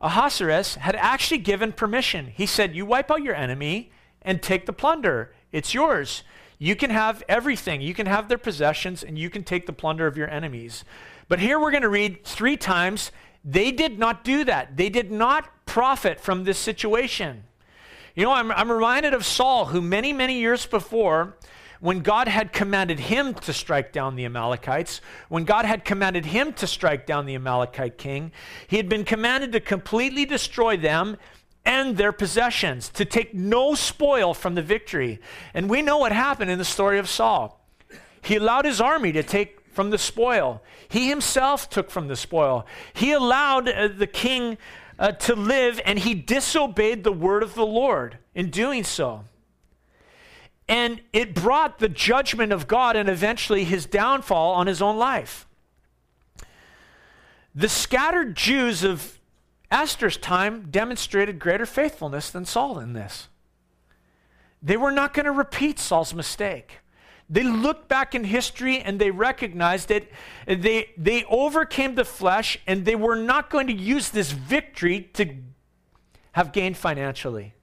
Ahasuerus, 0.00 0.76
had 0.76 0.94
actually 0.94 1.38
given 1.38 1.72
permission. 1.72 2.32
He 2.32 2.46
said, 2.46 2.76
You 2.76 2.86
wipe 2.86 3.10
out 3.10 3.22
your 3.22 3.34
enemy 3.34 3.90
and 4.24 4.42
take 4.42 4.66
the 4.66 4.72
plunder, 4.72 5.32
it's 5.52 5.74
yours. 5.74 6.24
You 6.58 6.76
can 6.76 6.90
have 6.90 7.22
everything. 7.28 7.80
You 7.80 7.94
can 7.94 8.06
have 8.06 8.28
their 8.28 8.38
possessions 8.38 9.02
and 9.02 9.18
you 9.18 9.28
can 9.28 9.44
take 9.44 9.66
the 9.66 9.72
plunder 9.72 10.06
of 10.06 10.16
your 10.16 10.30
enemies. 10.30 10.84
But 11.28 11.40
here 11.40 11.58
we're 11.58 11.70
going 11.70 11.82
to 11.82 11.88
read 11.88 12.24
three 12.24 12.56
times 12.56 13.12
they 13.44 13.70
did 13.70 13.98
not 13.98 14.24
do 14.24 14.44
that. 14.44 14.76
They 14.76 14.88
did 14.88 15.10
not 15.10 15.66
profit 15.66 16.18
from 16.18 16.44
this 16.44 16.58
situation. 16.58 17.44
You 18.14 18.24
know, 18.24 18.32
I'm, 18.32 18.50
I'm 18.52 18.70
reminded 18.70 19.12
of 19.12 19.26
Saul, 19.26 19.66
who 19.66 19.82
many, 19.82 20.12
many 20.12 20.38
years 20.38 20.64
before, 20.64 21.36
when 21.80 22.00
God 22.00 22.28
had 22.28 22.52
commanded 22.52 22.98
him 22.98 23.34
to 23.34 23.52
strike 23.52 23.92
down 23.92 24.16
the 24.16 24.24
Amalekites, 24.24 25.02
when 25.28 25.44
God 25.44 25.66
had 25.66 25.84
commanded 25.84 26.24
him 26.24 26.52
to 26.54 26.66
strike 26.66 27.04
down 27.04 27.26
the 27.26 27.34
Amalekite 27.34 27.98
king, 27.98 28.32
he 28.66 28.78
had 28.78 28.88
been 28.88 29.04
commanded 29.04 29.52
to 29.52 29.60
completely 29.60 30.24
destroy 30.24 30.76
them 30.76 31.18
and 31.64 31.96
their 31.96 32.12
possessions, 32.12 32.88
to 32.90 33.04
take 33.04 33.34
no 33.34 33.74
spoil 33.74 34.34
from 34.34 34.54
the 34.54 34.62
victory. 34.62 35.18
And 35.54 35.70
we 35.70 35.82
know 35.82 35.98
what 35.98 36.12
happened 36.12 36.50
in 36.50 36.58
the 36.58 36.64
story 36.64 36.98
of 36.98 37.08
Saul. 37.08 37.60
He 38.20 38.36
allowed 38.36 38.64
his 38.64 38.80
army 38.80 39.12
to 39.12 39.22
take 39.22 39.60
from 39.72 39.90
the 39.90 39.98
spoil, 39.98 40.62
he 40.88 41.08
himself 41.08 41.68
took 41.68 41.90
from 41.90 42.06
the 42.06 42.14
spoil. 42.14 42.64
He 42.92 43.10
allowed 43.10 43.68
uh, 43.68 43.88
the 43.88 44.06
king 44.06 44.56
uh, 45.00 45.10
to 45.12 45.34
live, 45.34 45.80
and 45.84 45.98
he 45.98 46.14
disobeyed 46.14 47.02
the 47.02 47.12
word 47.12 47.42
of 47.42 47.54
the 47.54 47.66
Lord 47.66 48.18
in 48.36 48.50
doing 48.50 48.84
so. 48.84 49.24
And 50.68 51.00
it 51.12 51.34
brought 51.34 51.80
the 51.80 51.88
judgment 51.88 52.52
of 52.52 52.68
God 52.68 52.94
and 52.96 53.08
eventually 53.08 53.64
his 53.64 53.84
downfall 53.84 54.52
on 54.54 54.66
his 54.66 54.80
own 54.80 54.96
life. 54.96 55.46
The 57.54 57.68
scattered 57.68 58.36
Jews 58.36 58.82
of 58.84 59.18
Esther's 59.74 60.16
time 60.16 60.68
demonstrated 60.70 61.40
greater 61.40 61.66
faithfulness 61.66 62.30
than 62.30 62.44
Saul 62.44 62.78
in 62.78 62.92
this. 62.92 63.26
They 64.62 64.76
were 64.76 64.92
not 64.92 65.12
going 65.12 65.26
to 65.26 65.32
repeat 65.32 65.80
Saul's 65.80 66.14
mistake. 66.14 66.78
They 67.28 67.42
looked 67.42 67.88
back 67.88 68.14
in 68.14 68.22
history 68.22 68.78
and 68.78 69.00
they 69.00 69.10
recognized 69.10 69.88
that 69.88 70.08
they, 70.46 70.90
they 70.96 71.24
overcame 71.24 71.96
the 71.96 72.04
flesh 72.04 72.56
and 72.68 72.84
they 72.84 72.94
were 72.94 73.16
not 73.16 73.50
going 73.50 73.66
to 73.66 73.72
use 73.72 74.10
this 74.10 74.30
victory 74.30 75.10
to 75.14 75.34
have 76.32 76.52
gained 76.52 76.76
financially. 76.76 77.54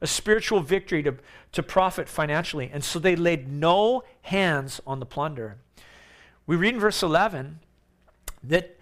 A 0.00 0.06
spiritual 0.06 0.60
victory 0.60 1.02
to, 1.02 1.16
to 1.52 1.62
profit 1.62 2.08
financially. 2.08 2.70
And 2.72 2.82
so 2.82 2.98
they 2.98 3.16
laid 3.16 3.52
no 3.52 4.02
hands 4.22 4.80
on 4.86 4.98
the 4.98 5.06
plunder. 5.06 5.58
We 6.46 6.56
read 6.56 6.74
in 6.74 6.80
verse 6.80 7.02
11 7.02 7.60
that 8.44 8.78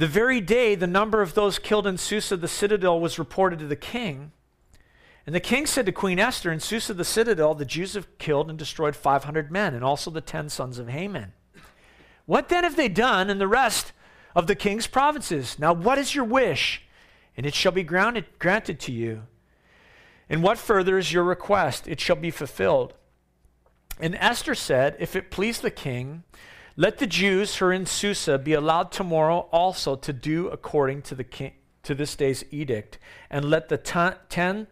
the 0.00 0.06
very 0.06 0.40
day 0.40 0.74
the 0.74 0.86
number 0.86 1.20
of 1.20 1.34
those 1.34 1.58
killed 1.58 1.86
in 1.86 1.98
Susa, 1.98 2.34
the 2.34 2.48
citadel, 2.48 2.98
was 2.98 3.18
reported 3.18 3.58
to 3.58 3.66
the 3.66 3.76
king. 3.76 4.32
And 5.26 5.34
the 5.34 5.40
king 5.40 5.66
said 5.66 5.84
to 5.84 5.92
Queen 5.92 6.18
Esther, 6.18 6.50
In 6.50 6.58
Susa, 6.58 6.94
the 6.94 7.04
citadel, 7.04 7.54
the 7.54 7.66
Jews 7.66 7.92
have 7.92 8.16
killed 8.16 8.48
and 8.48 8.58
destroyed 8.58 8.96
500 8.96 9.52
men, 9.52 9.74
and 9.74 9.84
also 9.84 10.10
the 10.10 10.22
10 10.22 10.48
sons 10.48 10.78
of 10.78 10.88
Haman. 10.88 11.34
What 12.24 12.48
then 12.48 12.64
have 12.64 12.76
they 12.76 12.88
done 12.88 13.28
in 13.28 13.36
the 13.36 13.46
rest 13.46 13.92
of 14.34 14.46
the 14.46 14.54
king's 14.54 14.86
provinces? 14.86 15.58
Now, 15.58 15.74
what 15.74 15.98
is 15.98 16.14
your 16.14 16.24
wish? 16.24 16.82
And 17.36 17.44
it 17.44 17.54
shall 17.54 17.72
be 17.72 17.82
granted, 17.82 18.24
granted 18.38 18.80
to 18.80 18.92
you. 18.92 19.24
And 20.30 20.42
what 20.42 20.56
further 20.56 20.96
is 20.96 21.12
your 21.12 21.24
request? 21.24 21.86
It 21.86 22.00
shall 22.00 22.16
be 22.16 22.30
fulfilled. 22.30 22.94
And 24.00 24.14
Esther 24.14 24.54
said, 24.54 24.96
If 24.98 25.14
it 25.14 25.30
please 25.30 25.60
the 25.60 25.70
king, 25.70 26.22
let 26.80 26.96
the 26.96 27.06
Jews 27.06 27.56
who 27.56 27.66
are 27.66 27.74
in 27.74 27.84
Susa 27.84 28.38
be 28.38 28.54
allowed 28.54 28.90
tomorrow 28.90 29.50
also 29.52 29.96
to 29.96 30.14
do 30.14 30.48
according 30.48 31.02
to, 31.02 31.14
the 31.14 31.24
king, 31.24 31.52
to 31.82 31.94
this 31.94 32.16
day's 32.16 32.42
edict, 32.50 32.98
and 33.28 33.44
let 33.44 33.68
the 33.68 33.76
ten 33.76 34.66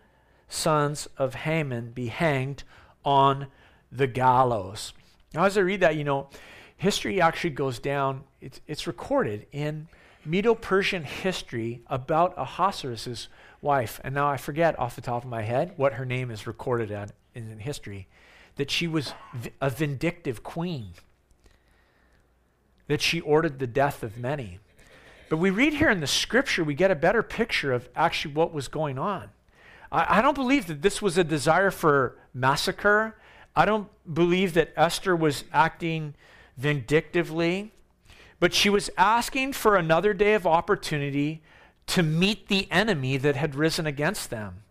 sons 0.48 1.06
of 1.18 1.34
Haman 1.34 1.90
be 1.90 2.06
hanged 2.06 2.62
on 3.04 3.48
the 3.92 4.06
gallows. 4.06 4.94
Now, 5.34 5.44
as 5.44 5.58
I 5.58 5.60
read 5.60 5.80
that, 5.80 5.96
you 5.96 6.04
know, 6.04 6.30
history 6.78 7.20
actually 7.20 7.50
goes 7.50 7.78
down, 7.78 8.24
it's, 8.40 8.62
it's 8.66 8.86
recorded 8.86 9.46
in 9.52 9.88
Medo 10.24 10.54
Persian 10.54 11.04
history 11.04 11.82
about 11.88 12.32
Ahasuerus' 12.38 13.28
wife. 13.60 14.00
And 14.02 14.14
now 14.14 14.30
I 14.30 14.38
forget 14.38 14.78
off 14.78 14.96
the 14.96 15.02
top 15.02 15.24
of 15.24 15.28
my 15.28 15.42
head 15.42 15.74
what 15.76 15.92
her 15.92 16.06
name 16.06 16.30
is 16.30 16.46
recorded 16.46 16.90
in, 16.90 17.50
in 17.50 17.58
history 17.58 18.08
that 18.56 18.70
she 18.70 18.88
was 18.88 19.12
a 19.60 19.68
vindictive 19.68 20.42
queen 20.42 20.94
that 22.88 23.00
she 23.00 23.20
ordered 23.20 23.58
the 23.58 23.66
death 23.66 24.02
of 24.02 24.18
many. 24.18 24.58
But 25.28 25.36
we 25.36 25.50
read 25.50 25.74
here 25.74 25.90
in 25.90 26.00
the 26.00 26.06
scripture, 26.06 26.64
we 26.64 26.74
get 26.74 26.90
a 26.90 26.96
better 26.96 27.22
picture 27.22 27.72
of 27.72 27.88
actually 27.94 28.34
what 28.34 28.52
was 28.52 28.66
going 28.66 28.98
on. 28.98 29.28
I, 29.92 30.18
I 30.18 30.22
don't 30.22 30.34
believe 30.34 30.66
that 30.66 30.82
this 30.82 31.00
was 31.00 31.16
a 31.16 31.24
desire 31.24 31.70
for 31.70 32.16
massacre. 32.34 33.16
I 33.54 33.64
don't 33.64 33.88
believe 34.12 34.54
that 34.54 34.72
Esther 34.76 35.14
was 35.14 35.44
acting 35.52 36.14
vindictively, 36.56 37.72
but 38.40 38.54
she 38.54 38.70
was 38.70 38.90
asking 38.96 39.52
for 39.52 39.76
another 39.76 40.14
day 40.14 40.34
of 40.34 40.46
opportunity 40.46 41.42
to 41.88 42.02
meet 42.02 42.48
the 42.48 42.70
enemy 42.70 43.16
that 43.16 43.36
had 43.36 43.54
risen 43.54 43.86
against 43.86 44.30
them. 44.30 44.62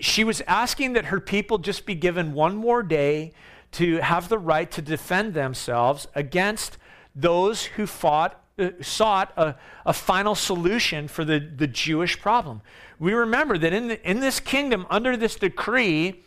She 0.00 0.24
was 0.24 0.42
asking 0.42 0.92
that 0.92 1.06
her 1.06 1.20
people 1.20 1.58
just 1.58 1.86
be 1.86 1.94
given 1.94 2.34
one 2.34 2.56
more 2.56 2.82
day 2.82 3.32
to 3.72 3.96
have 3.98 4.28
the 4.28 4.38
right 4.38 4.70
to 4.72 4.82
defend 4.82 5.32
themselves 5.32 6.06
against 6.14 6.76
those 7.14 7.64
who 7.64 7.86
fought, 7.86 8.42
uh, 8.58 8.70
sought 8.80 9.32
a, 9.36 9.56
a 9.84 9.92
final 9.92 10.34
solution 10.34 11.08
for 11.08 11.24
the, 11.24 11.40
the 11.40 11.66
Jewish 11.66 12.20
problem. 12.20 12.62
We 12.98 13.12
remember 13.12 13.58
that 13.58 13.72
in, 13.72 13.88
the, 13.88 14.08
in 14.08 14.20
this 14.20 14.40
kingdom, 14.40 14.86
under 14.90 15.16
this 15.16 15.36
decree, 15.36 16.22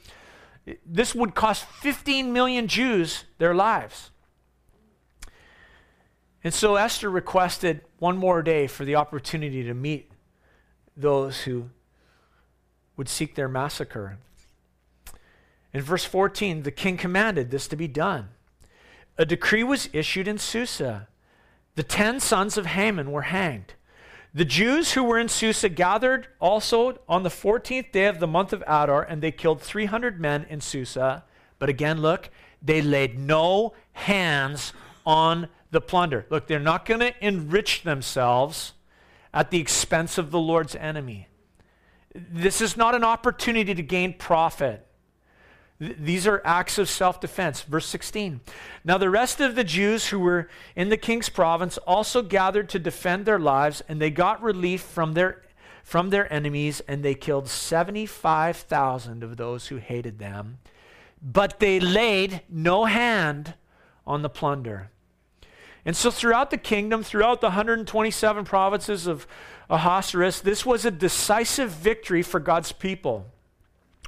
this 0.85 1.13
would 1.13 1.35
cost 1.35 1.65
15 1.65 2.31
million 2.33 2.67
Jews 2.67 3.25
their 3.37 3.53
lives. 3.53 4.11
And 6.43 6.53
so 6.53 6.75
Esther 6.75 7.09
requested 7.09 7.81
one 7.99 8.17
more 8.17 8.41
day 8.41 8.67
for 8.67 8.83
the 8.83 8.95
opportunity 8.95 9.63
to 9.63 9.73
meet 9.73 10.11
those 10.95 11.41
who 11.41 11.69
would 12.97 13.09
seek 13.09 13.35
their 13.35 13.47
massacre. 13.47 14.17
In 15.73 15.81
verse 15.81 16.05
14, 16.05 16.63
the 16.63 16.71
king 16.71 16.97
commanded 16.97 17.49
this 17.49 17.67
to 17.69 17.75
be 17.75 17.87
done. 17.87 18.29
A 19.17 19.25
decree 19.25 19.63
was 19.63 19.89
issued 19.93 20.27
in 20.27 20.37
Susa. 20.37 21.07
The 21.75 21.83
ten 21.83 22.19
sons 22.19 22.57
of 22.57 22.67
Haman 22.67 23.11
were 23.11 23.23
hanged. 23.23 23.73
The 24.33 24.45
Jews 24.45 24.93
who 24.93 25.03
were 25.03 25.19
in 25.19 25.29
Susa 25.29 25.69
gathered 25.69 26.27
also 26.39 26.99
on 27.07 27.21
the 27.21 27.29
14th 27.29 27.91
day 27.91 28.05
of 28.05 28.19
the 28.19 28.27
month 28.27 28.51
of 28.51 28.63
Adar, 28.63 29.03
and 29.03 29.21
they 29.21 29.31
killed 29.31 29.61
300 29.61 30.19
men 30.19 30.47
in 30.49 30.59
Susa. 30.59 31.23
But 31.59 31.69
again, 31.69 32.01
look, 32.01 32.31
they 32.61 32.81
laid 32.81 33.19
no 33.19 33.73
hands 33.91 34.73
on 35.05 35.49
the 35.69 35.81
plunder. 35.81 36.25
Look, 36.29 36.47
they're 36.47 36.59
not 36.59 36.85
going 36.85 37.01
to 37.01 37.13
enrich 37.25 37.83
themselves 37.83 38.73
at 39.33 39.51
the 39.51 39.59
expense 39.59 40.17
of 40.17 40.31
the 40.31 40.39
Lord's 40.39 40.75
enemy. 40.75 41.27
This 42.15 42.61
is 42.61 42.75
not 42.75 42.95
an 42.95 43.03
opportunity 43.03 43.75
to 43.75 43.83
gain 43.83 44.13
profit. 44.13 44.87
These 45.79 46.27
are 46.27 46.41
acts 46.45 46.77
of 46.77 46.89
self 46.89 47.19
defense. 47.19 47.61
Verse 47.61 47.85
16. 47.87 48.41
Now, 48.83 48.97
the 48.97 49.09
rest 49.09 49.41
of 49.41 49.55
the 49.55 49.63
Jews 49.63 50.07
who 50.07 50.19
were 50.19 50.49
in 50.75 50.89
the 50.89 50.97
king's 50.97 51.29
province 51.29 51.77
also 51.79 52.21
gathered 52.21 52.69
to 52.69 52.79
defend 52.79 53.25
their 53.25 53.39
lives, 53.39 53.81
and 53.87 53.99
they 53.99 54.11
got 54.11 54.41
relief 54.41 54.81
from 54.81 55.13
their, 55.13 55.41
from 55.83 56.09
their 56.09 56.31
enemies, 56.31 56.81
and 56.87 57.03
they 57.03 57.15
killed 57.15 57.49
75,000 57.49 59.23
of 59.23 59.37
those 59.37 59.67
who 59.67 59.77
hated 59.77 60.19
them. 60.19 60.59
But 61.21 61.59
they 61.59 61.79
laid 61.79 62.41
no 62.49 62.85
hand 62.85 63.55
on 64.05 64.21
the 64.21 64.29
plunder. 64.29 64.91
And 65.85 65.95
so, 65.95 66.11
throughout 66.11 66.49
the 66.49 66.57
kingdom, 66.57 67.03
throughout 67.03 67.41
the 67.41 67.47
127 67.47 68.45
provinces 68.45 69.07
of 69.07 69.27
Ahasuerus, 69.69 70.39
this 70.39 70.65
was 70.65 70.85
a 70.85 70.91
decisive 70.91 71.71
victory 71.71 72.21
for 72.21 72.39
God's 72.39 72.71
people. 72.71 73.32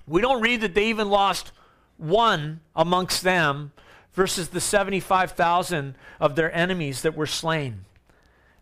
We 0.08 0.22
don't 0.22 0.42
read 0.42 0.62
that 0.62 0.76
they 0.76 0.88
even 0.88 1.10
lost 1.10 1.52
one 1.98 2.62
amongst 2.76 3.24
them 3.24 3.72
versus 4.14 4.50
the 4.50 4.62
75,000 4.62 5.96
of 6.20 6.36
their 6.36 6.56
enemies 6.56 7.02
that 7.02 7.16
were 7.16 7.26
slain. 7.26 7.86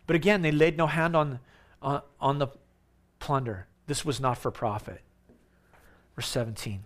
But 0.06 0.16
again, 0.16 0.42
they 0.42 0.52
laid 0.52 0.76
no 0.76 0.86
hand 0.86 1.16
on, 1.16 1.40
on, 1.80 2.02
on 2.20 2.38
the 2.38 2.48
plunder. 3.18 3.66
This 3.86 4.04
was 4.04 4.20
not 4.20 4.38
for 4.38 4.50
profit. 4.50 5.00
Verse 6.14 6.28
17. 6.28 6.84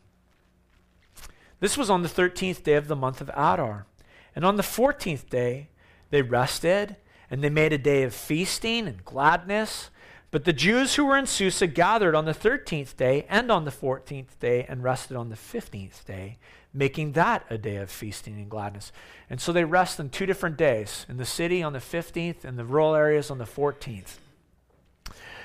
This 1.60 1.76
was 1.76 1.90
on 1.90 2.02
the 2.02 2.08
13th 2.08 2.62
day 2.62 2.74
of 2.74 2.88
the 2.88 2.96
month 2.96 3.20
of 3.20 3.28
Adar. 3.30 3.86
And 4.34 4.44
on 4.44 4.56
the 4.56 4.62
14th 4.62 5.28
day, 5.28 5.68
they 6.10 6.22
rested 6.22 6.96
and 7.30 7.42
they 7.42 7.50
made 7.50 7.72
a 7.72 7.78
day 7.78 8.04
of 8.04 8.14
feasting 8.14 8.86
and 8.86 9.04
gladness 9.04 9.90
but 10.30 10.44
the 10.44 10.52
Jews 10.52 10.94
who 10.94 11.06
were 11.06 11.16
in 11.16 11.26
Susa 11.26 11.66
gathered 11.66 12.14
on 12.14 12.26
the 12.26 12.34
13th 12.34 12.96
day 12.96 13.24
and 13.30 13.50
on 13.50 13.64
the 13.64 13.70
14th 13.70 14.38
day 14.38 14.66
and 14.68 14.82
rested 14.82 15.16
on 15.16 15.30
the 15.30 15.36
15th 15.36 16.04
day, 16.04 16.38
making 16.74 17.12
that 17.12 17.46
a 17.48 17.56
day 17.56 17.76
of 17.76 17.90
feasting 17.90 18.34
and 18.34 18.50
gladness. 18.50 18.92
And 19.30 19.40
so 19.40 19.52
they 19.52 19.64
rest 19.64 19.98
on 19.98 20.10
two 20.10 20.26
different 20.26 20.58
days 20.58 21.06
in 21.08 21.16
the 21.16 21.24
city 21.24 21.62
on 21.62 21.72
the 21.72 21.78
15th 21.78 22.44
and 22.44 22.58
the 22.58 22.64
rural 22.64 22.94
areas 22.94 23.30
on 23.30 23.38
the 23.38 23.44
14th. 23.44 24.16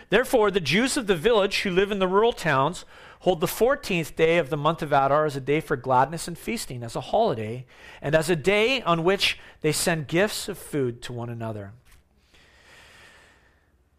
Therefore, 0.09 0.51
the 0.51 0.59
Jews 0.59 0.97
of 0.97 1.07
the 1.07 1.15
village 1.15 1.61
who 1.61 1.71
live 1.71 1.89
in 1.89 1.99
the 1.99 2.07
rural 2.07 2.33
towns 2.33 2.83
hold 3.19 3.39
the 3.39 3.47
14th 3.47 4.17
day 4.17 4.37
of 4.37 4.49
the 4.49 4.57
month 4.57 4.81
of 4.81 4.91
Adar 4.91 5.25
as 5.25 5.37
a 5.37 5.41
day 5.41 5.61
for 5.61 5.77
gladness 5.77 6.27
and 6.27 6.37
feasting, 6.37 6.83
as 6.83 6.97
a 6.97 7.01
holiday, 7.01 7.65
and 8.01 8.13
as 8.13 8.29
a 8.29 8.35
day 8.35 8.81
on 8.81 9.05
which 9.05 9.39
they 9.61 9.71
send 9.71 10.09
gifts 10.09 10.49
of 10.49 10.57
food 10.57 11.01
to 11.03 11.13
one 11.13 11.29
another 11.29 11.71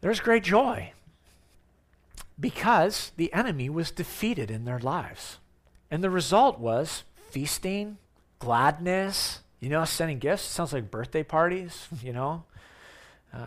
there's 0.05 0.21
great 0.21 0.43
joy 0.43 0.93
because 2.39 3.13
the 3.17 3.33
enemy 3.33 3.71
was 3.71 3.91
defeated 3.91 4.51
in 4.51 4.67
their 4.67 4.79
lives. 4.79 5.39
And 5.91 6.05
the 6.05 6.11
result 6.11 6.61
was 6.61 7.05
feasting, 7.31 7.97
gladness, 8.39 9.41
you 9.61 9.71
know, 9.71 9.83
sending 9.87 10.19
gifts. 10.19 10.43
Sounds 10.43 10.75
like 10.75 10.91
birthday 10.91 11.23
parties, 11.23 11.89
you 12.03 12.13
know. 12.13 12.45
Uh, 13.33 13.47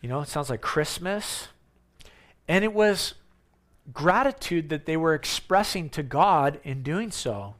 you 0.00 0.08
know, 0.08 0.20
it 0.20 0.28
sounds 0.28 0.48
like 0.48 0.60
Christmas. 0.60 1.48
And 2.46 2.62
it 2.62 2.72
was 2.72 3.14
gratitude 3.92 4.68
that 4.68 4.86
they 4.86 4.96
were 4.96 5.12
expressing 5.12 5.88
to 5.88 6.04
God 6.04 6.60
in 6.62 6.84
doing 6.84 7.10
so. 7.10 7.56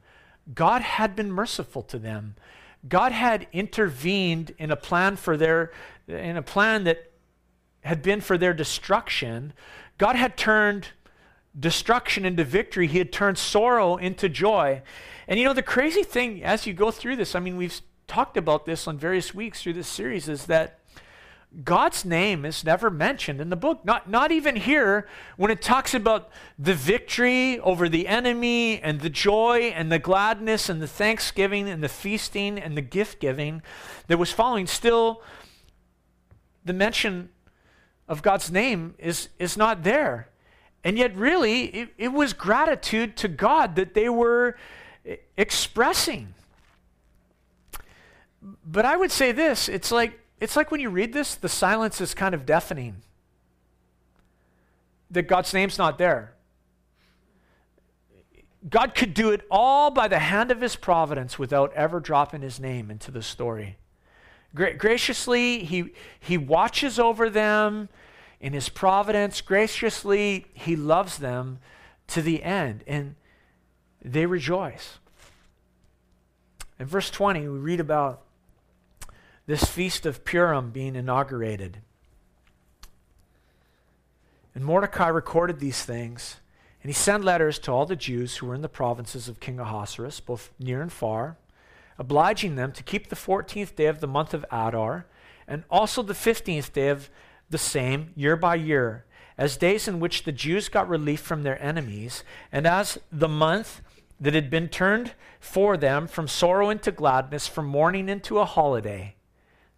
God 0.55 0.83
had 0.83 1.17
been 1.17 1.33
merciful 1.33 1.83
to 1.83 1.99
them. 1.99 2.37
God 2.89 3.11
had 3.11 3.49
intervened 3.53 4.55
in 4.57 4.71
a 4.71 4.77
plan 4.77 5.17
for 5.17 5.37
their 5.37 5.73
in 6.07 6.37
a 6.37 6.43
plan 6.43 6.85
that 6.85 7.12
had 7.83 8.03
been 8.03 8.21
for 8.21 8.39
their 8.39 8.55
destruction, 8.55 9.53
God 9.99 10.17
had 10.17 10.37
turned 10.37 10.89
destruction 11.59 12.25
into 12.25 12.45
victory. 12.45 12.87
He 12.87 12.99
had 12.99 13.13
turned 13.13 13.39
sorrow 13.39 13.97
into 13.97 14.29
joy. 14.29 14.83
And 15.29 15.39
you 15.39 15.45
know, 15.45 15.53
the 15.53 15.63
crazy 15.63 16.03
thing 16.03 16.43
as 16.43 16.67
you 16.67 16.73
go 16.73 16.91
through 16.91 17.17
this, 17.17 17.35
I 17.35 17.41
mean, 17.41 17.57
we've 17.57 17.81
talked 18.07 18.37
about 18.37 18.67
this 18.67 18.89
on 18.89 18.99
various 18.99 19.35
weeks 19.35 19.63
through 19.63 19.75
this 19.75 19.89
series, 19.89 20.29
is 20.29 20.47
that 20.47 20.79
God's 21.65 22.05
name 22.07 22.47
is 22.47 22.65
never 22.65 22.89
mentioned 22.89 23.39
in 23.41 23.51
the 23.51 23.57
book. 23.57 23.85
Not, 23.85 24.09
not 24.09 24.33
even 24.33 24.57
here 24.57 25.07
when 25.37 25.51
it 25.51 25.61
talks 25.61 25.93
about 25.93 26.31
the 26.59 26.73
victory 26.73 27.59
over 27.61 27.91
the 27.91 28.09
enemy 28.09 28.81
and 28.81 29.01
the 29.01 29.11
joy 29.11 29.73
and 29.75 29.93
the 29.93 29.99
gladness 29.99 30.71
and 30.71 30.81
the 30.81 30.87
thanksgiving 30.87 31.69
and 31.69 31.83
the 31.83 31.91
feasting 31.91 32.59
and 32.59 32.75
the 32.75 32.83
gift 32.83 33.21
giving 33.21 33.61
that 34.07 34.19
was 34.19 34.33
following. 34.33 34.67
Still, 34.67 35.23
the 36.65 36.73
mention 36.73 37.29
of 38.13 38.21
God's 38.21 38.53
name 38.53 38.95
is, 38.99 39.31
is 39.39 39.57
not 39.57 39.85
there. 39.85 40.29
And 40.85 40.99
yet, 40.99 41.17
really, 41.17 41.65
it, 41.65 41.89
it 41.97 42.09
was 42.13 42.35
gratitude 42.35 43.17
to 43.17 43.29
God 43.29 43.77
that 43.77 43.95
they 43.95 44.11
were 44.11 44.59
expressing. 45.39 46.35
But 48.67 48.85
I 48.85 48.99
would 48.99 49.11
say 49.11 49.33
this 49.33 49.67
it's 49.67 49.91
like, 49.91 50.21
it's 50.41 50.57
like 50.57 50.71
when 50.71 50.81
you 50.81 50.91
read 50.91 51.15
this, 51.15 51.37
the 51.37 51.49
silence 51.49 52.03
is 52.03 52.13
kind 52.13 52.35
of 52.35 52.45
deafening. 52.45 52.97
That 55.11 55.23
God's 55.23 55.55
name's 55.55 55.79
not 55.79 55.97
there. 55.97 56.35
God 58.69 58.95
could 58.95 59.15
do 59.15 59.31
it 59.31 59.41
all 59.51 59.91
by 59.91 60.07
the 60.07 60.19
hand 60.19 60.51
of 60.51 60.61
his 60.61 60.77
providence 60.77 61.39
without 61.39 61.73
ever 61.73 61.99
dropping 61.99 62.43
his 62.43 62.61
name 62.61 62.91
into 62.91 63.11
the 63.11 63.23
story. 63.23 63.79
Gra- 64.55 64.75
graciously, 64.75 65.65
he, 65.65 65.95
he 66.21 66.37
watches 66.37 66.99
over 66.99 67.31
them. 67.31 67.89
In 68.43 68.53
his 68.53 68.69
providence, 68.69 69.41
graciously, 69.41 70.47
he 70.53 70.77
loves 70.77 71.17
them 71.19 71.61
to 72.09 72.21
the 72.21 72.43
end, 72.43 72.85
and 72.87 73.15
they 74.05 74.27
rejoice. 74.27 74.99
In 76.79 76.87
verse 76.87 77.11
20, 77.11 77.49
we 77.49 77.59
read 77.59 77.81
about 77.81 78.23
this 79.47 79.65
feast 79.65 80.05
of 80.05 80.25
Purim 80.25 80.71
being 80.71 80.95
inaugurated. 80.95 81.79
And 84.55 84.65
Mordecai 84.65 85.09
recorded 85.09 85.59
these 85.59 85.85
things, 85.85 86.37
and 86.83 86.91
he 86.91 86.95
sent 86.95 87.25
letters 87.25 87.59
to 87.61 87.71
all 87.71 87.87
the 87.87 87.97
Jews 87.97 88.37
who 88.37 88.47
were 88.47 88.55
in 88.55 88.61
the 88.61 88.69
provinces 88.69 89.29
of 89.29 89.41
King 89.41 89.59
Ahasuerus, 89.59 90.21
both 90.21 90.51
near 90.59 90.83
and 90.83 90.93
far 90.93 91.39
obliging 91.99 92.57
them 92.57 92.73
to 92.73 92.83
keep 92.83 93.09
the 93.09 93.17
14th 93.17 93.77
day 93.77 93.87
of 93.87 94.01
the 94.01 94.07
month 94.07 94.35
of 94.35 94.45
Adar 94.51 95.07
and 95.47 95.65
also 95.71 96.03
the 96.03 96.15
15th 96.15 96.73
day 96.73 96.89
of 96.89 97.11
the 97.53 97.59
same 97.59 98.11
year 98.17 98.37
by 98.37 98.57
year, 98.57 99.05
as 99.39 99.57
days 99.57 99.87
in 99.87 100.01
which 100.01 100.25
the 100.25 100.33
Jews 100.33 100.69
got 100.69 100.89
relief 100.89 101.21
from 101.21 101.45
their 101.45 101.63
enemies, 101.63 102.25
and 102.51 102.67
as 102.67 102.99
the 103.13 103.29
month 103.29 103.81
that 104.21 104.35
had 104.35 104.51
been 104.51 104.69
turned 104.69 105.13
for 105.39 105.77
them 105.77 106.09
from 106.09 106.27
sorrow 106.27 106.69
into 106.69 106.91
gladness, 106.91 107.47
from 107.47 107.67
mourning 107.67 108.09
into 108.09 108.39
a 108.41 108.45
holiday, 108.45 109.15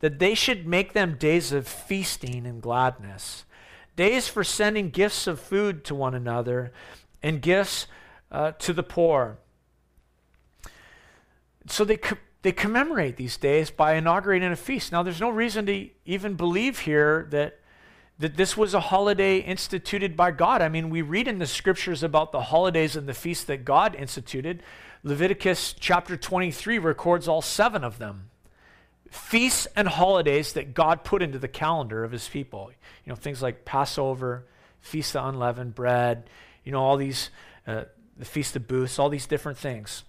that 0.00 0.18
they 0.18 0.34
should 0.34 0.66
make 0.66 0.94
them 0.94 1.16
days 1.18 1.52
of 1.52 1.68
feasting 1.68 2.46
and 2.46 2.62
gladness, 2.62 3.44
days 3.96 4.26
for 4.28 4.42
sending 4.42 4.88
gifts 4.88 5.26
of 5.26 5.38
food 5.38 5.84
to 5.84 5.94
one 5.94 6.14
another 6.14 6.72
and 7.22 7.42
gifts 7.42 7.86
uh, 8.32 8.52
to 8.52 8.72
the 8.72 8.82
poor 8.82 9.38
so 11.66 11.84
they, 11.84 11.96
co- 11.96 12.18
they 12.42 12.52
commemorate 12.52 13.16
these 13.16 13.36
days 13.36 13.70
by 13.70 13.94
inaugurating 13.94 14.50
a 14.50 14.56
feast. 14.56 14.92
Now, 14.92 15.02
there's 15.02 15.20
no 15.20 15.30
reason 15.30 15.66
to 15.66 15.88
even 16.04 16.34
believe 16.34 16.80
here 16.80 17.26
that, 17.30 17.60
that 18.18 18.36
this 18.36 18.56
was 18.56 18.74
a 18.74 18.80
holiday 18.80 19.38
instituted 19.38 20.16
by 20.16 20.30
God. 20.30 20.62
I 20.62 20.68
mean, 20.68 20.90
we 20.90 21.02
read 21.02 21.26
in 21.26 21.38
the 21.38 21.46
scriptures 21.46 22.02
about 22.02 22.30
the 22.32 22.42
holidays 22.42 22.94
and 22.94 23.08
the 23.08 23.14
feasts 23.14 23.44
that 23.44 23.64
God 23.64 23.94
instituted. 23.96 24.62
Leviticus 25.02 25.74
chapter 25.78 26.16
23 26.16 26.78
records 26.78 27.26
all 27.26 27.42
seven 27.42 27.82
of 27.82 27.98
them. 27.98 28.30
Feasts 29.10 29.66
and 29.76 29.88
holidays 29.88 30.52
that 30.52 30.74
God 30.74 31.04
put 31.04 31.22
into 31.22 31.38
the 31.38 31.48
calendar 31.48 32.04
of 32.04 32.12
his 32.12 32.28
people. 32.28 32.70
You 33.04 33.10
know, 33.10 33.16
things 33.16 33.42
like 33.42 33.64
Passover, 33.64 34.46
Feast 34.80 35.16
of 35.16 35.26
Unleavened 35.26 35.74
Bread, 35.74 36.28
you 36.64 36.72
know, 36.72 36.80
all 36.80 36.96
these, 36.96 37.30
uh, 37.66 37.84
the 38.16 38.24
Feast 38.24 38.54
of 38.54 38.68
Booths, 38.68 38.98
all 38.98 39.08
these 39.08 39.26
different 39.26 39.58
things. 39.58 40.04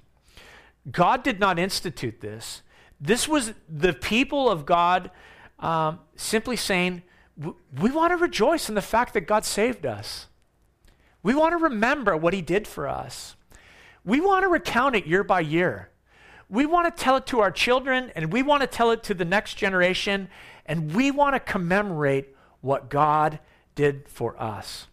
God 0.89 1.23
did 1.23 1.39
not 1.39 1.57
institute 1.57 2.21
this. 2.21 2.61
This 3.01 3.27
was 3.27 3.53
the 3.67 3.93
people 3.93 4.49
of 4.49 4.65
God 4.65 5.11
um, 5.59 5.99
simply 6.15 6.55
saying, 6.55 7.01
we 7.37 7.91
want 7.91 8.11
to 8.11 8.17
rejoice 8.17 8.69
in 8.69 8.75
the 8.75 8.81
fact 8.81 9.13
that 9.13 9.21
God 9.21 9.45
saved 9.45 9.85
us. 9.85 10.27
We 11.21 11.33
want 11.33 11.57
to 11.57 11.63
remember 11.63 12.15
what 12.15 12.33
he 12.33 12.41
did 12.41 12.67
for 12.67 12.87
us. 12.87 13.35
We 14.05 14.21
want 14.21 14.43
to 14.43 14.47
recount 14.47 14.95
it 14.95 15.07
year 15.07 15.23
by 15.23 15.41
year. 15.41 15.89
We 16.49 16.65
want 16.65 16.95
to 16.95 17.03
tell 17.03 17.15
it 17.15 17.25
to 17.27 17.39
our 17.39 17.51
children 17.51 18.11
and 18.15 18.31
we 18.31 18.43
want 18.43 18.61
to 18.61 18.67
tell 18.67 18.91
it 18.91 19.03
to 19.03 19.13
the 19.13 19.25
next 19.25 19.55
generation 19.55 20.29
and 20.65 20.93
we 20.93 21.11
want 21.11 21.35
to 21.35 21.39
commemorate 21.39 22.35
what 22.61 22.89
God 22.89 23.39
did 23.73 24.07
for 24.07 24.39
us. 24.41 24.87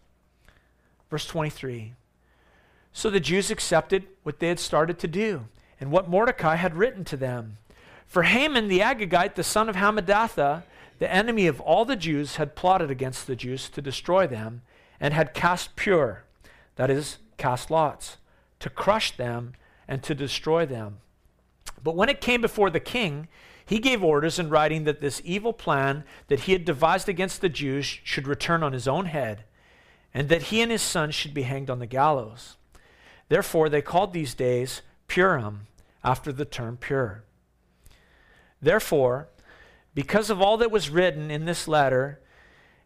Verse 1.09 1.25
23. 1.27 1.93
So 2.91 3.09
the 3.09 3.19
Jews 3.19 3.51
accepted 3.51 4.07
what 4.23 4.39
they 4.39 4.47
had 4.47 4.59
started 4.59 4.99
to 4.99 5.07
do 5.07 5.45
and 5.79 5.91
what 5.91 6.09
Mordecai 6.09 6.55
had 6.55 6.75
written 6.75 7.03
to 7.05 7.17
them. 7.17 7.57
For 8.07 8.23
Haman 8.23 8.67
the 8.67 8.79
Agagite, 8.79 9.35
the 9.35 9.43
son 9.43 9.69
of 9.69 9.75
Hammedatha, 9.75 10.63
the 10.99 11.11
enemy 11.11 11.47
of 11.47 11.59
all 11.61 11.85
the 11.85 11.95
Jews, 11.95 12.35
had 12.37 12.55
plotted 12.55 12.89
against 12.89 13.27
the 13.27 13.35
Jews 13.35 13.69
to 13.69 13.81
destroy 13.81 14.27
them 14.27 14.61
and 14.99 15.13
had 15.13 15.33
cast 15.33 15.75
pur, 15.75 16.23
that 16.75 16.89
is, 16.89 17.17
cast 17.37 17.69
lots, 17.69 18.17
to 18.59 18.69
crush 18.69 19.15
them 19.15 19.53
and 19.87 20.01
to 20.03 20.15
destroy 20.15 20.65
them. 20.65 20.99
But 21.83 21.95
when 21.95 22.09
it 22.09 22.21
came 22.21 22.41
before 22.41 22.69
the 22.69 22.79
king, 22.79 23.27
he 23.65 23.79
gave 23.79 24.03
orders 24.03 24.39
in 24.39 24.49
writing 24.49 24.83
that 24.83 25.01
this 25.01 25.21
evil 25.23 25.53
plan 25.53 26.03
that 26.27 26.41
he 26.41 26.51
had 26.53 26.65
devised 26.65 27.09
against 27.09 27.41
the 27.41 27.49
Jews 27.49 27.85
should 27.85 28.27
return 28.27 28.63
on 28.63 28.73
his 28.73 28.87
own 28.87 29.05
head, 29.05 29.43
and 30.13 30.29
that 30.29 30.43
he 30.43 30.61
and 30.61 30.71
his 30.71 30.81
sons 30.81 31.15
should 31.15 31.33
be 31.33 31.43
hanged 31.43 31.69
on 31.69 31.79
the 31.79 31.85
gallows. 31.85 32.57
Therefore, 33.29 33.69
they 33.69 33.81
called 33.81 34.13
these 34.13 34.33
days 34.33 34.81
Purim, 35.07 35.67
after 36.03 36.31
the 36.31 36.45
term 36.45 36.77
Pur. 36.77 37.23
Therefore, 38.61 39.29
because 39.95 40.29
of 40.29 40.41
all 40.41 40.57
that 40.57 40.71
was 40.71 40.89
written 40.89 41.29
in 41.29 41.45
this 41.45 41.67
letter, 41.67 42.19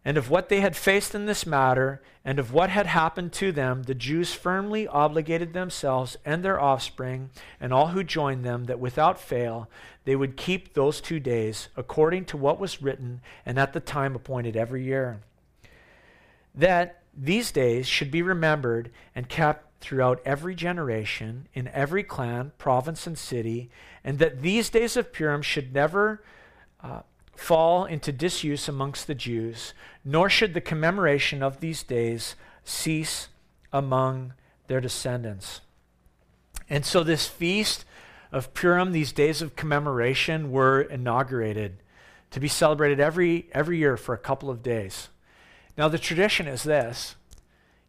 and 0.03 0.17
of 0.17 0.29
what 0.29 0.47
they 0.47 0.61
had 0.61 0.75
faced 0.75 1.13
in 1.13 1.25
this 1.25 1.45
matter, 1.45 2.01
and 2.23 2.39
of 2.39 2.53
what 2.53 2.69
had 2.69 2.85
happened 2.85 3.33
to 3.33 3.51
them, 3.51 3.83
the 3.83 3.95
Jews 3.95 4.33
firmly 4.33 4.87
obligated 4.87 5.51
themselves 5.53 6.15
and 6.23 6.43
their 6.43 6.59
offspring, 6.59 7.29
and 7.59 7.73
all 7.73 7.87
who 7.87 8.03
joined 8.03 8.45
them, 8.45 8.65
that 8.65 8.79
without 8.79 9.19
fail 9.19 9.69
they 10.05 10.15
would 10.15 10.37
keep 10.37 10.73
those 10.73 11.01
two 11.01 11.19
days, 11.19 11.67
according 11.75 12.23
to 12.25 12.37
what 12.37 12.59
was 12.59 12.81
written 12.81 13.19
and 13.45 13.59
at 13.59 13.73
the 13.73 13.81
time 13.81 14.15
appointed 14.15 14.55
every 14.55 14.83
year. 14.83 15.19
That 16.55 17.01
these 17.13 17.51
days 17.51 17.87
should 17.87 18.11
be 18.11 18.21
remembered 18.21 18.91
and 19.13 19.27
kept 19.27 19.81
throughout 19.81 20.21
every 20.23 20.55
generation, 20.55 21.47
in 21.53 21.67
every 21.69 22.03
clan, 22.03 22.53
province, 22.57 23.05
and 23.05 23.17
city, 23.17 23.69
and 24.03 24.19
that 24.19 24.41
these 24.41 24.69
days 24.69 24.95
of 24.95 25.11
Purim 25.11 25.41
should 25.41 25.73
never 25.73 26.21
uh, 26.81 27.01
fall 27.35 27.85
into 27.85 28.11
disuse 28.11 28.67
amongst 28.67 29.07
the 29.07 29.15
Jews, 29.15 29.73
nor 30.03 30.29
should 30.29 30.53
the 30.53 30.61
commemoration 30.61 31.43
of 31.43 31.59
these 31.59 31.83
days 31.83 32.35
cease 32.63 33.27
among 33.71 34.33
their 34.67 34.81
descendants. 34.81 35.61
And 36.69 36.85
so, 36.85 37.03
this 37.03 37.27
feast 37.27 37.85
of 38.31 38.53
Purim, 38.53 38.91
these 38.91 39.11
days 39.11 39.41
of 39.41 39.55
commemoration, 39.55 40.51
were 40.51 40.81
inaugurated 40.81 41.77
to 42.31 42.39
be 42.39 42.47
celebrated 42.47 42.99
every, 42.99 43.47
every 43.53 43.77
year 43.77 43.95
for 43.95 44.13
a 44.13 44.17
couple 44.17 44.49
of 44.49 44.61
days. 44.61 45.09
Now, 45.77 45.87
the 45.87 45.99
tradition 45.99 46.47
is 46.47 46.63
this 46.63 47.15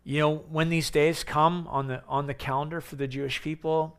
you 0.05 0.21
know, 0.21 0.37
when 0.37 0.71
these 0.71 0.89
days 0.89 1.23
come 1.23 1.67
on 1.69 1.89
the, 1.89 2.03
on 2.09 2.27
the 2.27 2.35
calendar 2.35 2.81
for 2.81 2.97
the 2.97 3.07
Jewish 3.07 3.43
people, 3.43 3.99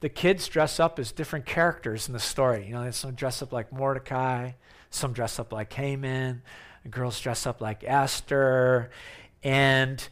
the 0.00 0.08
kids 0.08 0.48
dress 0.48 0.80
up 0.80 0.98
as 0.98 1.12
different 1.12 1.46
characters 1.46 2.08
in 2.08 2.14
the 2.14 2.20
story. 2.20 2.66
You 2.66 2.72
know, 2.72 2.90
some 2.90 3.12
dress 3.12 3.42
up 3.42 3.52
like 3.52 3.72
Mordecai, 3.72 4.52
some 4.90 5.12
dress 5.12 5.38
up 5.38 5.52
like 5.52 5.72
Haman. 5.72 6.42
The 6.82 6.88
girls 6.88 7.20
dress 7.20 7.46
up 7.46 7.60
like 7.60 7.84
Esther. 7.84 8.90
And, 9.44 10.06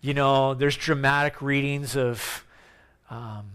you 0.00 0.14
know, 0.14 0.54
there's 0.54 0.76
dramatic 0.76 1.40
readings 1.40 1.96
of 1.96 2.44
um, 3.10 3.46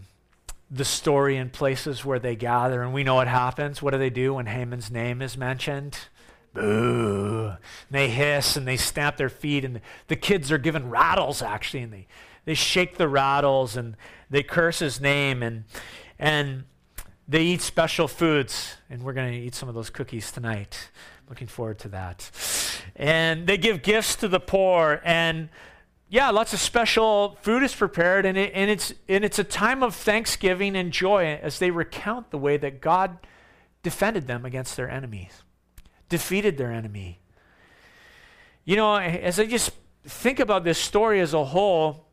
the 0.70 0.84
story 0.84 1.36
in 1.36 1.50
places 1.50 2.04
where 2.04 2.18
they 2.18 2.34
gather. 2.34 2.82
And 2.82 2.94
we 2.94 3.04
know 3.04 3.16
what 3.16 3.28
happens. 3.28 3.82
What 3.82 3.90
do 3.90 3.98
they 3.98 4.10
do 4.10 4.34
when 4.34 4.46
Haman's 4.46 4.90
name 4.90 5.20
is 5.20 5.36
mentioned? 5.36 5.98
Boo. 6.54 7.48
And 7.48 7.58
they 7.90 8.08
hiss 8.08 8.56
and 8.56 8.66
they 8.66 8.78
stamp 8.78 9.18
their 9.18 9.28
feet. 9.28 9.66
And 9.66 9.76
the, 9.76 9.80
the 10.08 10.16
kids 10.16 10.50
are 10.50 10.58
given 10.58 10.88
rattles, 10.88 11.42
actually. 11.42 11.82
And 11.82 11.92
they, 11.92 12.06
they 12.44 12.54
shake 12.54 12.98
the 12.98 13.08
rattles 13.08 13.76
and 13.76 13.96
they 14.30 14.42
curse 14.42 14.78
his 14.78 15.00
name. 15.00 15.42
And, 15.42 15.64
and 16.18 16.64
they 17.26 17.42
eat 17.42 17.62
special 17.62 18.06
foods, 18.06 18.76
and 18.90 19.02
we're 19.02 19.14
going 19.14 19.32
to 19.32 19.38
eat 19.38 19.54
some 19.54 19.68
of 19.68 19.74
those 19.74 19.90
cookies 19.90 20.30
tonight. 20.30 20.90
Looking 21.28 21.46
forward 21.46 21.78
to 21.80 21.88
that. 21.88 22.30
And 22.96 23.46
they 23.46 23.56
give 23.56 23.82
gifts 23.82 24.16
to 24.16 24.28
the 24.28 24.40
poor, 24.40 25.00
and 25.04 25.48
yeah, 26.10 26.30
lots 26.30 26.52
of 26.52 26.60
special 26.60 27.38
food 27.40 27.62
is 27.62 27.74
prepared, 27.74 28.26
and, 28.26 28.36
it, 28.36 28.52
and, 28.54 28.70
it's, 28.70 28.92
and 29.08 29.24
it's 29.24 29.38
a 29.38 29.44
time 29.44 29.82
of 29.82 29.94
thanksgiving 29.94 30.76
and 30.76 30.92
joy 30.92 31.40
as 31.42 31.58
they 31.58 31.70
recount 31.70 32.30
the 32.30 32.38
way 32.38 32.58
that 32.58 32.80
God 32.82 33.18
defended 33.82 34.26
them 34.26 34.44
against 34.44 34.76
their 34.76 34.88
enemies, 34.88 35.42
defeated 36.10 36.58
their 36.58 36.70
enemy. 36.70 37.20
You 38.66 38.76
know, 38.76 38.96
as 38.96 39.40
I 39.40 39.46
just 39.46 39.72
think 40.04 40.40
about 40.40 40.62
this 40.62 40.78
story 40.78 41.20
as 41.20 41.32
a 41.32 41.44
whole, 41.44 42.06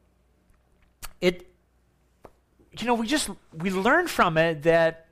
it, 1.22 1.48
you 2.78 2.88
know, 2.88 2.96
we 2.96 3.08
just 3.08 3.30
we 3.54 3.70
learn 3.70 4.08
from 4.08 4.38
it 4.38 4.64
that 4.64 5.08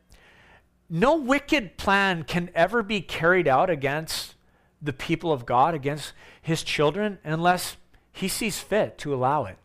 no 0.90 1.16
wicked 1.16 1.78
plan 1.78 2.24
can 2.24 2.50
ever 2.56 2.82
be 2.82 3.00
carried 3.00 3.48
out 3.48 3.70
against 3.70 4.34
the 4.82 4.94
people 4.94 5.32
of 5.32 5.46
God, 5.46 5.76
against 5.76 6.14
his 6.42 6.64
children, 6.64 7.20
unless 7.24 7.78
he 8.12 8.28
sees 8.28 8.60
fit 8.60 8.98
to 9.00 9.14
allow 9.14 9.46
it. 9.46 9.58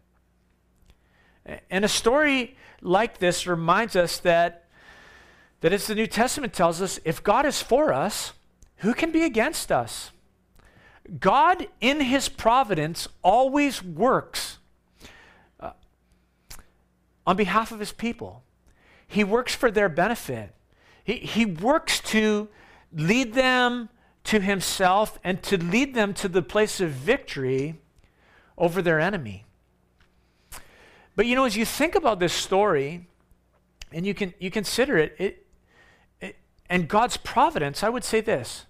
And 1.71 1.85
a 1.85 1.89
story 1.89 2.57
like 2.81 3.19
this 3.19 3.47
reminds 3.47 3.97
us 3.97 4.19
that, 4.19 4.67
that 5.61 5.73
as 5.73 5.87
the 5.87 5.95
New 5.95 6.07
Testament 6.07 6.53
tells 6.53 6.83
us, 6.83 7.01
if 7.05 7.23
God 7.23 7.47
is 7.47 7.63
for 7.63 7.93
us, 7.93 8.33
who 8.79 8.93
can 8.93 9.13
be 9.13 9.23
against 9.25 9.73
us? 9.73 10.11
God, 11.21 11.67
in 11.81 12.01
his 12.01 12.29
providence, 12.29 13.09
always 13.23 13.83
works 13.83 14.59
on 17.27 17.37
behalf 17.37 17.73
of 17.73 17.81
his 17.81 17.93
people. 17.93 18.43
He 19.07 19.25
works 19.25 19.55
for 19.55 19.71
their 19.71 19.89
benefit. 19.89 20.55
He, 21.03 21.15
he 21.15 21.47
works 21.47 22.01
to 22.01 22.49
lead 22.93 23.35
them 23.35 23.89
to 24.25 24.41
himself 24.41 25.19
and 25.23 25.43
to 25.43 25.63
lead 25.63 25.95
them 25.95 26.15
to 26.15 26.29
the 26.29 26.43
place 26.43 26.81
of 26.81 26.91
victory 26.91 27.81
over 28.57 28.81
their 28.81 29.01
enemy. 29.01 29.45
But 31.17 31.27
you 31.27 31.37
know, 31.37 31.45
as 31.45 31.57
you 31.57 31.65
think 31.65 31.95
about 31.95 32.19
this 32.19 32.33
story 32.33 33.07
and 33.93 34.07
you 34.07 34.15
can 34.15 34.35
you 34.39 34.51
consider 34.51 34.99
it, 34.99 35.15
it, 35.19 35.47
it 36.21 36.37
and 36.69 36.89
God's 36.89 37.17
providence, 37.17 37.83
I 37.83 37.89
would 37.89 38.05
say 38.05 38.21
this. 38.21 38.67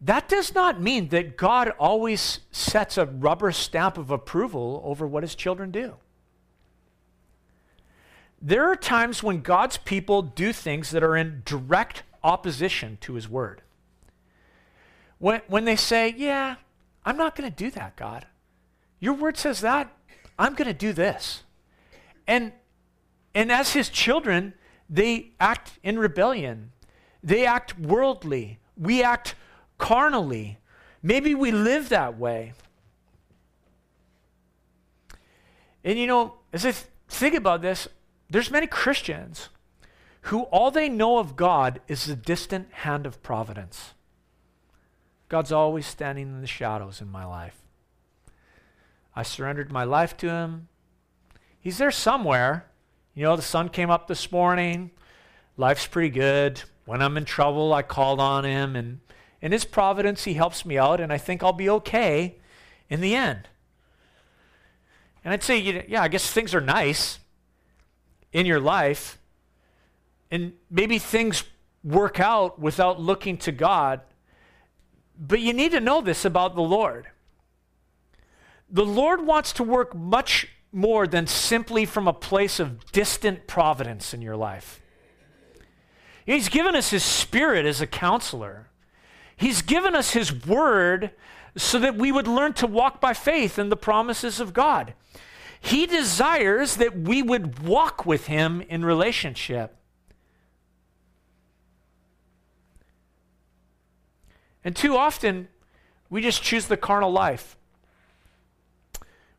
That 0.00 0.28
does 0.28 0.54
not 0.54 0.80
mean 0.80 1.08
that 1.10 1.36
God 1.36 1.72
always 1.78 2.40
sets 2.50 2.98
a 2.98 3.06
rubber 3.06 3.52
stamp 3.52 3.98
of 3.98 4.10
approval 4.10 4.80
over 4.84 5.06
what 5.06 5.22
his 5.22 5.34
children 5.34 5.70
do. 5.70 5.94
There 8.44 8.68
are 8.68 8.74
times 8.74 9.22
when 9.22 9.40
God's 9.40 9.76
people 9.76 10.20
do 10.20 10.52
things 10.52 10.90
that 10.90 11.04
are 11.04 11.16
in 11.16 11.42
direct 11.44 12.02
opposition 12.24 12.98
to 13.02 13.14
his 13.14 13.28
word. 13.28 13.62
When, 15.18 15.40
when 15.46 15.64
they 15.64 15.76
say, 15.76 16.12
Yeah, 16.16 16.56
I'm 17.04 17.16
not 17.16 17.36
going 17.36 17.48
to 17.48 17.56
do 17.56 17.70
that, 17.70 17.94
God. 17.94 18.26
Your 18.98 19.14
word 19.14 19.36
says 19.36 19.60
that. 19.60 19.94
I'm 20.38 20.54
going 20.54 20.66
to 20.66 20.74
do 20.74 20.92
this. 20.92 21.44
And, 22.26 22.52
and 23.32 23.52
as 23.52 23.74
his 23.74 23.88
children, 23.88 24.54
they 24.90 25.30
act 25.38 25.78
in 25.84 25.98
rebellion. 25.98 26.72
They 27.22 27.46
act 27.46 27.78
worldly. 27.78 28.58
We 28.76 29.04
act 29.04 29.36
carnally. 29.78 30.58
Maybe 31.00 31.34
we 31.34 31.52
live 31.52 31.90
that 31.90 32.18
way. 32.18 32.54
And 35.84 35.98
you 35.98 36.06
know, 36.06 36.34
as 36.52 36.66
I 36.66 36.72
think 37.08 37.34
about 37.34 37.62
this, 37.62 37.88
there's 38.32 38.50
many 38.50 38.66
Christians 38.66 39.50
who 40.22 40.42
all 40.44 40.70
they 40.70 40.88
know 40.88 41.18
of 41.18 41.36
God 41.36 41.80
is 41.88 42.06
the 42.06 42.16
distant 42.16 42.72
hand 42.72 43.06
of 43.06 43.22
providence. 43.22 43.92
God's 45.28 45.52
always 45.52 45.86
standing 45.86 46.28
in 46.28 46.40
the 46.40 46.46
shadows 46.46 47.00
in 47.00 47.10
my 47.10 47.24
life. 47.24 47.60
I 49.14 49.22
surrendered 49.22 49.70
my 49.70 49.84
life 49.84 50.16
to 50.18 50.30
Him. 50.30 50.68
He's 51.60 51.78
there 51.78 51.90
somewhere. 51.90 52.66
You 53.14 53.24
know, 53.24 53.36
the 53.36 53.42
sun 53.42 53.68
came 53.68 53.90
up 53.90 54.06
this 54.08 54.32
morning. 54.32 54.90
Life's 55.56 55.86
pretty 55.86 56.10
good. 56.10 56.62
When 56.86 57.02
I'm 57.02 57.16
in 57.16 57.24
trouble, 57.24 57.74
I 57.74 57.82
called 57.82 58.20
on 58.20 58.44
Him, 58.44 58.76
and 58.76 59.00
in 59.40 59.52
His 59.52 59.64
providence, 59.64 60.24
He 60.24 60.34
helps 60.34 60.64
me 60.64 60.78
out, 60.78 61.00
and 61.00 61.12
I 61.12 61.18
think 61.18 61.42
I'll 61.42 61.52
be 61.52 61.68
okay 61.68 62.36
in 62.88 63.00
the 63.00 63.14
end. 63.14 63.48
And 65.24 65.34
I'd 65.34 65.42
say, 65.42 65.84
yeah, 65.88 66.02
I 66.02 66.08
guess 66.08 66.30
things 66.30 66.54
are 66.54 66.60
nice 66.60 67.18
in 68.32 68.46
your 68.46 68.60
life, 68.60 69.18
and 70.30 70.52
maybe 70.70 70.98
things 70.98 71.44
work 71.84 72.20
out 72.20 72.58
without 72.58 73.00
looking 73.00 73.36
to 73.38 73.52
God. 73.52 74.00
But 75.18 75.40
you 75.40 75.52
need 75.52 75.72
to 75.72 75.80
know 75.80 76.00
this 76.00 76.24
about 76.24 76.54
the 76.54 76.62
Lord. 76.62 77.06
The 78.70 78.84
Lord 78.84 79.26
wants 79.26 79.52
to 79.54 79.62
work 79.62 79.94
much 79.94 80.48
more 80.72 81.06
than 81.06 81.26
simply 81.26 81.84
from 81.84 82.08
a 82.08 82.12
place 82.12 82.58
of 82.58 82.90
distant 82.92 83.46
providence 83.46 84.14
in 84.14 84.22
your 84.22 84.36
life. 84.36 84.80
He's 86.24 86.48
given 86.48 86.74
us 86.74 86.90
His 86.90 87.02
Spirit 87.02 87.66
as 87.66 87.80
a 87.80 87.86
counselor. 87.86 88.68
He's 89.36 89.60
given 89.60 89.94
us 89.94 90.12
His 90.12 90.46
Word 90.46 91.10
so 91.56 91.78
that 91.78 91.96
we 91.96 92.10
would 92.10 92.26
learn 92.26 92.54
to 92.54 92.66
walk 92.66 93.00
by 93.00 93.12
faith 93.12 93.58
in 93.58 93.68
the 93.68 93.76
promises 93.76 94.40
of 94.40 94.54
God. 94.54 94.94
He 95.62 95.86
desires 95.86 96.76
that 96.76 96.98
we 96.98 97.22
would 97.22 97.60
walk 97.60 98.04
with 98.04 98.26
Him 98.26 98.60
in 98.62 98.84
relationship. 98.84 99.76
And 104.64 104.76
too 104.76 104.96
often, 104.96 105.48
we 106.10 106.20
just 106.20 106.42
choose 106.42 106.66
the 106.66 106.76
carnal 106.76 107.12
life. 107.12 107.56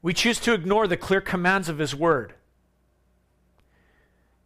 We 0.02 0.14
choose 0.14 0.40
to 0.40 0.54
ignore 0.54 0.88
the 0.88 0.98
clear 0.98 1.22
commands 1.22 1.70
of 1.70 1.78
His 1.78 1.94
Word 1.94 2.34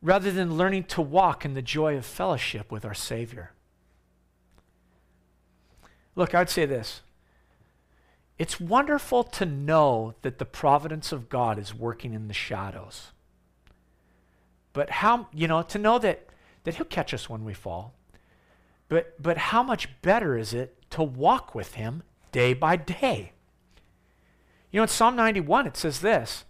rather 0.02 0.32
than 0.32 0.58
learning 0.58 0.84
to 0.86 1.02
walk 1.02 1.46
in 1.46 1.54
the 1.54 1.62
joy 1.62 1.96
of 1.96 2.06
fellowship 2.06 2.72
with 2.72 2.86
our 2.86 2.94
Savior. 2.94 3.52
Look, 6.16 6.34
I'd 6.34 6.50
say 6.50 6.66
this. 6.66 7.02
It's 8.38 8.60
wonderful 8.60 9.24
to 9.24 9.46
know 9.46 10.14
that 10.22 10.38
the 10.38 10.46
providence 10.46 11.12
of 11.12 11.30
God 11.30 11.58
is 11.58 11.74
working 11.74 12.14
in 12.14 12.28
the 12.28 12.34
shadows. 12.34 13.12
But 14.74 14.90
how, 14.92 15.28
you 15.34 15.48
know, 15.48 15.64
to 15.64 15.80
know 15.80 15.98
that, 16.00 16.28
that 16.64 16.76
He'll 16.76 16.86
catch 16.86 17.14
us 17.14 17.30
when 17.30 17.44
we 17.44 17.54
fall. 17.56 17.94
But, 18.90 19.22
but 19.22 19.38
how 19.38 19.64
much 19.64 20.02
better 20.02 20.38
is 20.38 20.54
it 20.54 20.76
to 20.92 21.02
walk 21.02 21.56
with 21.56 21.74
Him 21.74 22.04
day 22.32 22.54
by 22.54 22.76
day? 22.76 23.32
You 24.72 24.78
know, 24.78 24.84
in 24.84 24.90
Psalm 24.90 25.16
91, 25.16 25.68
it 25.68 25.78
says 25.78 26.02
this 26.02 26.46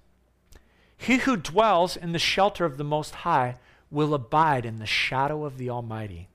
He 0.98 1.20
who 1.20 1.38
dwells 1.38 1.96
in 1.96 2.12
the 2.12 2.20
shelter 2.20 2.66
of 2.66 2.78
the 2.78 2.84
Most 2.84 3.16
High 3.16 3.56
will 3.90 4.14
abide 4.14 4.66
in 4.66 4.80
the 4.80 4.86
shadow 4.86 5.46
of 5.46 5.58
the 5.58 5.70
Almighty. 5.70 6.28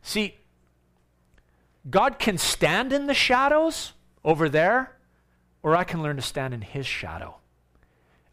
See, 0.00 0.36
God 1.90 2.20
can 2.20 2.38
stand 2.38 2.92
in 2.92 3.06
the 3.06 3.14
shadows 3.14 3.92
over 4.26 4.50
there, 4.50 4.96
or 5.62 5.74
I 5.74 5.84
can 5.84 6.02
learn 6.02 6.16
to 6.16 6.22
stand 6.22 6.52
in 6.52 6.60
His 6.60 6.84
shadow. 6.84 7.36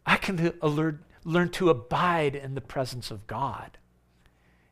I 0.04 0.16
can 0.16 0.52
learn 0.60 1.48
to 1.52 1.70
abide 1.70 2.34
in 2.34 2.54
the 2.54 2.60
presence 2.60 3.10
of 3.10 3.26
God 3.26 3.78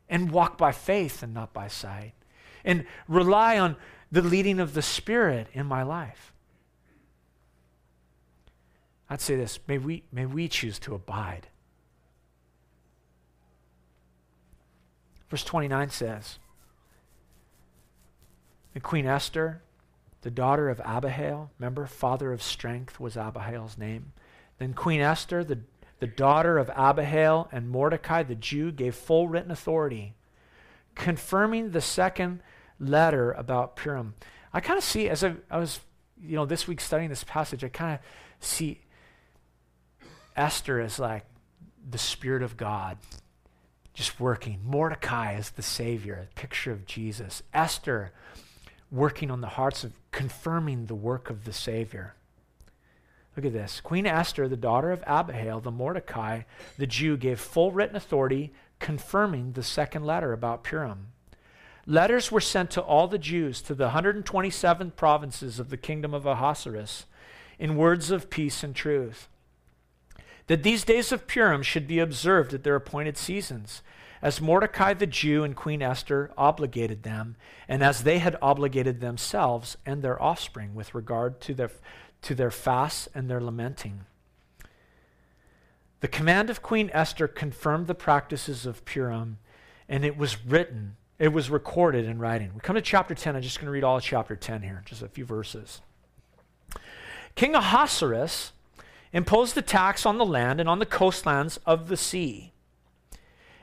and 0.07 0.29
walk 0.29 0.57
by 0.57 0.71
faith 0.71 1.23
and 1.23 1.33
not 1.33 1.53
by 1.53 1.67
sight, 1.67 2.13
and 2.63 2.85
rely 3.07 3.57
on 3.57 3.75
the 4.11 4.21
leading 4.21 4.59
of 4.59 4.75
the 4.75 4.81
Spirit 4.81 5.47
in 5.53 5.65
my 5.65 5.81
life. 5.81 6.33
I'd 9.09 9.21
say 9.21 9.35
this 9.35 9.59
may 9.67 9.77
we, 9.77 10.03
may 10.11 10.25
we 10.25 10.47
choose 10.47 10.77
to 10.79 10.93
abide. 10.93 11.47
Verse 15.29 15.43
29 15.43 15.89
says, 15.89 16.37
and 18.75 18.83
Queen 18.83 19.07
Esther, 19.07 19.61
the 20.23 20.31
daughter 20.31 20.69
of 20.69 20.81
Abihail, 20.83 21.51
remember, 21.59 21.85
father 21.85 22.31
of 22.31 22.41
strength 22.41 22.99
was 22.99 23.17
Abihail's 23.17 23.77
name. 23.77 24.13
Then 24.57 24.73
Queen 24.73 25.01
Esther, 25.01 25.43
the, 25.43 25.59
the 25.99 26.07
daughter 26.07 26.57
of 26.57 26.71
Abihail, 26.75 27.49
and 27.51 27.69
Mordecai 27.69 28.23
the 28.23 28.35
Jew 28.35 28.71
gave 28.71 28.95
full 28.95 29.27
written 29.27 29.51
authority, 29.51 30.13
confirming 30.95 31.71
the 31.71 31.81
second 31.81 32.41
letter 32.79 33.33
about 33.33 33.75
Purim. 33.75 34.13
I 34.53 34.61
kind 34.61 34.77
of 34.77 34.83
see, 34.83 35.09
as 35.09 35.25
I, 35.25 35.35
I 35.51 35.57
was, 35.57 35.81
you 36.21 36.37
know, 36.37 36.45
this 36.45 36.67
week 36.67 36.79
studying 36.79 37.09
this 37.09 37.25
passage, 37.25 37.63
I 37.65 37.67
kind 37.67 37.95
of 37.95 37.99
see 38.39 38.79
Esther 40.37 40.79
as 40.79 40.99
like 40.99 41.25
the 41.89 41.97
Spirit 41.97 42.43
of 42.43 42.55
God 42.55 42.97
just 43.93 44.21
working. 44.21 44.61
Mordecai 44.63 45.33
as 45.33 45.51
the 45.51 45.61
Savior, 45.61 46.29
a 46.31 46.39
picture 46.39 46.71
of 46.71 46.85
Jesus. 46.85 47.43
Esther 47.53 48.13
working 48.93 49.31
on 49.31 49.41
the 49.41 49.47
hearts 49.47 49.83
of 49.83 49.91
confirming 50.11 50.85
the 50.85 50.95
work 50.95 51.31
of 51.31 51.45
the 51.45 51.51
Savior. 51.51 52.13
Look 53.35 53.45
at 53.47 53.53
this. 53.53 53.81
Queen 53.81 54.05
Esther, 54.05 54.47
the 54.47 54.55
daughter 54.55 54.91
of 54.91 55.03
Abihail, 55.07 55.59
the 55.59 55.71
Mordecai, 55.71 56.43
the 56.77 56.85
Jew, 56.85 57.17
gave 57.17 57.39
full 57.39 57.71
written 57.71 57.95
authority 57.95 58.53
confirming 58.79 59.53
the 59.53 59.63
second 59.63 60.05
letter 60.05 60.31
about 60.31 60.63
Purim. 60.63 61.07
Letters 61.87 62.31
were 62.31 62.39
sent 62.39 62.69
to 62.71 62.81
all 62.81 63.07
the 63.07 63.17
Jews, 63.17 63.61
to 63.63 63.73
the 63.73 63.85
127 63.85 64.91
provinces 64.91 65.59
of 65.59 65.69
the 65.69 65.77
kingdom 65.77 66.13
of 66.13 66.27
Ahasuerus, 66.27 67.05
in 67.57 67.75
words 67.75 68.11
of 68.11 68.29
peace 68.29 68.63
and 68.63 68.75
truth. 68.75 69.27
That 70.47 70.63
these 70.63 70.83
days 70.83 71.11
of 71.11 71.27
Purim 71.27 71.63
should 71.63 71.87
be 71.87 71.99
observed 71.99 72.53
at 72.53 72.63
their 72.63 72.75
appointed 72.75 73.17
seasons, 73.17 73.81
as 74.23 74.39
Mordecai 74.39 74.93
the 74.93 75.05
Jew 75.05 75.43
and 75.43 75.53
Queen 75.53 75.81
Esther 75.81 76.31
obligated 76.37 77.03
them, 77.03 77.35
and 77.67 77.83
as 77.83 78.03
they 78.03 78.19
had 78.19 78.37
obligated 78.41 79.01
themselves 79.01 79.77
and 79.85 80.01
their 80.01 80.19
offspring 80.19 80.73
with 80.73 80.95
regard 80.95 81.41
to 81.41 81.53
their, 81.53 81.69
to 82.21 82.33
their 82.33 82.49
fasts 82.49 83.09
and 83.13 83.29
their 83.29 83.41
lamenting. 83.41 84.05
The 85.99 86.07
command 86.07 86.49
of 86.49 86.61
Queen 86.61 86.89
Esther 86.93 87.27
confirmed 87.27 87.87
the 87.87 87.95
practices 87.95 88.65
of 88.65 88.85
Purim, 88.85 89.39
and 89.89 90.05
it 90.05 90.17
was 90.17 90.45
written, 90.45 90.95
it 91.19 91.33
was 91.33 91.49
recorded 91.49 92.05
in 92.05 92.17
writing. 92.17 92.51
We 92.53 92.61
come 92.61 92.77
to 92.77 92.81
chapter 92.81 93.13
10. 93.13 93.35
I'm 93.35 93.41
just 93.41 93.59
going 93.59 93.65
to 93.65 93.71
read 93.71 93.83
all 93.83 93.97
of 93.97 94.03
chapter 94.03 94.37
10 94.37 94.61
here, 94.61 94.83
just 94.85 95.01
a 95.01 95.09
few 95.09 95.25
verses. 95.25 95.81
King 97.35 97.55
Ahasuerus 97.55 98.53
imposed 99.11 99.57
a 99.57 99.61
tax 99.61 100.05
on 100.05 100.17
the 100.17 100.25
land 100.25 100.61
and 100.61 100.69
on 100.69 100.79
the 100.79 100.85
coastlands 100.85 101.59
of 101.65 101.89
the 101.89 101.97
sea 101.97 102.52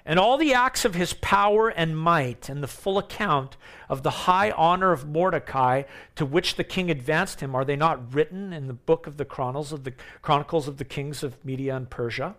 and 0.05 0.19
all 0.19 0.39
the 0.39 0.55
acts 0.55 0.85
of 0.85 0.95
his 0.95 1.13
power 1.13 1.69
and 1.69 1.97
might, 1.97 2.49
and 2.49 2.63
the 2.63 2.69
full 2.69 2.99
account 2.99 3.57
of 3.89 4.03
the 4.03 4.11
high 4.11 4.51
honor 4.53 4.93
of 4.93 5.07
Mordecai 5.07 5.83
to 6.17 6.25
which 6.25 6.57
the 6.57 6.65
king 6.65 6.91
advanced 6.91 7.41
him, 7.41 7.55
are 7.55 7.65
they 7.65 7.77
not 7.77 8.15
written 8.15 8.53
in 8.53 8.67
the 8.67 8.73
book 8.73 9.07
of 9.07 9.17
the 9.17 9.25
Chronicles 9.25 9.73
of 9.73 9.85
the, 9.85 9.93
Chronicles 10.23 10.69
of 10.69 10.79
the 10.79 10.85
kings 10.85 11.23
of 11.23 11.45
Media 11.45 11.77
and 11.77 11.91
Persia? 11.91 12.35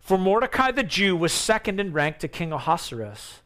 For 0.00 0.16
Mordecai 0.16 0.70
the 0.70 0.82
Jew 0.82 1.16
was 1.16 1.32
second 1.32 1.80
in 1.80 1.92
rank 1.92 2.18
to 2.18 2.28
King 2.28 2.52
Ahasuerus, 2.52 3.40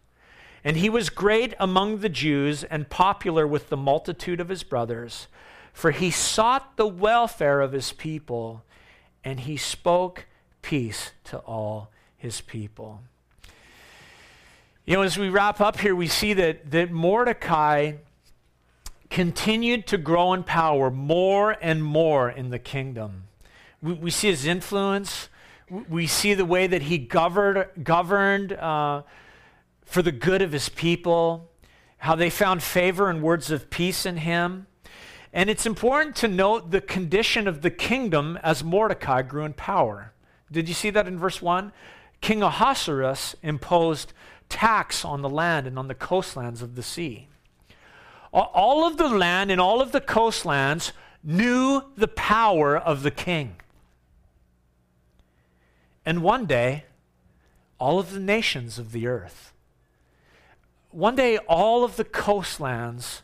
and 0.62 0.76
he 0.76 0.90
was 0.90 1.11
great 1.11 1.54
among 1.58 1.98
the 1.98 2.08
Jews 2.08 2.64
and 2.64 2.90
popular 2.90 3.46
with 3.46 3.70
the 3.70 3.76
multitude 3.76 4.40
of 4.40 4.50
his 4.50 4.62
brothers, 4.62 5.26
for 5.72 5.90
he 5.90 6.11
sought 6.11 6.76
the 6.76 6.86
welfare 6.86 7.61
of 7.61 7.72
his 7.72 7.92
people, 7.92 8.62
and 9.24 9.40
he 9.40 9.56
spoke 9.56 10.26
peace 10.62 11.12
to 11.24 11.38
all 11.38 11.90
his 12.20 12.40
people. 12.42 13.00
You 14.84 14.96
know, 14.96 15.02
as 15.02 15.18
we 15.18 15.30
wrap 15.30 15.60
up 15.60 15.80
here, 15.80 15.94
we 15.94 16.06
see 16.06 16.34
that, 16.34 16.70
that 16.70 16.90
Mordecai 16.90 17.92
continued 19.08 19.86
to 19.88 19.98
grow 19.98 20.32
in 20.34 20.44
power 20.44 20.90
more 20.90 21.56
and 21.60 21.82
more 21.82 22.30
in 22.30 22.50
the 22.50 22.58
kingdom. 22.58 23.24
We, 23.82 23.94
we 23.94 24.10
see 24.10 24.28
his 24.28 24.46
influence. 24.46 25.28
We 25.88 26.06
see 26.06 26.34
the 26.34 26.44
way 26.44 26.66
that 26.66 26.82
he 26.82 26.98
governed, 26.98 27.66
governed 27.82 28.52
uh, 28.52 29.02
for 29.84 30.02
the 30.02 30.12
good 30.12 30.42
of 30.42 30.52
his 30.52 30.68
people, 30.68 31.48
how 31.98 32.14
they 32.14 32.28
found 32.28 32.62
favor 32.62 33.08
and 33.08 33.22
words 33.22 33.50
of 33.50 33.70
peace 33.70 34.04
in 34.04 34.18
him. 34.18 34.66
And 35.32 35.48
it's 35.48 35.64
important 35.64 36.16
to 36.16 36.28
note 36.28 36.70
the 36.70 36.80
condition 36.80 37.48
of 37.48 37.62
the 37.62 37.70
kingdom 37.70 38.38
as 38.42 38.62
Mordecai 38.62 39.22
grew 39.22 39.44
in 39.44 39.54
power. 39.54 40.12
Did 40.52 40.68
you 40.68 40.74
see 40.74 40.90
that 40.90 41.06
in 41.06 41.18
verse 41.18 41.40
1? 41.40 41.72
King 42.20 42.42
Ahasuerus 42.42 43.34
imposed 43.42 44.12
tax 44.48 45.04
on 45.04 45.22
the 45.22 45.28
land 45.28 45.66
and 45.66 45.78
on 45.78 45.88
the 45.88 45.94
coastlands 45.94 46.60
of 46.60 46.74
the 46.74 46.82
sea. 46.82 47.28
All 48.32 48.86
of 48.86 48.96
the 48.96 49.08
land 49.08 49.50
and 49.50 49.60
all 49.60 49.80
of 49.80 49.92
the 49.92 50.00
coastlands 50.00 50.92
knew 51.24 51.82
the 51.96 52.08
power 52.08 52.76
of 52.76 53.02
the 53.02 53.10
king. 53.10 53.56
And 56.04 56.22
one 56.22 56.46
day, 56.46 56.84
all 57.78 57.98
of 57.98 58.12
the 58.12 58.20
nations 58.20 58.78
of 58.78 58.92
the 58.92 59.06
earth, 59.06 59.52
one 60.90 61.16
day, 61.16 61.38
all 61.38 61.84
of 61.84 61.96
the 61.96 62.04
coastlands 62.04 63.22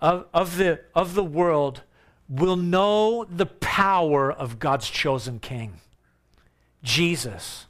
of, 0.00 0.26
of, 0.34 0.56
the, 0.56 0.80
of 0.94 1.14
the 1.14 1.24
world 1.24 1.82
will 2.28 2.56
know 2.56 3.24
the 3.24 3.46
power 3.46 4.32
of 4.32 4.58
God's 4.58 4.88
chosen 4.90 5.38
king, 5.38 5.74
Jesus 6.82 7.66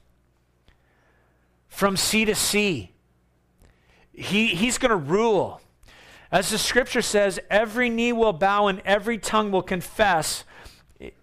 from 1.83 1.97
sea 1.97 2.24
to 2.24 2.33
sea. 2.33 2.93
He, 4.12 4.55
he's 4.55 4.78
going 4.78 4.91
to 4.91 4.97
rule. 4.97 5.61
As 6.30 6.51
the 6.51 6.57
scripture 6.57 7.03
says, 7.03 7.41
every 7.51 7.91
knee 7.91 8.12
will 8.12 8.33
bow 8.33 8.68
and 8.68 8.80
every 8.85 9.18
tongue 9.18 9.51
will 9.51 9.64
confess 9.64 10.45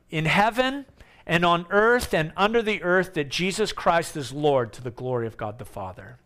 in 0.09 0.25
heaven 0.25 0.85
and 1.25 1.45
on 1.45 1.65
earth 1.69 2.13
and 2.13 2.33
under 2.35 2.61
the 2.61 2.83
earth 2.83 3.13
that 3.13 3.29
Jesus 3.29 3.71
Christ 3.71 4.17
is 4.17 4.33
Lord 4.33 4.73
to 4.73 4.83
the 4.83 4.91
glory 4.91 5.27
of 5.27 5.37
God 5.37 5.59
the 5.59 5.63
Father. 5.63 6.17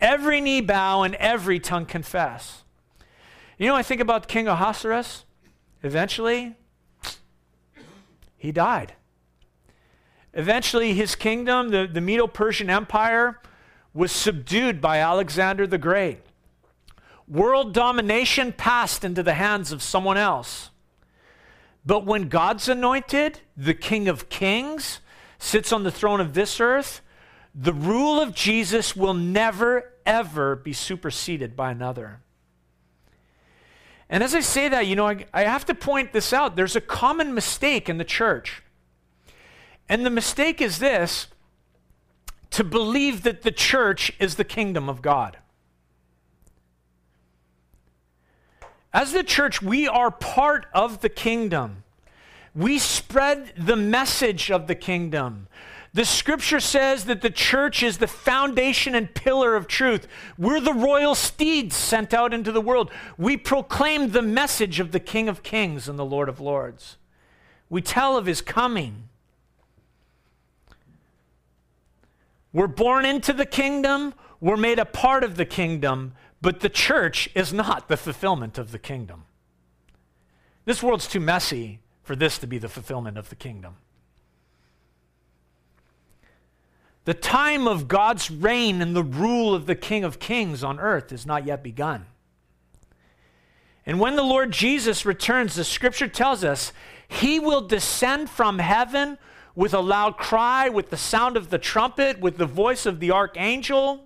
every 0.00 0.40
knee 0.40 0.62
bow 0.62 1.02
and 1.02 1.14
every 1.16 1.60
tongue 1.60 1.84
confess. 1.84 2.62
You 3.58 3.66
know, 3.66 3.76
I 3.76 3.82
think 3.82 4.00
about 4.00 4.26
King 4.26 4.48
Ahasuerus. 4.48 5.26
Eventually, 5.82 6.56
he 8.38 8.52
died. 8.52 8.94
Eventually, 10.34 10.94
his 10.94 11.14
kingdom, 11.14 11.70
the, 11.70 11.88
the 11.90 12.00
Medo 12.00 12.26
Persian 12.26 12.70
Empire, 12.70 13.40
was 13.94 14.12
subdued 14.12 14.80
by 14.80 14.98
Alexander 14.98 15.66
the 15.66 15.78
Great. 15.78 16.20
World 17.26 17.74
domination 17.74 18.52
passed 18.52 19.04
into 19.04 19.22
the 19.22 19.34
hands 19.34 19.72
of 19.72 19.82
someone 19.82 20.16
else. 20.16 20.70
But 21.84 22.04
when 22.04 22.28
God's 22.28 22.68
anointed, 22.68 23.40
the 23.56 23.74
King 23.74 24.08
of 24.08 24.28
Kings, 24.28 25.00
sits 25.38 25.72
on 25.72 25.84
the 25.84 25.90
throne 25.90 26.20
of 26.20 26.34
this 26.34 26.60
earth, 26.60 27.00
the 27.54 27.72
rule 27.72 28.20
of 28.20 28.34
Jesus 28.34 28.94
will 28.94 29.14
never, 29.14 29.92
ever 30.04 30.56
be 30.56 30.72
superseded 30.72 31.56
by 31.56 31.70
another. 31.70 32.20
And 34.08 34.22
as 34.22 34.34
I 34.34 34.40
say 34.40 34.68
that, 34.68 34.86
you 34.86 34.96
know, 34.96 35.06
I, 35.06 35.26
I, 35.34 35.42
have 35.42 35.66
to 35.66 35.74
point 35.74 36.12
this 36.12 36.32
out. 36.32 36.56
There's 36.56 36.76
a 36.76 36.80
common 36.80 37.34
mistake 37.34 37.88
in 37.88 37.98
the 37.98 38.04
church. 38.04 38.62
And 39.88 40.04
the 40.04 40.10
mistake 40.10 40.60
is 40.60 40.78
this 40.78 41.28
to 42.50 42.64
believe 42.64 43.22
that 43.22 43.42
the 43.42 43.52
church 43.52 44.12
is 44.18 44.36
the 44.36 44.44
kingdom 44.44 44.88
of 44.88 45.02
God. 45.02 45.38
As 48.92 49.12
the 49.12 49.22
church, 49.22 49.60
we 49.60 49.86
are 49.86 50.10
part 50.10 50.66
of 50.72 51.00
the 51.00 51.08
kingdom. 51.08 51.84
We 52.54 52.78
spread 52.78 53.52
the 53.56 53.76
message 53.76 54.50
of 54.50 54.66
the 54.66 54.74
kingdom. 54.74 55.46
The 55.92 56.04
scripture 56.04 56.60
says 56.60 57.04
that 57.04 57.22
the 57.22 57.30
church 57.30 57.82
is 57.82 57.98
the 57.98 58.06
foundation 58.06 58.94
and 58.94 59.14
pillar 59.14 59.56
of 59.56 59.66
truth. 59.66 60.06
We're 60.36 60.60
the 60.60 60.72
royal 60.72 61.14
steeds 61.14 61.76
sent 61.76 62.12
out 62.12 62.34
into 62.34 62.52
the 62.52 62.60
world. 62.60 62.90
We 63.16 63.36
proclaim 63.36 64.10
the 64.10 64.22
message 64.22 64.80
of 64.80 64.92
the 64.92 65.00
King 65.00 65.28
of 65.28 65.42
Kings 65.42 65.88
and 65.88 65.98
the 65.98 66.04
Lord 66.04 66.28
of 66.28 66.40
Lords. 66.40 66.96
We 67.70 67.82
tell 67.82 68.16
of 68.16 68.26
his 68.26 68.40
coming. 68.40 69.07
We're 72.52 72.66
born 72.66 73.04
into 73.04 73.32
the 73.32 73.46
kingdom, 73.46 74.14
we're 74.40 74.56
made 74.56 74.78
a 74.78 74.84
part 74.84 75.24
of 75.24 75.36
the 75.36 75.44
kingdom, 75.44 76.14
but 76.40 76.60
the 76.60 76.68
church 76.68 77.28
is 77.34 77.52
not 77.52 77.88
the 77.88 77.96
fulfillment 77.96 78.58
of 78.58 78.72
the 78.72 78.78
kingdom. 78.78 79.24
This 80.64 80.82
world's 80.82 81.08
too 81.08 81.20
messy 81.20 81.80
for 82.02 82.16
this 82.16 82.38
to 82.38 82.46
be 82.46 82.58
the 82.58 82.68
fulfillment 82.68 83.18
of 83.18 83.28
the 83.28 83.36
kingdom. 83.36 83.76
The 87.04 87.14
time 87.14 87.66
of 87.66 87.88
God's 87.88 88.30
reign 88.30 88.82
and 88.82 88.94
the 88.94 89.02
rule 89.02 89.54
of 89.54 89.64
the 89.64 89.74
King 89.74 90.04
of 90.04 90.18
Kings 90.18 90.62
on 90.62 90.78
earth 90.78 91.10
is 91.10 91.24
not 91.24 91.46
yet 91.46 91.62
begun. 91.62 92.04
And 93.86 93.98
when 93.98 94.16
the 94.16 94.22
Lord 94.22 94.50
Jesus 94.50 95.06
returns, 95.06 95.54
the 95.54 95.64
scripture 95.64 96.08
tells 96.08 96.44
us 96.44 96.74
he 97.08 97.40
will 97.40 97.62
descend 97.62 98.28
from 98.28 98.58
heaven 98.58 99.16
with 99.58 99.74
a 99.74 99.80
loud 99.80 100.16
cry, 100.16 100.68
with 100.68 100.88
the 100.88 100.96
sound 100.96 101.36
of 101.36 101.50
the 101.50 101.58
trumpet, 101.58 102.20
with 102.20 102.38
the 102.38 102.46
voice 102.46 102.86
of 102.86 103.00
the 103.00 103.10
archangel. 103.10 104.04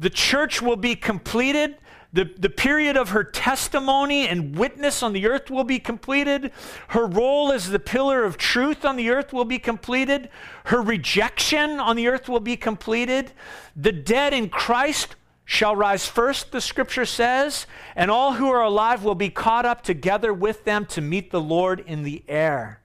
The 0.00 0.10
church 0.10 0.60
will 0.60 0.74
be 0.74 0.96
completed. 0.96 1.76
The, 2.12 2.24
the 2.36 2.50
period 2.50 2.96
of 2.96 3.10
her 3.10 3.22
testimony 3.22 4.26
and 4.26 4.56
witness 4.58 5.04
on 5.04 5.12
the 5.12 5.28
earth 5.28 5.52
will 5.52 5.62
be 5.62 5.78
completed. 5.78 6.50
Her 6.88 7.06
role 7.06 7.52
as 7.52 7.70
the 7.70 7.78
pillar 7.78 8.24
of 8.24 8.36
truth 8.36 8.84
on 8.84 8.96
the 8.96 9.08
earth 9.08 9.32
will 9.32 9.44
be 9.44 9.60
completed. 9.60 10.30
Her 10.64 10.82
rejection 10.82 11.78
on 11.78 11.94
the 11.94 12.08
earth 12.08 12.28
will 12.28 12.40
be 12.40 12.56
completed. 12.56 13.30
The 13.76 13.92
dead 13.92 14.34
in 14.34 14.48
Christ 14.48 15.14
shall 15.44 15.76
rise 15.76 16.08
first, 16.08 16.50
the 16.50 16.60
scripture 16.60 17.06
says, 17.06 17.68
and 17.94 18.10
all 18.10 18.32
who 18.32 18.50
are 18.50 18.62
alive 18.62 19.04
will 19.04 19.14
be 19.14 19.30
caught 19.30 19.64
up 19.64 19.82
together 19.82 20.34
with 20.34 20.64
them 20.64 20.86
to 20.86 21.00
meet 21.00 21.30
the 21.30 21.40
Lord 21.40 21.84
in 21.86 22.02
the 22.02 22.24
air. 22.26 22.81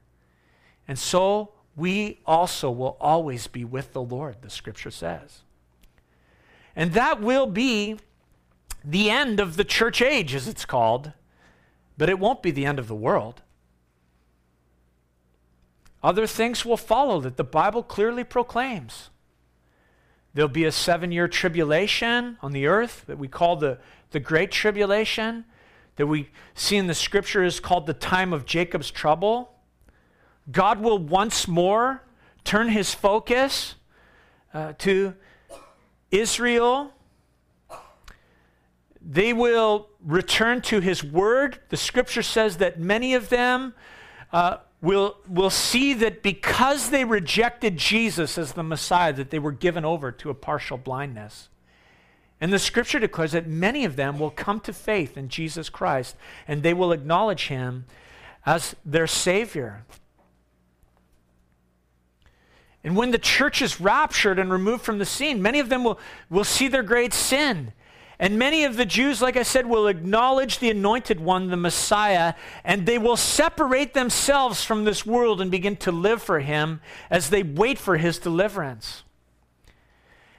And 0.88 0.98
so 0.98 1.54
we 1.76 2.20
also 2.26 2.72
will 2.72 2.98
always 3.00 3.48
be 3.48 3.66
with 3.66 3.94
the 3.94 4.02
Lord, 4.02 4.38
the 4.42 4.50
scripture 4.50 4.92
says. 4.92 5.44
And 6.76 6.94
that 6.94 7.22
will 7.22 7.48
be 7.48 7.98
the 8.84 9.10
end 9.10 9.40
of 9.40 9.58
the 9.58 9.64
church 9.64 10.02
age, 10.02 10.34
as 10.34 10.48
it's 10.48 10.66
called, 10.66 11.12
but 11.98 12.10
it 12.10 12.20
won't 12.20 12.42
be 12.42 12.52
the 12.52 12.66
end 12.66 12.80
of 12.80 12.88
the 12.88 12.96
world. 12.96 13.42
Other 16.04 16.28
things 16.28 16.64
will 16.64 16.78
follow 16.78 17.20
that 17.22 17.38
the 17.38 17.44
Bible 17.44 17.84
clearly 17.84 18.24
proclaims. 18.24 19.10
There'll 20.34 20.48
be 20.48 20.66
a 20.66 20.72
seven 20.72 21.12
year 21.12 21.28
tribulation 21.28 22.38
on 22.42 22.52
the 22.52 22.68
earth 22.68 23.04
that 23.08 23.18
we 23.18 23.28
call 23.28 23.56
the, 23.56 23.80
the 24.12 24.20
Great 24.20 24.52
Tribulation, 24.52 25.46
that 25.96 26.06
we 26.06 26.30
see 26.54 26.78
in 26.78 26.88
the 26.88 26.94
scripture 26.94 27.44
is 27.44 27.60
called 27.60 27.88
the 27.88 27.94
time 27.94 28.34
of 28.34 28.46
Jacob's 28.46 28.92
trouble. 28.92 29.57
God 30.52 30.80
will 30.80 30.98
once 30.98 31.48
more 31.48 32.04
turn 32.44 32.70
his 32.70 32.94
focus 32.94 33.76
uh, 34.54 34.74
to 34.80 35.14
Israel, 36.12 36.94
they 39.02 39.34
will 39.34 39.90
return 40.04 40.62
to 40.62 40.80
his 40.80 41.04
word. 41.04 41.60
The 41.70 41.78
scripture 41.78 42.24
says 42.24 42.58
that 42.58 42.80
many 42.80 43.14
of 43.14 43.30
them 43.30 43.74
uh, 44.32 44.58
will, 44.82 45.18
will 45.28 45.50
see 45.50 45.94
that 45.96 46.24
because 46.24 46.90
they 46.90 47.04
rejected 47.04 47.78
Jesus 47.78 48.38
as 48.38 48.54
the 48.54 48.64
Messiah, 48.64 49.14
that 49.14 49.30
they 49.30 49.40
were 49.40 49.52
given 49.52 49.86
over 49.86 50.12
to 50.12 50.30
a 50.30 50.34
partial 50.34 50.78
blindness. 50.78 51.50
And 52.40 52.54
the 52.54 52.60
scripture 52.60 53.00
declares 53.00 53.32
that 53.32 53.48
many 53.48 53.84
of 53.84 53.96
them 53.96 54.20
will 54.20 54.30
come 54.30 54.60
to 54.62 54.74
faith 54.74 55.18
in 55.18 55.28
Jesus 55.28 55.70
Christ 55.70 56.16
and 56.48 56.62
they 56.62 56.74
will 56.74 56.92
acknowledge 56.92 57.48
him 57.48 57.86
as 58.46 58.76
their 58.86 59.08
Savior. 59.08 59.86
And 62.88 62.96
when 62.96 63.12
the 63.12 63.18
church 63.18 63.62
is 63.62 63.82
raptured 63.82 64.40
and 64.40 64.50
removed 64.50 64.82
from 64.82 64.98
the 64.98 65.06
scene, 65.06 65.42
many 65.42 65.60
of 65.60 65.68
them 65.68 65.84
will, 65.84 66.00
will 66.30 66.46
see 66.46 66.70
their 66.70 66.84
great 66.84 67.14
sin. 67.14 67.74
And 68.18 68.40
many 68.40 68.64
of 68.64 68.78
the 68.78 68.86
Jews, 68.86 69.22
like 69.22 69.36
I 69.36 69.44
said, 69.44 69.66
will 69.66 69.88
acknowledge 69.88 70.60
the 70.60 70.70
anointed 70.70 71.20
one, 71.20 71.50
the 71.50 71.58
Messiah, 71.58 72.34
and 72.64 72.86
they 72.86 72.98
will 72.98 73.18
separate 73.18 73.94
themselves 73.94 74.64
from 74.64 74.86
this 74.86 75.06
world 75.06 75.42
and 75.42 75.52
begin 75.52 75.76
to 75.76 75.92
live 75.92 76.22
for 76.22 76.40
him 76.40 76.80
as 77.10 77.30
they 77.30 77.44
wait 77.44 77.78
for 77.78 77.98
his 77.98 78.20
deliverance. 78.20 79.04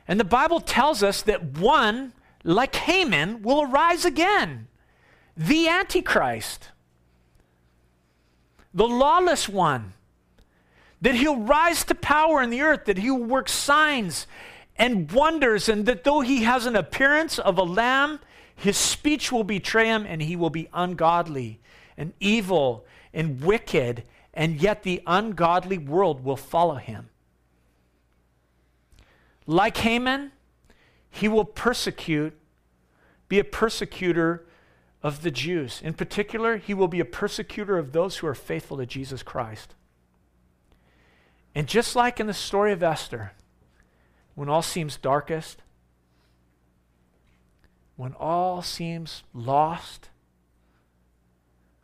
And 0.08 0.18
the 0.18 0.24
Bible 0.24 0.60
tells 0.60 1.02
us 1.02 1.20
that 1.20 1.58
one, 1.58 2.14
like 2.44 2.74
Haman, 2.76 3.42
will 3.42 3.60
arise 3.60 4.06
again 4.06 4.68
the 5.36 5.68
Antichrist, 5.68 6.70
the 8.72 8.88
lawless 8.88 9.50
one 9.50 9.92
that 11.00 11.14
he'll 11.14 11.40
rise 11.40 11.84
to 11.84 11.94
power 11.94 12.42
in 12.42 12.50
the 12.50 12.62
earth, 12.62 12.84
that 12.86 12.98
he 12.98 13.10
will 13.10 13.24
work 13.24 13.48
signs 13.48 14.26
and 14.76 15.10
wonders, 15.12 15.68
and 15.68 15.86
that 15.86 16.04
though 16.04 16.20
he 16.20 16.44
has 16.44 16.66
an 16.66 16.76
appearance 16.76 17.38
of 17.38 17.58
a 17.58 17.62
lamb, 17.62 18.20
his 18.54 18.76
speech 18.76 19.30
will 19.30 19.44
betray 19.44 19.86
him, 19.86 20.04
and 20.06 20.22
he 20.22 20.36
will 20.36 20.50
be 20.50 20.68
ungodly 20.72 21.60
and 21.96 22.12
evil 22.20 22.84
and 23.12 23.40
wicked, 23.42 24.04
and 24.34 24.60
yet 24.60 24.82
the 24.82 25.02
ungodly 25.06 25.78
world 25.78 26.24
will 26.24 26.36
follow 26.36 26.76
him. 26.76 27.08
Like 29.46 29.78
Haman, 29.78 30.32
he 31.10 31.26
will 31.26 31.44
persecute, 31.44 32.38
be 33.28 33.38
a 33.38 33.44
persecutor 33.44 34.44
of 35.02 35.22
the 35.22 35.30
Jews. 35.30 35.80
In 35.82 35.94
particular, 35.94 36.56
he 36.56 36.74
will 36.74 36.88
be 36.88 37.00
a 37.00 37.04
persecutor 37.04 37.78
of 37.78 37.92
those 37.92 38.18
who 38.18 38.26
are 38.26 38.34
faithful 38.34 38.76
to 38.76 38.86
Jesus 38.86 39.22
Christ. 39.22 39.74
And 41.58 41.66
just 41.66 41.96
like 41.96 42.20
in 42.20 42.28
the 42.28 42.34
story 42.34 42.70
of 42.70 42.84
Esther, 42.84 43.32
when 44.36 44.48
all 44.48 44.62
seems 44.62 44.96
darkest, 44.96 45.60
when 47.96 48.12
all 48.12 48.62
seems 48.62 49.24
lost, 49.34 50.10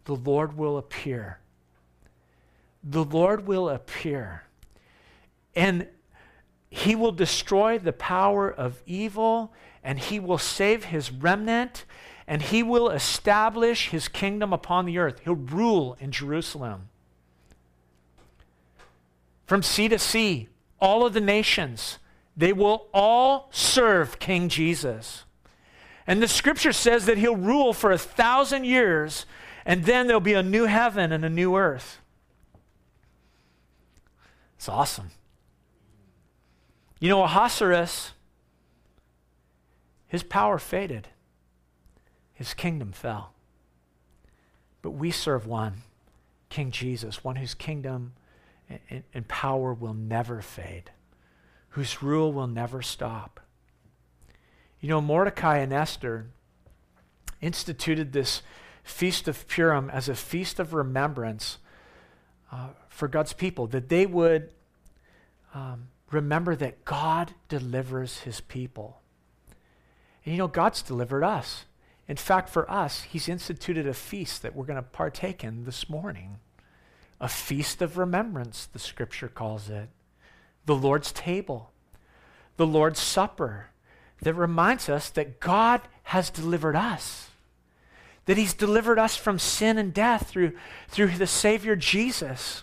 the 0.04 0.14
Lord 0.14 0.56
will 0.56 0.78
appear. 0.78 1.40
The 2.84 3.02
Lord 3.02 3.48
will 3.48 3.68
appear. 3.68 4.44
And 5.56 5.88
he 6.70 6.94
will 6.94 7.10
destroy 7.10 7.76
the 7.76 7.92
power 7.92 8.48
of 8.48 8.80
evil, 8.86 9.52
and 9.82 9.98
he 9.98 10.20
will 10.20 10.38
save 10.38 10.84
his 10.84 11.10
remnant, 11.10 11.84
and 12.28 12.42
he 12.42 12.62
will 12.62 12.90
establish 12.90 13.88
his 13.88 14.06
kingdom 14.06 14.52
upon 14.52 14.86
the 14.86 14.98
earth. 14.98 15.22
He'll 15.24 15.34
rule 15.34 15.96
in 15.98 16.12
Jerusalem 16.12 16.90
from 19.46 19.62
sea 19.62 19.88
to 19.88 19.98
sea, 19.98 20.48
all 20.80 21.04
of 21.06 21.12
the 21.12 21.20
nations, 21.20 21.98
they 22.36 22.52
will 22.52 22.88
all 22.92 23.48
serve 23.52 24.18
King 24.18 24.48
Jesus. 24.48 25.24
And 26.06 26.22
the 26.22 26.28
scripture 26.28 26.72
says 26.72 27.06
that 27.06 27.18
he'll 27.18 27.36
rule 27.36 27.72
for 27.72 27.92
a 27.92 27.98
thousand 27.98 28.64
years, 28.64 29.26
and 29.64 29.84
then 29.84 30.06
there'll 30.06 30.20
be 30.20 30.34
a 30.34 30.42
new 30.42 30.64
heaven 30.64 31.12
and 31.12 31.24
a 31.24 31.30
new 31.30 31.56
earth. 31.56 32.00
It's 34.56 34.68
awesome. 34.68 35.10
You 37.00 37.08
know, 37.08 37.22
Ahasuerus 37.22 38.12
his 40.14 40.22
power 40.22 40.58
faded, 40.60 41.08
his 42.34 42.54
kingdom 42.54 42.92
fell. 42.92 43.32
But 44.80 44.92
we 44.92 45.10
serve 45.10 45.44
one, 45.44 45.82
King 46.50 46.70
Jesus, 46.70 47.24
one 47.24 47.34
whose 47.34 47.52
kingdom 47.52 48.12
and, 48.68 49.04
and 49.12 49.28
power 49.28 49.72
will 49.72 49.94
never 49.94 50.40
fade, 50.42 50.90
whose 51.70 52.02
rule 52.02 52.32
will 52.32 52.46
never 52.46 52.82
stop. 52.82 53.40
You 54.80 54.88
know, 54.88 55.00
Mordecai 55.00 55.58
and 55.58 55.72
Esther 55.72 56.26
instituted 57.40 58.12
this 58.12 58.42
Feast 58.82 59.28
of 59.28 59.48
Purim 59.48 59.88
as 59.88 60.08
a 60.08 60.14
feast 60.14 60.60
of 60.60 60.74
remembrance 60.74 61.58
uh, 62.52 62.68
for 62.88 63.08
God's 63.08 63.32
people, 63.32 63.66
that 63.68 63.88
they 63.88 64.04
would 64.04 64.50
um, 65.54 65.88
remember 66.10 66.54
that 66.56 66.84
God 66.84 67.32
delivers 67.48 68.20
his 68.20 68.40
people. 68.42 69.00
And 70.24 70.34
you 70.34 70.38
know, 70.38 70.48
God's 70.48 70.82
delivered 70.82 71.24
us. 71.24 71.64
In 72.06 72.16
fact, 72.16 72.50
for 72.50 72.70
us, 72.70 73.02
he's 73.02 73.28
instituted 73.28 73.86
a 73.86 73.94
feast 73.94 74.42
that 74.42 74.54
we're 74.54 74.66
going 74.66 74.76
to 74.76 74.82
partake 74.82 75.42
in 75.42 75.64
this 75.64 75.88
morning. 75.88 76.38
A 77.24 77.28
feast 77.28 77.80
of 77.80 77.96
remembrance, 77.96 78.66
the 78.66 78.78
scripture 78.78 79.28
calls 79.28 79.68
it. 79.70 79.88
The 80.66 80.76
Lord's 80.76 81.10
table, 81.10 81.72
the 82.58 82.66
Lord's 82.66 83.00
supper, 83.00 83.70
that 84.20 84.34
reminds 84.34 84.88
us 84.88 85.08
that 85.10 85.40
God 85.40 85.80
has 86.04 86.30
delivered 86.30 86.76
us 86.76 87.30
that 88.26 88.38
he's 88.38 88.54
delivered 88.54 88.98
us 88.98 89.16
from 89.16 89.38
sin 89.38 89.78
and 89.78 89.92
death 89.92 90.28
through, 90.28 90.52
through 90.88 91.08
the 91.08 91.26
Savior 91.26 91.76
Jesus. 91.76 92.62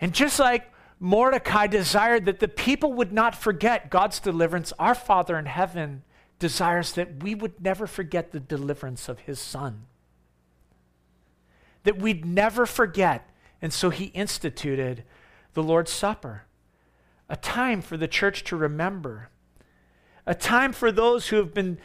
And 0.00 0.12
just 0.12 0.38
like 0.38 0.72
Mordecai 0.98 1.66
desired 1.66 2.24
that 2.24 2.40
the 2.40 2.48
people 2.48 2.92
would 2.94 3.12
not 3.12 3.34
forget 3.34 3.90
God's 3.90 4.20
deliverance, 4.20 4.72
our 4.78 4.94
Father 4.94 5.38
in 5.38 5.46
heaven 5.46 6.02
desires 6.38 6.92
that 6.94 7.22
we 7.22 7.34
would 7.34 7.62
never 7.62 7.86
forget 7.86 8.32
the 8.32 8.40
deliverance 8.40 9.08
of 9.08 9.20
his 9.20 9.38
Son. 9.38 9.84
That 11.84 11.98
we'd 11.98 12.24
never 12.24 12.66
forget. 12.66 13.28
And 13.60 13.72
so 13.72 13.90
he 13.90 14.06
instituted 14.06 15.04
the 15.54 15.62
Lord's 15.62 15.92
Supper, 15.92 16.44
a 17.28 17.36
time 17.36 17.82
for 17.82 17.96
the 17.96 18.08
church 18.08 18.44
to 18.44 18.56
remember, 18.56 19.30
a 20.26 20.34
time 20.34 20.72
for 20.72 20.90
those 20.90 21.28
who 21.28 21.36
have 21.36 21.54
been 21.54 21.78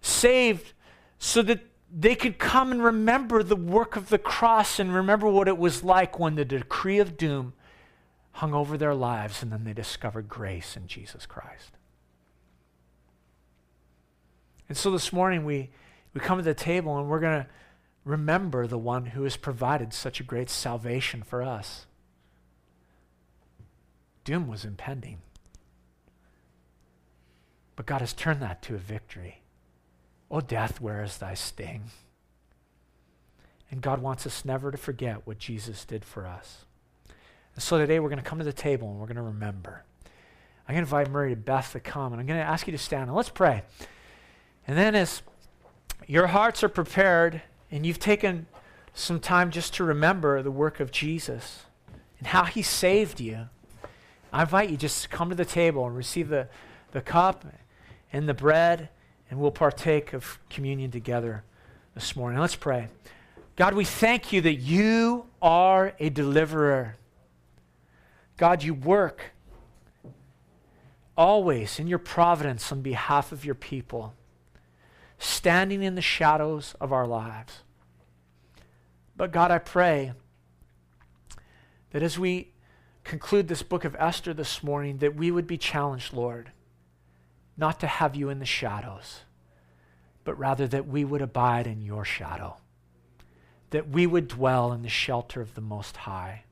saved 0.00 0.72
so 1.18 1.42
that 1.42 1.60
they 1.92 2.14
could 2.14 2.38
come 2.38 2.70
and 2.70 2.82
remember 2.82 3.42
the 3.42 3.56
work 3.56 3.96
of 3.96 4.08
the 4.08 4.18
cross 4.18 4.78
and 4.78 4.94
remember 4.94 5.28
what 5.28 5.48
it 5.48 5.58
was 5.58 5.82
like 5.82 6.18
when 6.18 6.36
the 6.36 6.44
decree 6.44 6.98
of 6.98 7.16
doom 7.16 7.52
hung 8.32 8.54
over 8.54 8.78
their 8.78 8.94
lives 8.94 9.42
and 9.42 9.52
then 9.52 9.64
they 9.64 9.72
discovered 9.72 10.28
grace 10.28 10.76
in 10.76 10.86
Jesus 10.86 11.26
Christ. 11.26 11.72
And 14.68 14.78
so 14.78 14.92
this 14.92 15.12
morning 15.12 15.44
we, 15.44 15.70
we 16.14 16.20
come 16.20 16.38
to 16.38 16.44
the 16.44 16.54
table 16.54 16.96
and 16.96 17.08
we're 17.08 17.20
going 17.20 17.42
to 17.42 17.46
remember 18.04 18.66
the 18.66 18.78
one 18.78 19.06
who 19.06 19.24
has 19.24 19.36
provided 19.36 19.92
such 19.92 20.20
a 20.20 20.24
great 20.24 20.50
salvation 20.50 21.22
for 21.22 21.42
us. 21.42 21.86
Doom 24.24 24.48
was 24.48 24.64
impending. 24.64 25.18
But 27.76 27.86
God 27.86 28.00
has 28.00 28.12
turned 28.12 28.42
that 28.42 28.62
to 28.62 28.74
a 28.74 28.78
victory. 28.78 29.42
O 30.30 30.40
death, 30.40 30.80
where 30.80 31.02
is 31.02 31.18
thy 31.18 31.34
sting? 31.34 31.84
And 33.70 33.80
God 33.80 34.02
wants 34.02 34.26
us 34.26 34.44
never 34.44 34.70
to 34.70 34.76
forget 34.76 35.26
what 35.26 35.38
Jesus 35.38 35.84
did 35.84 36.04
for 36.04 36.26
us. 36.26 36.64
And 37.54 37.62
so 37.62 37.78
today 37.78 38.00
we're 38.00 38.08
going 38.08 38.22
to 38.22 38.28
come 38.28 38.38
to 38.38 38.44
the 38.44 38.52
table 38.52 38.90
and 38.90 38.98
we're 38.98 39.06
going 39.06 39.16
to 39.16 39.22
remember. 39.22 39.84
I'm 40.68 40.74
going 40.74 40.84
to 40.84 40.96
invite 40.96 41.10
Murray 41.10 41.32
and 41.32 41.44
Beth 41.44 41.72
to 41.72 41.80
come, 41.80 42.12
and 42.12 42.20
I'm 42.20 42.26
going 42.26 42.38
to 42.38 42.46
ask 42.46 42.66
you 42.66 42.72
to 42.72 42.78
stand 42.78 43.08
and 43.08 43.16
let's 43.16 43.28
pray. 43.28 43.62
And 44.68 44.78
then, 44.78 44.94
as 44.94 45.22
your 46.06 46.28
hearts 46.28 46.62
are 46.62 46.68
prepared 46.68 47.42
and 47.70 47.86
you've 47.86 47.98
taken 47.98 48.46
some 48.94 49.20
time 49.20 49.50
just 49.50 49.74
to 49.74 49.84
remember 49.84 50.42
the 50.42 50.50
work 50.50 50.80
of 50.80 50.90
Jesus 50.90 51.64
and 52.18 52.28
how 52.28 52.44
he 52.44 52.62
saved 52.62 53.20
you, 53.20 53.48
I 54.32 54.42
invite 54.42 54.70
you 54.70 54.76
just 54.76 55.02
to 55.02 55.08
come 55.08 55.30
to 55.30 55.34
the 55.34 55.44
table 55.44 55.86
and 55.86 55.96
receive 55.96 56.28
the, 56.28 56.48
the 56.92 57.00
cup 57.00 57.44
and 58.12 58.28
the 58.28 58.34
bread 58.34 58.88
and 59.30 59.38
we'll 59.38 59.52
partake 59.52 60.12
of 60.12 60.38
communion 60.50 60.90
together 60.90 61.44
this 61.94 62.16
morning. 62.16 62.40
Let's 62.40 62.56
pray. 62.56 62.88
God, 63.56 63.74
we 63.74 63.84
thank 63.84 64.32
you 64.32 64.40
that 64.40 64.54
you 64.54 65.26
are 65.40 65.94
a 65.98 66.08
deliverer. 66.08 66.96
God, 68.36 68.62
you 68.62 68.74
work 68.74 69.32
always 71.16 71.78
in 71.78 71.86
your 71.86 71.98
providence 71.98 72.72
on 72.72 72.80
behalf 72.80 73.32
of 73.32 73.44
your 73.44 73.54
people, 73.54 74.14
standing 75.20 75.84
in 75.84 75.94
the 75.94 76.02
shadows 76.02 76.74
of 76.80 76.92
our 76.92 77.06
lives. 77.06 77.60
But 79.16 79.30
God, 79.30 79.52
I 79.52 79.58
pray 79.58 80.14
that 81.92 82.02
as 82.02 82.18
we 82.18 82.54
conclude 83.04 83.46
this 83.46 83.62
book 83.62 83.84
of 83.84 83.94
Esther 83.98 84.34
this 84.34 84.62
morning, 84.62 84.98
that 84.98 85.14
we 85.14 85.30
would 85.30 85.46
be 85.46 85.56
challenged, 85.56 86.12
Lord 86.12 86.50
not 87.60 87.78
to 87.78 87.86
have 87.86 88.16
you 88.16 88.30
in 88.30 88.38
the 88.38 88.46
shadows, 88.46 89.20
but 90.24 90.36
rather 90.38 90.66
that 90.66 90.88
we 90.88 91.04
would 91.04 91.20
abide 91.20 91.66
in 91.66 91.82
your 91.82 92.04
shadow, 92.04 92.56
that 93.68 93.88
we 93.88 94.06
would 94.06 94.26
dwell 94.26 94.72
in 94.72 94.82
the 94.82 94.88
shelter 94.88 95.42
of 95.42 95.54
the 95.54 95.60
Most 95.60 95.98
High, 95.98 96.44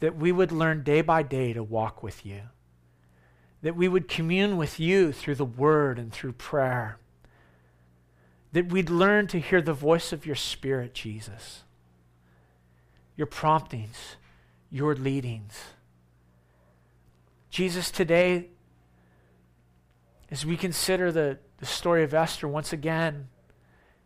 that 0.00 0.16
we 0.16 0.32
would 0.32 0.50
learn 0.50 0.82
day 0.82 1.02
by 1.02 1.22
day 1.22 1.52
to 1.52 1.62
walk 1.62 2.02
with 2.02 2.24
you, 2.24 2.40
that 3.60 3.76
we 3.76 3.86
would 3.86 4.08
commune 4.08 4.56
with 4.56 4.80
you 4.80 5.12
through 5.12 5.34
the 5.34 5.44
word 5.44 5.98
and 5.98 6.10
through 6.10 6.32
prayer, 6.32 6.98
that 8.52 8.70
we'd 8.70 8.90
learn 8.90 9.26
to 9.28 9.38
hear 9.38 9.60
the 9.60 9.72
voice 9.72 10.12
of 10.12 10.24
your 10.24 10.34
Spirit, 10.34 10.94
Jesus, 10.94 11.64
your 13.16 13.26
promptings, 13.26 14.16
your 14.70 14.94
leadings. 14.94 15.58
Jesus, 17.50 17.90
today, 17.90 18.48
as 20.30 20.44
we 20.44 20.56
consider 20.56 21.10
the, 21.10 21.38
the 21.58 21.66
story 21.66 22.04
of 22.04 22.14
Esther 22.14 22.46
once 22.46 22.72
again, 22.72 23.28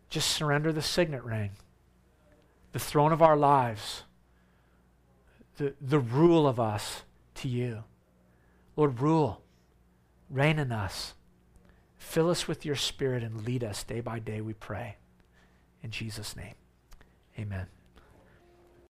just 0.09 0.31
surrender 0.31 0.73
the 0.73 0.83
signet 0.83 1.25
ring, 1.25 1.51
the 2.73 2.79
throne 2.79 3.13
of 3.13 3.23
our 3.23 3.37
lives, 3.37 4.05
the, 5.57 5.75
the 5.81 5.99
rule 5.99 6.47
of 6.47 6.61
us 6.61 7.03
to 7.37 7.49
you. 7.49 7.85
Lord, 8.77 9.01
rule, 9.01 9.43
reign 10.31 10.59
in 10.59 10.73
us. 10.73 11.15
Fill 12.03 12.29
us 12.29 12.47
with 12.47 12.67
your 12.67 12.77
spirit 12.77 13.23
and 13.23 13.47
lead 13.47 13.65
us 13.65 13.85
day 13.85 14.01
by 14.01 14.19
day, 14.19 14.43
we 14.43 14.53
pray. 14.53 14.97
In 15.83 15.91
Jesus' 15.91 16.37
name, 16.37 16.57
amen. 17.39 17.69